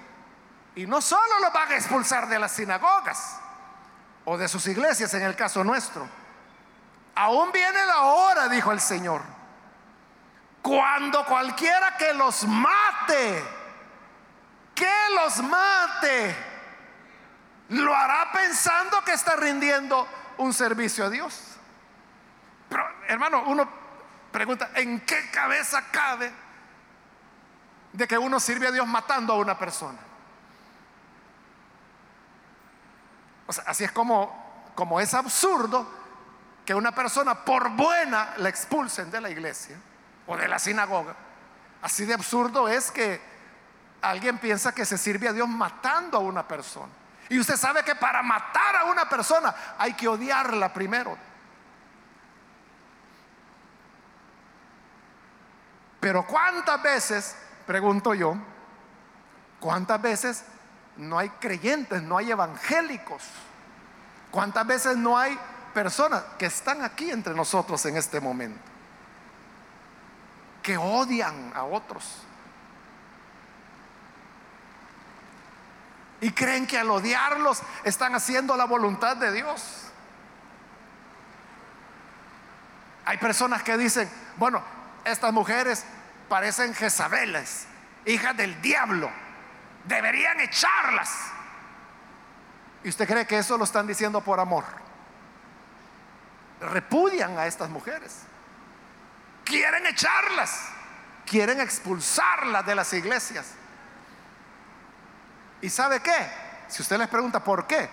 y 0.76 0.86
no 0.86 1.02
solo 1.02 1.40
lo 1.42 1.52
van 1.52 1.72
a 1.72 1.76
expulsar 1.76 2.28
de 2.28 2.40
las 2.40 2.52
sinagogas 2.52 3.38
o 4.26 4.38
de 4.38 4.48
sus 4.48 4.66
iglesias 4.68 5.14
en 5.14 5.24
el 5.24 5.36
caso 5.36 5.64
nuestro, 5.64 6.08
aún 7.16 7.52
viene 7.52 7.86
la 7.86 8.02
hora, 8.02 8.48
dijo 8.50 8.72
el 8.72 8.80
Señor, 8.80 9.22
cuando 10.64 11.24
cualquiera 11.26 11.96
que 11.98 12.14
los 12.16 12.48
mate, 12.48 13.44
que 14.74 14.96
los 15.16 15.44
mate, 15.44 16.36
lo 17.70 17.96
hará 17.96 18.32
pensando 18.32 19.04
que 19.04 19.14
está 19.14 19.36
rindiendo 19.36 20.08
un 20.38 20.52
servicio 20.54 21.06
a 21.06 21.12
Dios. 21.12 21.58
Pero 22.70 22.84
hermano, 23.08 23.44
uno 23.46 23.84
Pregunta, 24.34 24.72
¿en 24.74 25.00
qué 25.02 25.30
cabeza 25.30 25.92
cabe 25.92 26.34
de 27.92 28.08
que 28.08 28.18
uno 28.18 28.40
sirve 28.40 28.66
a 28.66 28.72
Dios 28.72 28.88
matando 28.88 29.32
a 29.34 29.36
una 29.36 29.60
persona? 29.60 30.00
O 33.46 33.54
sea, 33.54 33.66
así 33.68 33.84
es 33.84 33.92
como, 33.92 34.72
como 34.74 35.00
es 35.00 35.14
absurdo 35.14 35.88
que 36.66 36.74
una 36.74 36.96
persona 36.96 37.46
por 37.46 37.70
buena 37.70 38.34
la 38.38 38.50
expulsen 38.50 39.12
de 39.12 39.22
la 39.22 39.30
iglesia 39.30 39.78
o 40.28 40.38
de 40.38 40.48
la 40.48 40.60
sinagoga. 40.60 41.16
Así 41.82 42.06
de 42.06 42.14
absurdo 42.14 42.68
es 42.68 42.92
que 42.92 43.22
alguien 44.02 44.38
piensa 44.38 44.74
que 44.74 44.86
se 44.86 44.98
sirve 44.98 45.28
a 45.28 45.34
Dios 45.34 45.48
matando 45.48 46.18
a 46.18 46.22
una 46.22 46.48
persona. 46.48 46.92
Y 47.30 47.40
usted 47.40 47.56
sabe 47.56 47.84
que 47.84 47.96
para 47.96 48.22
matar 48.22 48.76
a 48.76 48.86
una 48.86 49.08
persona 49.08 49.54
hay 49.78 49.94
que 49.94 50.08
odiarla 50.08 50.74
primero. 50.74 51.18
Pero 56.00 56.28
¿cuántas 56.28 56.82
veces, 56.82 57.36
pregunto 57.66 58.14
yo, 58.14 58.36
cuántas 59.60 60.02
veces 60.02 60.44
no 60.98 61.18
hay 61.18 61.30
creyentes, 61.30 62.02
no 62.04 62.18
hay 62.18 62.32
evangélicos 62.32 63.24
¿Cuántas 64.34 64.66
veces 64.66 64.98
no 64.98 65.16
hay 65.16 65.38
personas 65.76 66.24
que 66.40 66.48
están 66.48 66.82
aquí 66.82 67.12
entre 67.12 67.36
nosotros 67.36 67.86
en 67.86 67.98
este 67.98 68.20
momento? 68.20 68.73
Que 70.64 70.78
odian 70.78 71.52
a 71.54 71.64
otros. 71.66 72.24
Y 76.22 76.32
creen 76.32 76.66
que 76.66 76.80
al 76.80 76.90
odiarlos 76.90 77.62
están 77.84 78.16
haciendo 78.16 78.56
la 78.56 78.66
voluntad 78.66 79.18
de 79.18 79.32
Dios. 79.34 79.92
Hay 83.06 83.18
personas 83.18 83.62
que 83.64 83.78
dicen, 83.78 84.10
bueno, 84.38 84.64
estas 85.04 85.34
mujeres 85.34 85.86
parecen 86.30 86.74
Jezabeles, 86.74 87.68
hijas 88.06 88.36
del 88.38 88.62
diablo. 88.62 89.12
Deberían 89.84 90.40
echarlas. 90.40 91.10
¿Y 92.84 92.90
usted 92.90 93.08
cree 93.08 93.28
que 93.28 93.38
eso 93.38 93.58
lo 93.58 93.66
están 93.66 93.86
diciendo 93.86 94.22
por 94.22 94.40
amor? 94.40 94.64
Repudian 96.62 97.38
a 97.38 97.48
estas 97.48 97.70
mujeres. 97.70 98.22
Quieren 99.44 99.86
echarlas. 99.88 100.70
Quieren 101.26 101.60
expulsarlas 101.62 102.66
de 102.66 102.76
las 102.76 102.94
iglesias. 102.94 103.46
¿Y 105.62 105.70
sabe 105.70 106.02
qué? 106.02 106.28
Si 106.68 106.82
usted 106.82 106.98
les 106.98 107.08
pregunta 107.08 107.44
por 107.44 107.68
qué, 107.68 107.90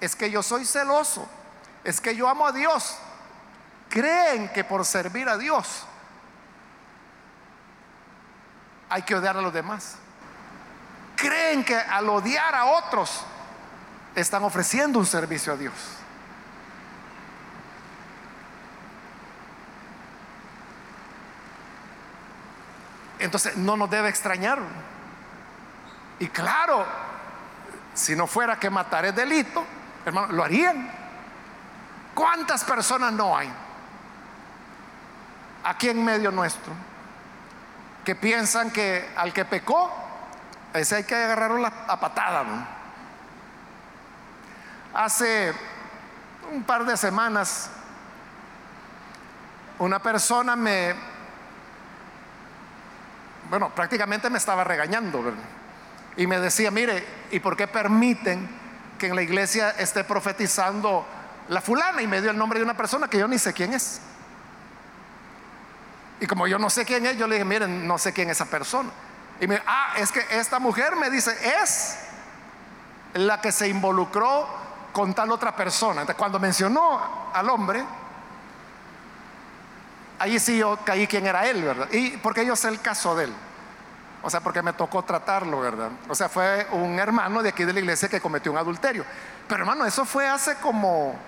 es 0.00 0.14
que 0.14 0.30
yo 0.30 0.42
soy 0.42 0.64
celoso. 0.64 1.28
Es 1.82 2.00
que 2.00 2.14
yo 2.14 2.28
amo 2.28 2.46
a 2.46 2.52
Dios. 2.52 2.96
Creen 3.88 4.52
que 4.52 4.62
por 4.62 4.84
servir 4.84 5.28
a 5.28 5.36
Dios 5.36 5.86
hay 8.90 9.02
que 9.02 9.14
odiar 9.14 9.36
a 9.36 9.40
los 9.40 9.52
demás. 9.52 9.96
Creen 11.16 11.64
que 11.64 11.76
al 11.76 12.08
odiar 12.08 12.54
a 12.54 12.66
otros 12.66 13.24
están 14.14 14.42
ofreciendo 14.42 14.98
un 14.98 15.06
servicio 15.06 15.52
a 15.52 15.56
Dios. 15.56 15.74
Entonces 23.20 23.56
no 23.56 23.76
nos 23.76 23.90
debe 23.90 24.08
extrañar. 24.08 24.58
Y 26.18 26.28
claro, 26.28 26.84
si 27.94 28.16
no 28.16 28.26
fuera 28.26 28.58
que 28.58 28.70
matar 28.70 29.04
es 29.04 29.14
delito, 29.14 29.64
hermano, 30.04 30.32
lo 30.32 30.42
harían. 30.42 30.90
¿Cuántas 32.14 32.64
personas 32.64 33.12
no 33.12 33.36
hay 33.36 33.50
aquí 35.62 35.88
en 35.88 36.04
medio 36.04 36.30
nuestro 36.30 36.72
que 38.04 38.14
piensan 38.14 38.70
que 38.70 39.12
al 39.16 39.32
que 39.32 39.44
pecó, 39.44 39.92
ese 40.72 40.96
hay 40.96 41.04
que 41.04 41.14
agarrarlo 41.14 41.66
a 41.66 42.00
patada? 42.00 42.44
Hace 44.92 45.54
un 46.50 46.64
par 46.64 46.84
de 46.84 46.96
semanas, 46.96 47.70
una 49.78 50.00
persona 50.00 50.56
me, 50.56 50.94
bueno, 53.50 53.74
prácticamente 53.74 54.30
me 54.30 54.38
estaba 54.38 54.62
regañando, 54.62 55.34
Y 56.16 56.26
me 56.26 56.38
decía, 56.38 56.70
mire, 56.70 57.04
¿y 57.32 57.40
por 57.40 57.56
qué 57.56 57.66
permiten 57.66 58.48
que 58.96 59.08
en 59.08 59.16
la 59.16 59.22
iglesia 59.22 59.70
esté 59.70 60.04
profetizando 60.04 61.04
la 61.48 61.60
fulana? 61.60 62.00
Y 62.00 62.06
me 62.06 62.20
dio 62.20 62.30
el 62.30 62.38
nombre 62.38 62.60
de 62.60 62.64
una 62.64 62.76
persona 62.76 63.08
que 63.08 63.18
yo 63.18 63.26
ni 63.26 63.38
sé 63.38 63.52
quién 63.52 63.74
es. 63.74 64.00
Y 66.20 66.26
como 66.26 66.46
yo 66.46 66.58
no 66.58 66.70
sé 66.70 66.84
quién 66.84 67.04
es, 67.06 67.16
yo 67.16 67.26
le 67.26 67.36
dije, 67.36 67.44
miren, 67.44 67.88
no 67.88 67.98
sé 67.98 68.12
quién 68.12 68.30
es 68.30 68.36
esa 68.36 68.46
persona. 68.46 68.90
Y 69.40 69.48
me, 69.48 69.60
ah, 69.66 69.94
es 69.96 70.12
que 70.12 70.24
esta 70.30 70.60
mujer 70.60 70.94
me 70.94 71.10
dice, 71.10 71.32
es 71.62 71.98
la 73.14 73.40
que 73.40 73.50
se 73.50 73.68
involucró 73.68 74.46
con 74.92 75.12
tal 75.12 75.32
otra 75.32 75.56
persona. 75.56 76.02
Entonces, 76.02 76.16
cuando 76.16 76.38
mencionó 76.38 77.30
al 77.34 77.48
hombre, 77.48 77.84
ahí 80.20 80.38
sí 80.38 80.58
yo 80.58 80.78
caí 80.84 81.06
quién 81.06 81.26
era 81.26 81.46
él, 81.46 81.62
¿verdad? 81.64 81.88
Y 81.90 82.18
porque 82.18 82.46
yo 82.46 82.54
sé 82.54 82.68
el 82.68 82.80
caso 82.80 83.16
de 83.16 83.24
él. 83.24 83.34
O 84.22 84.28
sea, 84.28 84.40
porque 84.40 84.60
me 84.60 84.74
tocó 84.74 85.02
tratarlo, 85.02 85.60
¿verdad? 85.60 85.88
O 86.08 86.14
sea, 86.14 86.28
fue 86.28 86.66
un 86.72 86.98
hermano 86.98 87.42
de 87.42 87.48
aquí 87.48 87.64
de 87.64 87.72
la 87.72 87.80
iglesia 87.80 88.08
que 88.08 88.20
cometió 88.20 88.52
un 88.52 88.58
adulterio. 88.58 89.04
Pero 89.48 89.62
hermano, 89.62 89.86
eso 89.86 90.04
fue 90.04 90.28
hace 90.28 90.56
como, 90.56 91.18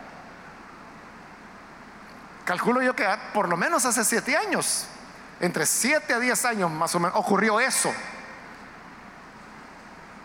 calculo 2.45 2.83
yo 2.83 2.95
que 2.95 3.09
por 3.33 3.49
lo 3.49 3.57
menos 3.57 3.87
hace 3.87 4.05
siete 4.05 4.37
años, 4.37 4.87
entre 5.41 5.65
siete 5.65 6.13
a 6.13 6.19
diez 6.19 6.45
años 6.45 6.71
más 6.71 6.95
o 6.95 7.01
menos, 7.01 7.17
ocurrió 7.17 7.61
eso. 7.61 7.91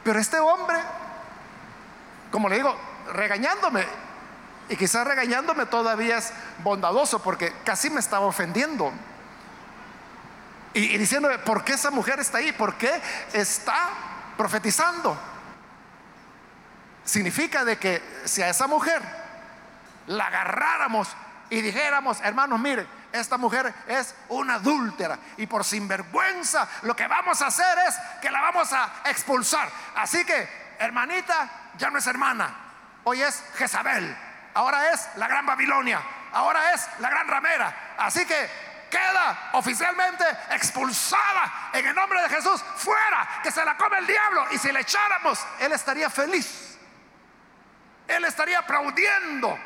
Pero 0.03 0.20
este 0.20 0.39
hombre, 0.41 0.78
como 2.32 2.49
le 2.49 2.57
digo, 2.57 2.76
regañándome. 3.13 4.07
Y 4.70 4.76
quizás 4.76 5.07
regañándome 5.07 5.65
todavía 5.65 6.18
es 6.18 6.34
bondadoso 6.63 7.22
porque 7.22 7.53
casi 7.63 7.89
me 7.89 7.99
estaba 7.99 8.26
ofendiendo. 8.26 8.91
Y, 10.74 10.95
y 10.95 10.97
diciéndome, 10.97 11.39
¿por 11.39 11.63
qué 11.63 11.74
esa 11.74 11.91
mujer 11.91 12.20
está 12.20 12.39
ahí? 12.39 12.51
¿Por 12.51 12.76
qué 12.76 13.01
está 13.34 13.89
profetizando? 14.36 15.18
Significa 17.05 17.63
de 17.63 17.78
que 17.78 18.01
si 18.26 18.41
a 18.41 18.49
esa 18.49 18.68
mujer 18.68 19.01
la 20.07 20.26
agarráramos 20.26 21.07
y 21.49 21.61
dijéramos, 21.61 22.20
hermanos, 22.22 22.59
miren, 22.59 22.88
esta 23.13 23.38
mujer 23.38 23.74
es 23.88 24.13
una 24.28 24.55
adúltera 24.55 25.18
y 25.38 25.47
por 25.47 25.63
sinvergüenza 25.63 26.68
lo 26.82 26.95
que 26.95 27.07
vamos 27.07 27.41
a 27.41 27.47
hacer 27.47 27.78
es 27.88 27.95
que 28.22 28.30
la 28.30 28.41
vamos 28.41 28.72
a 28.74 29.01
expulsar. 29.05 29.70
Así 29.95 30.26
que, 30.26 30.47
hermanita, 30.80 31.49
ya 31.78 31.89
no 31.89 31.99
es 31.99 32.07
hermana, 32.07 32.68
Hoy 33.09 33.22
es 33.22 33.41
Jezabel. 33.55 34.18
Ahora 34.53 34.91
es 34.91 35.07
la 35.15 35.27
gran 35.27 35.45
Babilonia. 35.45 36.01
Ahora 36.33 36.73
es 36.73 36.87
la 36.99 37.09
gran 37.09 37.27
ramera. 37.27 37.95
Así 37.97 38.25
que 38.25 38.49
queda 38.89 39.49
oficialmente 39.53 40.23
expulsada 40.51 41.71
en 41.73 41.85
el 41.85 41.95
nombre 41.95 42.21
de 42.21 42.29
Jesús 42.29 42.63
fuera, 42.75 43.41
que 43.43 43.51
se 43.51 43.63
la 43.63 43.77
come 43.77 43.99
el 43.99 44.07
diablo. 44.07 44.45
Y 44.51 44.57
si 44.57 44.71
le 44.71 44.81
echáramos, 44.81 45.45
él 45.59 45.71
estaría 45.71 46.09
feliz. 46.09 46.77
Él 48.07 48.25
estaría 48.25 48.59
aplaudiendo. 48.59 49.57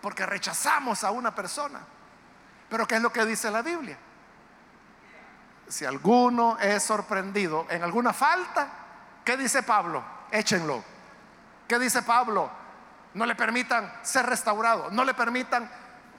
Porque 0.00 0.26
rechazamos 0.26 1.02
a 1.04 1.10
una 1.10 1.34
persona. 1.34 1.80
Pero 2.68 2.86
¿qué 2.86 2.96
es 2.96 3.02
lo 3.02 3.12
que 3.12 3.24
dice 3.24 3.50
la 3.50 3.62
Biblia? 3.62 3.98
Si 5.68 5.84
alguno 5.84 6.58
es 6.58 6.82
sorprendido 6.82 7.66
en 7.70 7.82
alguna 7.82 8.12
falta, 8.12 8.68
¿qué 9.24 9.36
dice 9.36 9.62
Pablo? 9.62 10.14
échenlo. 10.34 10.82
¿Qué 11.74 11.80
dice 11.80 12.02
Pablo? 12.02 12.48
No 13.14 13.26
le 13.26 13.34
permitan 13.34 13.92
ser 14.02 14.26
restaurado, 14.26 14.92
no 14.92 15.02
le 15.04 15.12
permitan 15.12 15.68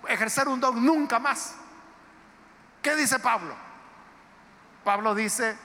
ejercer 0.06 0.49
un 0.49 0.60
don 0.60 0.86
nunca 0.86 1.18
más. 1.18 1.56
¿Qué 2.82 2.93
dice 2.93 3.20
Pablo? 3.20 3.56
Pablo 4.84 5.16
dice, 5.16 5.58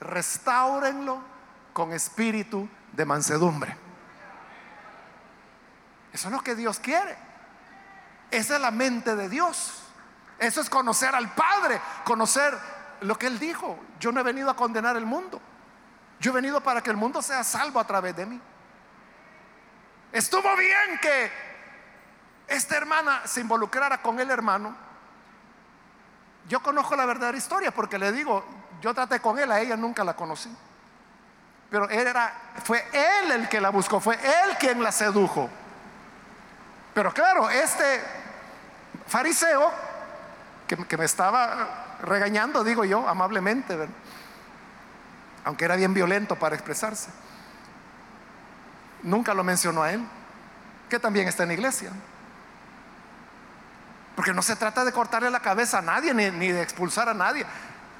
restáurenlo 0.00 1.20
con 1.74 1.92
espíritu 1.92 2.66
de 2.92 3.04
mansedumbre. 3.04 3.76
Eso 6.10 6.28
es 6.28 6.32
lo 6.32 6.40
que 6.40 6.54
Dios 6.54 6.78
quiere. 6.78 7.14
Esa 8.30 8.54
es 8.54 8.62
la 8.62 8.70
mente 8.70 9.14
de 9.14 9.28
Dios. 9.28 9.82
Eso 10.38 10.62
es 10.62 10.70
conocer 10.70 11.14
al 11.14 11.34
Padre, 11.34 11.82
conocer 12.04 12.58
lo 13.02 13.18
que 13.18 13.26
Él 13.26 13.38
dijo. 13.38 13.78
Yo 14.00 14.10
no 14.10 14.20
he 14.20 14.24
venido 14.24 14.48
a 14.48 14.56
condenar 14.56 14.96
el 14.96 15.04
mundo, 15.04 15.38
yo 16.18 16.30
he 16.30 16.34
venido 16.34 16.62
para 16.62 16.80
que 16.80 16.88
el 16.88 16.96
mundo 16.96 17.20
sea 17.20 17.44
salvo 17.44 17.78
a 17.78 17.86
través 17.86 18.16
de 18.16 18.24
mí. 18.24 18.40
Estuvo 20.12 20.54
bien 20.56 20.98
que 21.00 21.30
esta 22.46 22.76
hermana 22.76 23.22
se 23.24 23.40
involucrara 23.40 24.02
con 24.02 24.20
el 24.20 24.30
hermano. 24.30 24.76
Yo 26.48 26.62
conozco 26.62 26.94
la 26.96 27.06
verdadera 27.06 27.38
historia 27.38 27.70
porque 27.70 27.98
le 27.98 28.12
digo, 28.12 28.44
yo 28.82 28.92
traté 28.92 29.20
con 29.20 29.38
él, 29.38 29.50
a 29.50 29.60
ella 29.60 29.76
nunca 29.76 30.04
la 30.04 30.14
conocí. 30.14 30.54
Pero 31.70 31.88
era, 31.88 32.34
fue 32.64 32.84
él 32.92 33.30
el 33.30 33.48
que 33.48 33.60
la 33.60 33.70
buscó, 33.70 34.00
fue 34.00 34.16
él 34.16 34.56
quien 34.58 34.82
la 34.82 34.92
sedujo. 34.92 35.48
Pero 36.92 37.12
claro, 37.14 37.48
este 37.48 38.02
fariseo 39.06 39.72
que, 40.66 40.96
me 40.96 41.04
estaba 41.04 41.96
regañando, 42.02 42.64
digo 42.64 42.84
yo, 42.84 43.08
amablemente, 43.08 43.88
aunque 45.44 45.64
era 45.64 45.76
bien 45.76 45.94
violento 45.94 46.36
para 46.36 46.54
expresarse. 46.54 47.10
Nunca 49.02 49.34
lo 49.34 49.42
mencionó 49.42 49.82
a 49.82 49.92
él, 49.92 50.04
que 50.88 50.98
también 50.98 51.28
está 51.28 51.42
en 51.42 51.48
la 51.48 51.54
iglesia. 51.54 51.90
Porque 54.14 54.32
no 54.32 54.42
se 54.42 54.56
trata 54.56 54.84
de 54.84 54.92
cortarle 54.92 55.30
la 55.30 55.40
cabeza 55.40 55.78
a 55.78 55.82
nadie 55.82 56.12
ni, 56.14 56.48
de 56.48 56.62
expulsar 56.62 57.08
a 57.08 57.14
nadie. 57.14 57.44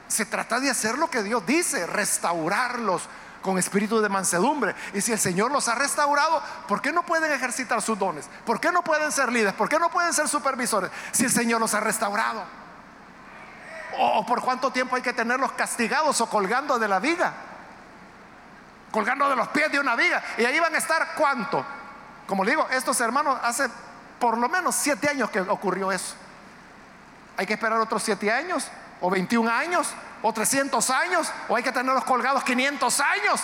Se 0.08 0.26
trata 0.26 0.60
de 0.60 0.70
hacer 0.70 0.98
lo 0.98 1.10
que 1.10 1.22
Dios 1.22 1.44
dice, 1.46 1.86
restaurarlos 1.86 3.08
con 3.40 3.58
espíritu 3.58 4.00
de 4.00 4.08
mansedumbre. 4.08 4.74
Y 4.92 5.00
si 5.00 5.10
el 5.10 5.18
Señor 5.18 5.50
los 5.50 5.68
ha 5.68 5.74
restaurado, 5.74 6.42
¿por 6.68 6.80
qué 6.80 6.92
no 6.92 7.02
pueden 7.02 7.32
ejercitar 7.32 7.80
sus 7.82 7.98
dones? 7.98 8.28
¿Por 8.44 8.60
qué 8.60 8.70
no 8.70 8.84
pueden 8.84 9.10
ser 9.10 9.32
líderes? 9.32 9.54
¿Por 9.54 9.68
qué 9.68 9.78
no 9.78 9.90
pueden 9.90 10.12
ser 10.12 10.28
supervisores 10.28 10.90
si 11.12 11.24
el 11.24 11.32
Señor 11.32 11.60
los 11.60 11.74
ha 11.74 11.80
restaurado? 11.80 12.44
¿O 13.98 14.24
por 14.24 14.42
cuánto 14.42 14.70
tiempo 14.70 14.96
hay 14.96 15.02
que 15.02 15.12
tenerlos 15.12 15.52
castigados 15.52 16.20
o 16.20 16.28
colgando 16.28 16.78
de 16.78 16.88
la 16.88 17.00
viga? 17.00 17.32
Colgando 18.92 19.28
de 19.28 19.34
los 19.34 19.48
pies 19.48 19.72
de 19.72 19.80
una 19.80 19.96
viga. 19.96 20.22
Y 20.38 20.44
ahí 20.44 20.60
van 20.60 20.74
a 20.74 20.78
estar 20.78 21.14
cuánto. 21.16 21.64
Como 22.28 22.44
le 22.44 22.52
digo, 22.52 22.68
estos 22.70 23.00
hermanos 23.00 23.38
hace 23.42 23.68
por 24.20 24.38
lo 24.38 24.48
menos 24.48 24.76
siete 24.76 25.08
años 25.08 25.30
que 25.30 25.40
ocurrió 25.40 25.90
eso. 25.90 26.14
Hay 27.36 27.46
que 27.46 27.54
esperar 27.54 27.80
otros 27.80 28.04
siete 28.04 28.30
años, 28.30 28.68
o 29.00 29.10
21 29.10 29.50
años, 29.50 29.88
o 30.22 30.32
300 30.32 30.90
años, 30.90 31.32
o 31.48 31.56
hay 31.56 31.62
que 31.64 31.72
tenerlos 31.72 32.04
colgados 32.04 32.44
500 32.44 33.00
años, 33.00 33.42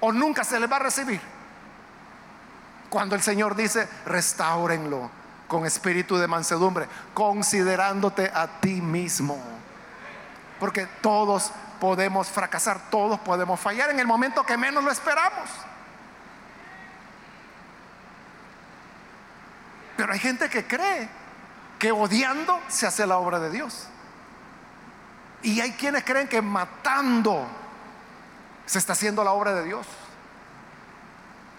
o 0.00 0.10
nunca 0.10 0.42
se 0.42 0.58
les 0.58 0.70
va 0.70 0.76
a 0.76 0.80
recibir. 0.80 1.20
Cuando 2.90 3.14
el 3.14 3.22
Señor 3.22 3.54
dice, 3.54 3.88
restáurenlo 4.06 5.10
con 5.46 5.66
espíritu 5.66 6.16
de 6.16 6.26
mansedumbre, 6.26 6.88
considerándote 7.14 8.30
a 8.34 8.46
ti 8.60 8.80
mismo. 8.80 9.38
Porque 10.58 10.86
todos 11.00 11.52
podemos 11.82 12.28
fracasar, 12.28 12.90
todos 12.90 13.18
podemos 13.18 13.58
fallar 13.58 13.90
en 13.90 13.98
el 13.98 14.06
momento 14.06 14.46
que 14.46 14.56
menos 14.56 14.84
lo 14.84 14.92
esperamos. 14.92 15.50
Pero 19.96 20.12
hay 20.12 20.20
gente 20.20 20.48
que 20.48 20.64
cree 20.64 21.08
que 21.80 21.90
odiando 21.90 22.60
se 22.68 22.86
hace 22.86 23.04
la 23.04 23.18
obra 23.18 23.40
de 23.40 23.50
Dios. 23.50 23.88
Y 25.42 25.60
hay 25.60 25.72
quienes 25.72 26.04
creen 26.04 26.28
que 26.28 26.40
matando 26.40 27.48
se 28.64 28.78
está 28.78 28.92
haciendo 28.92 29.24
la 29.24 29.32
obra 29.32 29.52
de 29.52 29.64
Dios. 29.64 29.84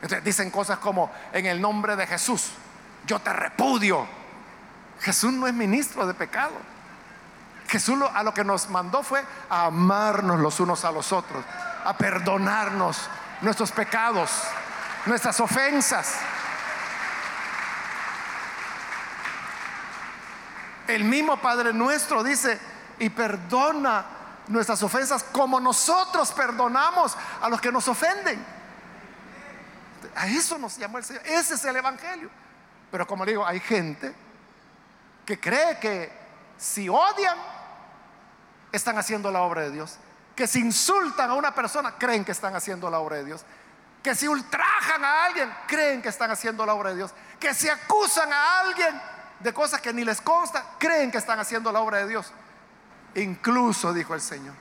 Entonces 0.02 0.24
dicen 0.24 0.52
cosas 0.52 0.78
como, 0.78 1.12
en 1.34 1.48
el 1.48 1.60
nombre 1.60 1.98
de 1.98 2.08
Jesús, 2.08 2.52
yo 3.06 3.20
te 3.20 3.34
repudio. 3.34 4.08
Jesús 5.02 5.34
no 5.34 5.48
es 5.48 5.54
ministro 5.54 6.08
de 6.08 6.14
pecado. 6.14 6.54
Jesús 7.74 7.98
a 8.14 8.22
lo 8.22 8.32
que 8.36 8.44
nos 8.44 8.70
mandó 8.70 9.02
fue 9.02 9.26
a 9.50 9.66
amarnos 9.66 10.40
los 10.40 10.60
unos 10.60 10.86
a 10.86 10.92
los 10.92 11.12
otros, 11.12 11.44
a 11.84 11.98
perdonarnos 11.98 13.10
nuestros 13.42 13.72
pecados, 13.72 14.30
nuestras 15.08 15.40
ofensas. 15.40 16.14
El 20.86 21.04
mismo 21.04 21.38
Padre 21.38 21.74
nuestro 21.74 22.24
dice, 22.24 22.60
y 23.00 23.10
perdona 23.10 24.06
nuestras 24.50 24.84
ofensas 24.84 25.24
como 25.24 25.60
nosotros 25.60 26.32
perdonamos 26.32 27.18
a 27.42 27.50
los 27.50 27.60
que 27.60 27.72
nos 27.72 27.88
ofenden. 27.88 28.46
A 30.16 30.28
eso 30.28 30.60
nos 30.60 30.78
llamó 30.78 31.00
el 31.00 31.06
Señor. 31.06 31.24
Ese 31.26 31.56
es 31.56 31.66
el 31.66 31.76
Evangelio. 31.76 32.30
Pero 32.92 33.08
como 33.08 33.26
digo, 33.26 33.44
hay 33.44 33.60
gente 33.60 34.14
que 35.26 35.40
cree 35.40 35.80
que 35.80 36.22
si 36.56 36.88
odian, 36.88 37.53
están 38.74 38.98
haciendo 38.98 39.32
la 39.32 39.42
obra 39.42 39.62
de 39.62 39.72
Dios. 39.72 39.98
Que 40.36 40.48
si 40.48 40.60
insultan 40.60 41.30
a 41.30 41.36
una 41.36 41.56
persona, 41.56 41.96
creen 41.98 42.26
que 42.26 42.34
están 42.34 42.56
haciendo 42.56 42.90
la 42.90 43.00
obra 43.00 43.18
de 43.18 43.26
Dios. 43.26 43.46
Que 44.02 44.16
si 44.16 44.28
ultrajan 44.28 45.06
a 45.06 45.26
alguien, 45.26 45.54
creen 45.68 46.02
que 46.02 46.10
están 46.10 46.32
haciendo 46.32 46.66
la 46.66 46.74
obra 46.74 46.90
de 46.90 46.98
Dios. 46.98 47.14
Que 47.40 47.54
si 47.54 47.70
acusan 47.70 48.34
a 48.34 48.60
alguien 48.60 49.02
de 49.40 49.54
cosas 49.54 49.80
que 49.80 49.94
ni 49.94 50.04
les 50.04 50.20
consta, 50.20 50.76
creen 50.78 51.12
que 51.12 51.20
están 51.20 51.40
haciendo 51.40 51.72
la 51.72 51.80
obra 51.80 52.00
de 52.00 52.08
Dios. 52.08 52.34
Incluso, 53.16 53.94
dijo 53.94 54.16
el 54.16 54.22
Señor, 54.22 54.56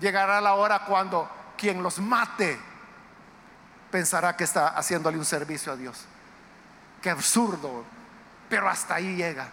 llegará 0.00 0.40
la 0.40 0.54
hora 0.54 0.84
cuando 0.84 1.30
quien 1.56 1.82
los 1.82 1.98
mate 2.00 2.58
pensará 3.90 4.36
que 4.36 4.44
está 4.44 4.68
haciéndole 4.68 5.16
un 5.16 5.24
servicio 5.24 5.72
a 5.72 5.76
Dios. 5.76 6.06
Qué 7.00 7.10
absurdo. 7.10 7.84
Pero 8.48 8.68
hasta 8.68 8.96
ahí 8.96 9.16
llega 9.16 9.48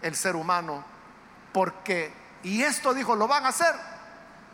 el 0.00 0.16
ser 0.16 0.36
humano. 0.36 0.84
Porque, 1.52 2.12
y 2.44 2.62
esto 2.62 2.94
dijo, 2.94 3.16
lo 3.16 3.26
van 3.26 3.46
a 3.46 3.48
hacer. 3.48 3.74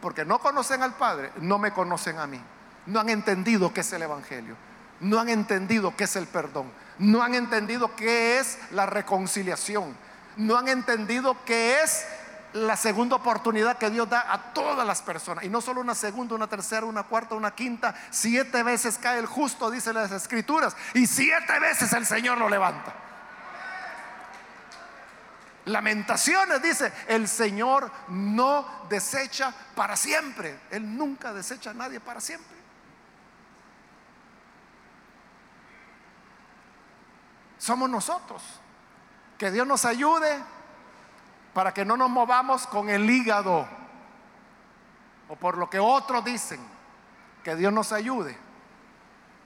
Porque 0.00 0.24
no 0.24 0.38
conocen 0.38 0.82
al 0.82 0.94
Padre, 0.94 1.30
no 1.40 1.58
me 1.58 1.72
conocen 1.72 2.18
a 2.18 2.26
mí. 2.26 2.40
No 2.86 3.00
han 3.00 3.10
entendido 3.10 3.74
qué 3.74 3.82
es 3.82 3.92
el 3.92 4.02
Evangelio. 4.02 4.56
No 5.00 5.20
han 5.20 5.28
entendido 5.28 5.94
qué 5.96 6.04
es 6.04 6.16
el 6.16 6.26
perdón. 6.26 6.72
No 6.98 7.22
han 7.22 7.34
entendido 7.34 7.94
qué 7.96 8.38
es 8.38 8.58
la 8.70 8.86
reconciliación. 8.86 9.94
No 10.36 10.56
han 10.56 10.68
entendido 10.68 11.36
qué 11.44 11.82
es 11.82 12.06
la 12.52 12.76
segunda 12.76 13.16
oportunidad 13.16 13.78
que 13.78 13.90
Dios 13.90 14.08
da 14.08 14.32
a 14.32 14.52
todas 14.52 14.86
las 14.86 15.02
personas. 15.02 15.44
Y 15.44 15.48
no 15.48 15.60
solo 15.60 15.80
una 15.80 15.94
segunda, 15.94 16.34
una 16.34 16.48
tercera, 16.48 16.86
una 16.86 17.02
cuarta, 17.02 17.34
una 17.34 17.50
quinta. 17.50 17.94
Siete 18.10 18.62
veces 18.62 18.98
cae 18.98 19.18
el 19.18 19.26
justo, 19.26 19.70
dice 19.70 19.92
las 19.92 20.10
escrituras. 20.12 20.76
Y 20.94 21.06
siete 21.06 21.58
veces 21.60 21.92
el 21.92 22.06
Señor 22.06 22.38
lo 22.38 22.48
levanta. 22.48 22.94
Lamentaciones 25.66 26.62
dice, 26.62 26.92
el 27.06 27.28
Señor 27.28 27.90
no 28.08 28.66
desecha 28.88 29.52
para 29.74 29.96
siempre. 29.96 30.60
Él 30.70 30.96
nunca 30.96 31.32
desecha 31.32 31.70
a 31.70 31.74
nadie 31.74 32.00
para 32.00 32.20
siempre. 32.20 32.56
Somos 37.58 37.90
nosotros. 37.90 38.42
Que 39.36 39.50
Dios 39.50 39.66
nos 39.66 39.84
ayude 39.84 40.42
para 41.52 41.72
que 41.74 41.84
no 41.84 41.96
nos 41.96 42.10
movamos 42.10 42.66
con 42.66 42.88
el 42.88 43.08
hígado 43.08 43.68
o 45.28 45.36
por 45.36 45.58
lo 45.58 45.68
que 45.68 45.78
otros 45.78 46.24
dicen. 46.24 46.60
Que 47.44 47.54
Dios 47.56 47.72
nos 47.72 47.92
ayude 47.92 48.36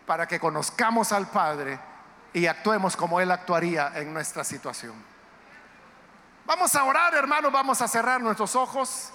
para 0.06 0.26
que 0.26 0.38
conozcamos 0.38 1.12
al 1.12 1.28
Padre 1.28 1.78
y 2.32 2.46
actuemos 2.46 2.96
como 2.96 3.20
Él 3.20 3.30
actuaría 3.30 3.92
en 3.94 4.12
nuestra 4.12 4.44
situación. 4.44 5.13
Vamos 6.46 6.74
a 6.76 6.84
orar, 6.84 7.14
hermanos, 7.14 7.50
vamos 7.50 7.80
a 7.80 7.88
cerrar 7.88 8.20
nuestros 8.20 8.54
ojos. 8.54 9.10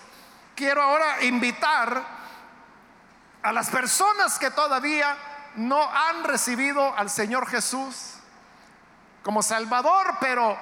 Quiero 0.55 0.81
ahora 0.81 1.23
invitar 1.23 2.03
a 3.43 3.53
las 3.53 3.69
personas 3.69 4.39
que 4.39 4.49
todavía 4.49 5.15
no 5.55 5.79
han 5.79 6.23
recibido 6.23 6.95
al 6.97 7.09
Señor 7.09 7.47
Jesús 7.47 8.15
como 9.21 9.43
Salvador, 9.43 10.17
pero 10.19 10.57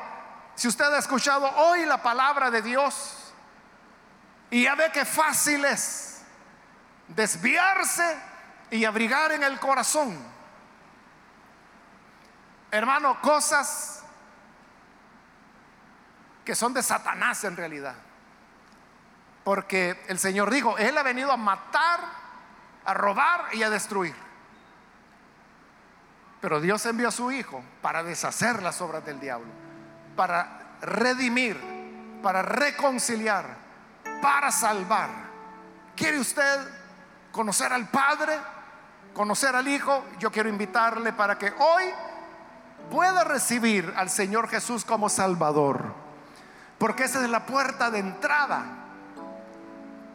si 0.55 0.67
usted 0.67 0.91
ha 0.91 0.97
escuchado 0.97 1.49
hoy 1.55 1.85
la 1.85 2.01
palabra 2.01 2.51
de 2.51 2.61
Dios 2.61 3.33
y 4.49 4.63
ya 4.63 4.75
ve 4.75 4.91
que 4.91 5.05
fácil 5.05 5.63
es 5.63 6.21
desviarse 7.07 8.19
y 8.71 8.83
abrigar 8.83 9.31
en 9.31 9.43
el 9.43 9.57
corazón, 9.57 10.17
hermano, 12.71 13.21
cosas 13.21 13.96
que 16.47 16.55
son 16.55 16.73
de 16.73 16.81
Satanás 16.81 17.43
en 17.43 17.57
realidad. 17.57 17.95
Porque 19.43 20.01
el 20.07 20.17
Señor 20.17 20.49
dijo, 20.49 20.77
Él 20.77 20.97
ha 20.97 21.03
venido 21.03 21.29
a 21.29 21.35
matar, 21.35 21.99
a 22.85 22.93
robar 22.93 23.49
y 23.51 23.63
a 23.63 23.69
destruir. 23.69 24.15
Pero 26.39 26.61
Dios 26.61 26.85
envió 26.85 27.09
a 27.09 27.11
su 27.11 27.33
Hijo 27.33 27.61
para 27.81 28.01
deshacer 28.01 28.63
las 28.63 28.79
obras 28.79 29.05
del 29.05 29.19
diablo 29.19 29.51
para 30.15 30.77
redimir, 30.81 31.59
para 32.23 32.41
reconciliar, 32.43 33.45
para 34.21 34.49
salvar. 34.49 35.09
¿Quiere 35.97 36.17
usted 36.17 36.65
conocer 37.33 37.73
al 37.73 37.89
Padre, 37.89 38.39
conocer 39.13 39.53
al 39.53 39.67
Hijo? 39.67 40.05
Yo 40.17 40.31
quiero 40.31 40.47
invitarle 40.47 41.11
para 41.11 41.37
que 41.37 41.51
hoy 41.51 41.83
pueda 42.89 43.25
recibir 43.25 43.93
al 43.97 44.09
Señor 44.09 44.47
Jesús 44.47 44.85
como 44.85 45.09
Salvador. 45.09 46.06
Porque 46.77 47.05
esa 47.05 47.23
es 47.23 47.29
la 47.29 47.45
puerta 47.45 47.89
de 47.89 47.99
entrada 47.99 48.63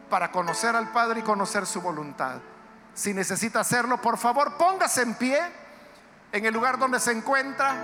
para 0.09 0.31
conocer 0.31 0.75
al 0.75 0.91
Padre 0.91 1.21
y 1.21 1.23
conocer 1.23 1.65
su 1.65 1.81
voluntad. 1.81 2.37
Si 2.93 3.13
necesita 3.13 3.61
hacerlo, 3.61 3.99
por 3.99 4.17
favor, 4.17 4.55
póngase 4.57 5.01
en 5.01 5.15
pie 5.15 5.39
en 6.31 6.45
el 6.45 6.53
lugar 6.53 6.77
donde 6.77 6.99
se 6.99 7.11
encuentra 7.11 7.75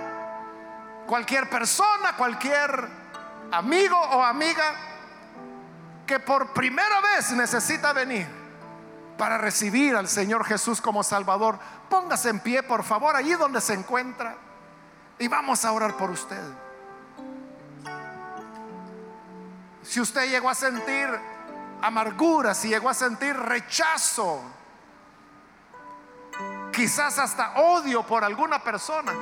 cualquier 1.06 1.50
persona, 1.50 2.16
cualquier 2.16 2.88
amigo 3.50 3.96
o 3.96 4.22
amiga 4.22 4.64
que 6.06 6.20
por 6.20 6.52
primera 6.52 7.00
vez 7.00 7.32
necesita 7.32 7.92
venir 7.92 8.26
para 9.16 9.36
recibir 9.36 9.96
al 9.96 10.08
Señor 10.08 10.44
Jesús 10.44 10.80
como 10.80 11.02
Salvador, 11.02 11.58
póngase 11.88 12.30
en 12.30 12.40
pie, 12.40 12.62
por 12.62 12.82
favor, 12.84 13.14
allí 13.14 13.32
donde 13.34 13.60
se 13.60 13.74
encuentra 13.74 14.36
y 15.18 15.28
vamos 15.28 15.64
a 15.64 15.72
orar 15.72 15.96
por 15.96 16.10
usted. 16.10 16.40
Si 19.90 20.00
usted 20.00 20.30
llegó 20.30 20.48
a 20.48 20.54
sentir 20.54 21.08
amargura, 21.82 22.54
si 22.54 22.68
llegó 22.68 22.88
a 22.90 22.94
sentir 22.94 23.36
rechazo, 23.36 24.40
quizás 26.72 27.18
hasta 27.18 27.54
odio 27.54 28.06
por 28.06 28.22
alguna 28.22 28.62
persona, 28.62 29.12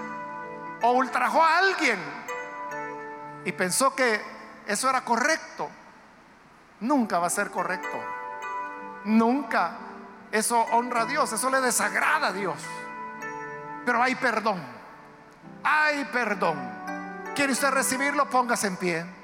o 0.83 0.91
ultrajó 0.91 1.43
a 1.43 1.57
alguien 1.57 1.99
y 3.47 3.53
pensó 3.53 3.95
que 3.95 4.21
eso 4.66 4.91
era 4.91 5.07
correcto, 5.07 5.71
nunca 6.81 7.19
va 7.19 7.29
a 7.29 7.31
ser 7.31 7.51
correcto. 7.51 7.99
Nunca. 9.07 9.71
Eso 10.31 10.61
honra 10.73 11.01
a 11.01 11.07
Dios, 11.07 11.33
eso 11.33 11.49
le 11.49 11.62
desagrada 11.62 12.27
a 12.27 12.33
Dios. 12.33 12.59
Pero 13.87 14.03
hay 14.03 14.16
perdón. 14.16 14.62
Hay 15.64 16.05
perdón. 16.12 16.59
¿Quiere 17.35 17.55
usted 17.55 17.71
recibirlo? 17.71 18.29
Póngase 18.29 18.66
en 18.66 18.77
pie. 18.77 19.19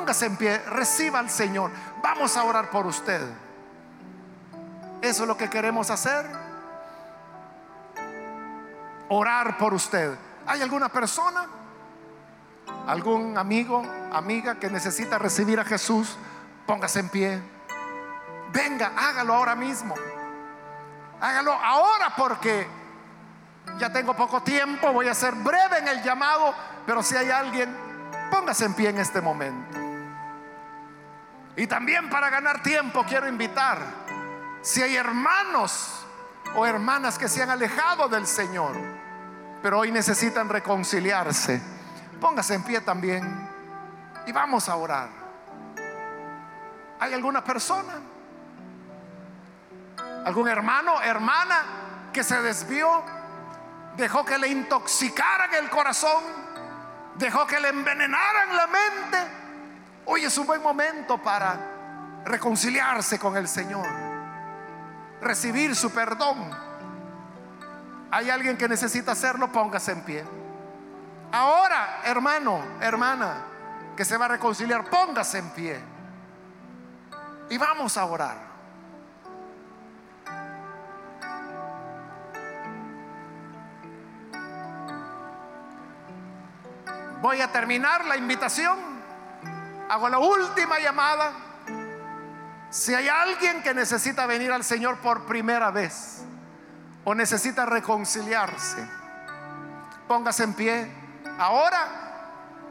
Póngase 0.00 0.24
en 0.24 0.36
pie, 0.38 0.58
reciba 0.60 1.18
al 1.18 1.28
Señor. 1.28 1.70
Vamos 2.02 2.34
a 2.34 2.44
orar 2.44 2.70
por 2.70 2.86
usted. 2.86 3.20
Eso 5.02 5.22
es 5.24 5.28
lo 5.28 5.36
que 5.36 5.50
queremos 5.50 5.90
hacer. 5.90 6.24
Orar 9.10 9.58
por 9.58 9.74
usted. 9.74 10.16
¿Hay 10.46 10.62
alguna 10.62 10.88
persona? 10.88 11.46
¿Algún 12.86 13.36
amigo, 13.36 13.84
amiga 14.10 14.54
que 14.54 14.70
necesita 14.70 15.18
recibir 15.18 15.60
a 15.60 15.66
Jesús? 15.66 16.16
Póngase 16.66 17.00
en 17.00 17.08
pie. 17.10 17.42
Venga, 18.54 18.92
hágalo 18.96 19.34
ahora 19.34 19.54
mismo. 19.54 19.94
Hágalo 21.20 21.52
ahora 21.52 22.14
porque 22.16 22.66
ya 23.78 23.92
tengo 23.92 24.14
poco 24.14 24.42
tiempo, 24.42 24.94
voy 24.94 25.08
a 25.08 25.14
ser 25.14 25.34
breve 25.34 25.76
en 25.80 25.88
el 25.88 26.02
llamado, 26.02 26.54
pero 26.86 27.02
si 27.02 27.16
hay 27.16 27.28
alguien, 27.28 27.76
póngase 28.30 28.64
en 28.64 28.72
pie 28.72 28.88
en 28.88 28.98
este 28.98 29.20
momento. 29.20 29.79
Y 31.56 31.66
también 31.66 32.08
para 32.08 32.30
ganar 32.30 32.62
tiempo 32.62 33.04
quiero 33.06 33.28
invitar, 33.28 33.78
si 34.62 34.82
hay 34.82 34.96
hermanos 34.96 36.06
o 36.54 36.66
hermanas 36.66 37.18
que 37.18 37.28
se 37.28 37.42
han 37.42 37.50
alejado 37.50 38.08
del 38.08 38.26
Señor, 38.26 38.76
pero 39.62 39.78
hoy 39.78 39.90
necesitan 39.90 40.48
reconciliarse, 40.48 41.60
póngase 42.20 42.54
en 42.54 42.62
pie 42.62 42.80
también 42.80 43.48
y 44.26 44.32
vamos 44.32 44.68
a 44.68 44.76
orar. 44.76 45.08
¿Hay 46.98 47.14
alguna 47.14 47.42
persona? 47.42 47.94
¿Algún 50.24 50.48
hermano, 50.48 51.00
hermana 51.00 52.10
que 52.12 52.22
se 52.22 52.40
desvió? 52.42 53.02
Dejó 53.96 54.24
que 54.24 54.38
le 54.38 54.48
intoxicaran 54.48 55.54
el 55.54 55.68
corazón, 55.70 56.22
dejó 57.16 57.46
que 57.46 57.58
le 57.58 57.68
envenenaran 57.68 58.56
la 58.56 58.66
mente. 58.66 59.39
Hoy 60.06 60.24
es 60.24 60.36
un 60.38 60.46
buen 60.46 60.62
momento 60.62 61.18
para 61.22 62.22
reconciliarse 62.24 63.18
con 63.18 63.36
el 63.36 63.48
Señor, 63.48 63.86
recibir 65.20 65.74
su 65.76 65.90
perdón. 65.90 66.50
Hay 68.10 68.28
alguien 68.30 68.56
que 68.56 68.68
necesita 68.68 69.12
hacerlo, 69.12 69.52
póngase 69.52 69.92
en 69.92 70.02
pie. 70.02 70.24
Ahora, 71.32 72.00
hermano, 72.04 72.62
hermana, 72.80 73.44
que 73.96 74.04
se 74.04 74.16
va 74.16 74.24
a 74.24 74.28
reconciliar, 74.28 74.90
póngase 74.90 75.38
en 75.38 75.50
pie. 75.50 75.80
Y 77.50 77.58
vamos 77.58 77.96
a 77.96 78.04
orar. 78.04 78.50
Voy 87.20 87.40
a 87.40 87.52
terminar 87.52 88.04
la 88.06 88.16
invitación. 88.16 88.89
Hago 89.90 90.08
la 90.08 90.20
última 90.20 90.78
llamada. 90.78 91.32
Si 92.70 92.94
hay 92.94 93.08
alguien 93.08 93.60
que 93.60 93.74
necesita 93.74 94.24
venir 94.24 94.52
al 94.52 94.62
Señor 94.62 94.98
por 94.98 95.26
primera 95.26 95.72
vez 95.72 96.22
o 97.02 97.12
necesita 97.12 97.66
reconciliarse, 97.66 98.88
póngase 100.06 100.44
en 100.44 100.54
pie 100.54 100.88
ahora, 101.40 101.88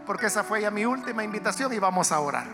porque 0.05 0.28
esa 0.28 0.45
fue 0.45 0.61
ya 0.61 0.72
mi 0.72 0.86
última 0.86 1.22
invitación 1.22 1.74
y 1.74 1.78
vamos 1.78 2.09
a 2.13 2.22
orar. 2.22 2.47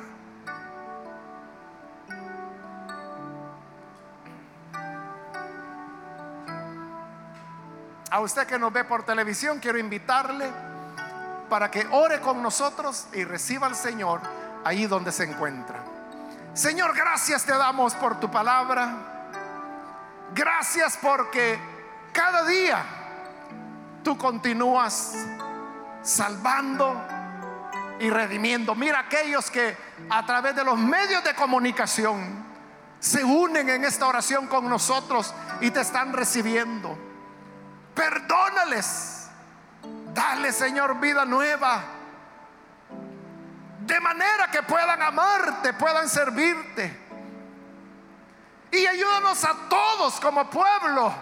A 8.09 8.19
usted 8.19 8.47
que 8.47 8.57
nos 8.57 8.73
ve 8.73 8.83
por 8.83 9.03
televisión, 9.03 9.59
quiero 9.59 9.77
invitarle 9.77 10.49
para 11.51 11.69
que 11.69 11.85
ore 11.91 12.19
con 12.19 12.41
nosotros 12.41 13.05
y 13.13 13.23
reciba 13.25 13.67
al 13.67 13.75
Señor 13.75 14.21
ahí 14.65 14.85
donde 14.85 15.13
se 15.13 15.23
encuentra. 15.23 15.79
Señor, 16.53 16.93
gracias 16.93 17.45
te 17.45 17.53
damos 17.53 17.95
por 17.95 18.19
tu 18.19 18.29
palabra. 18.29 18.93
Gracias 20.33 20.97
porque 21.01 21.57
cada 22.11 22.43
día 22.45 22.83
tú 24.03 24.17
continúas 24.17 25.15
salvando 26.01 27.01
y 27.99 28.09
redimiendo. 28.09 28.75
Mira 28.75 28.99
aquellos 28.99 29.49
que 29.49 29.77
a 30.09 30.25
través 30.25 30.53
de 30.57 30.65
los 30.65 30.77
medios 30.77 31.23
de 31.23 31.33
comunicación 31.33 32.43
se 32.99 33.23
unen 33.23 33.69
en 33.69 33.85
esta 33.85 34.07
oración 34.07 34.47
con 34.47 34.67
nosotros 34.67 35.33
y 35.61 35.71
te 35.71 35.79
están 35.79 36.11
recibiendo. 36.11 36.97
Perdónales 37.93 39.15
Dale, 40.15 40.53
Señor, 40.53 40.97
vida 41.01 41.25
nueva. 41.25 41.83
De 43.85 43.99
manera 43.99 44.49
que 44.49 44.63
puedan 44.63 44.99
amarte, 44.99 45.73
puedan 45.73 46.09
servirte. 46.09 47.05
Y 48.71 48.87
ayúdanos 48.87 49.43
a 49.45 49.53
todos 49.69 50.19
como 50.19 50.49
pueblo 50.49 51.13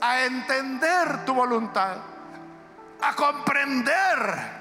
a 0.00 0.22
entender 0.22 1.24
tu 1.24 1.34
voluntad, 1.34 1.98
a 3.00 3.14
comprender 3.14 4.52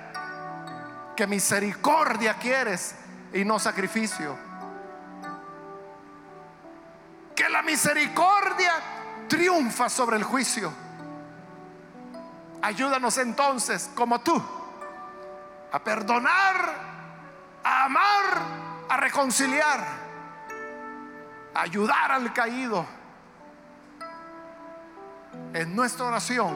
que 1.15 1.25
misericordia 1.25 2.35
quieres 2.35 2.93
y 3.33 3.43
no 3.43 3.57
sacrificio. 3.57 4.37
Que 7.35 7.49
la 7.49 7.63
misericordia 7.63 8.73
triunfa 9.27 9.89
sobre 9.89 10.17
el 10.17 10.23
juicio. 10.23 10.71
Ayúdanos 12.61 13.17
entonces, 13.17 13.89
como 13.95 14.21
tú, 14.21 14.60
a 15.71 15.83
perdonar, 15.83 16.75
a 17.63 17.85
amar, 17.85 18.85
a 18.89 18.97
reconciliar, 18.97 19.79
a 21.53 21.61
ayudar 21.61 22.11
al 22.11 22.33
caído. 22.33 22.85
En 25.53 25.75
nuestra 25.75 26.05
oración 26.05 26.55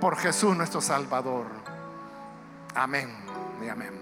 por 0.00 0.16
Jesús 0.16 0.56
nuestro 0.56 0.80
Salvador. 0.80 1.46
Amén 2.74 3.14
y 3.64 3.68
amén. 3.68 4.01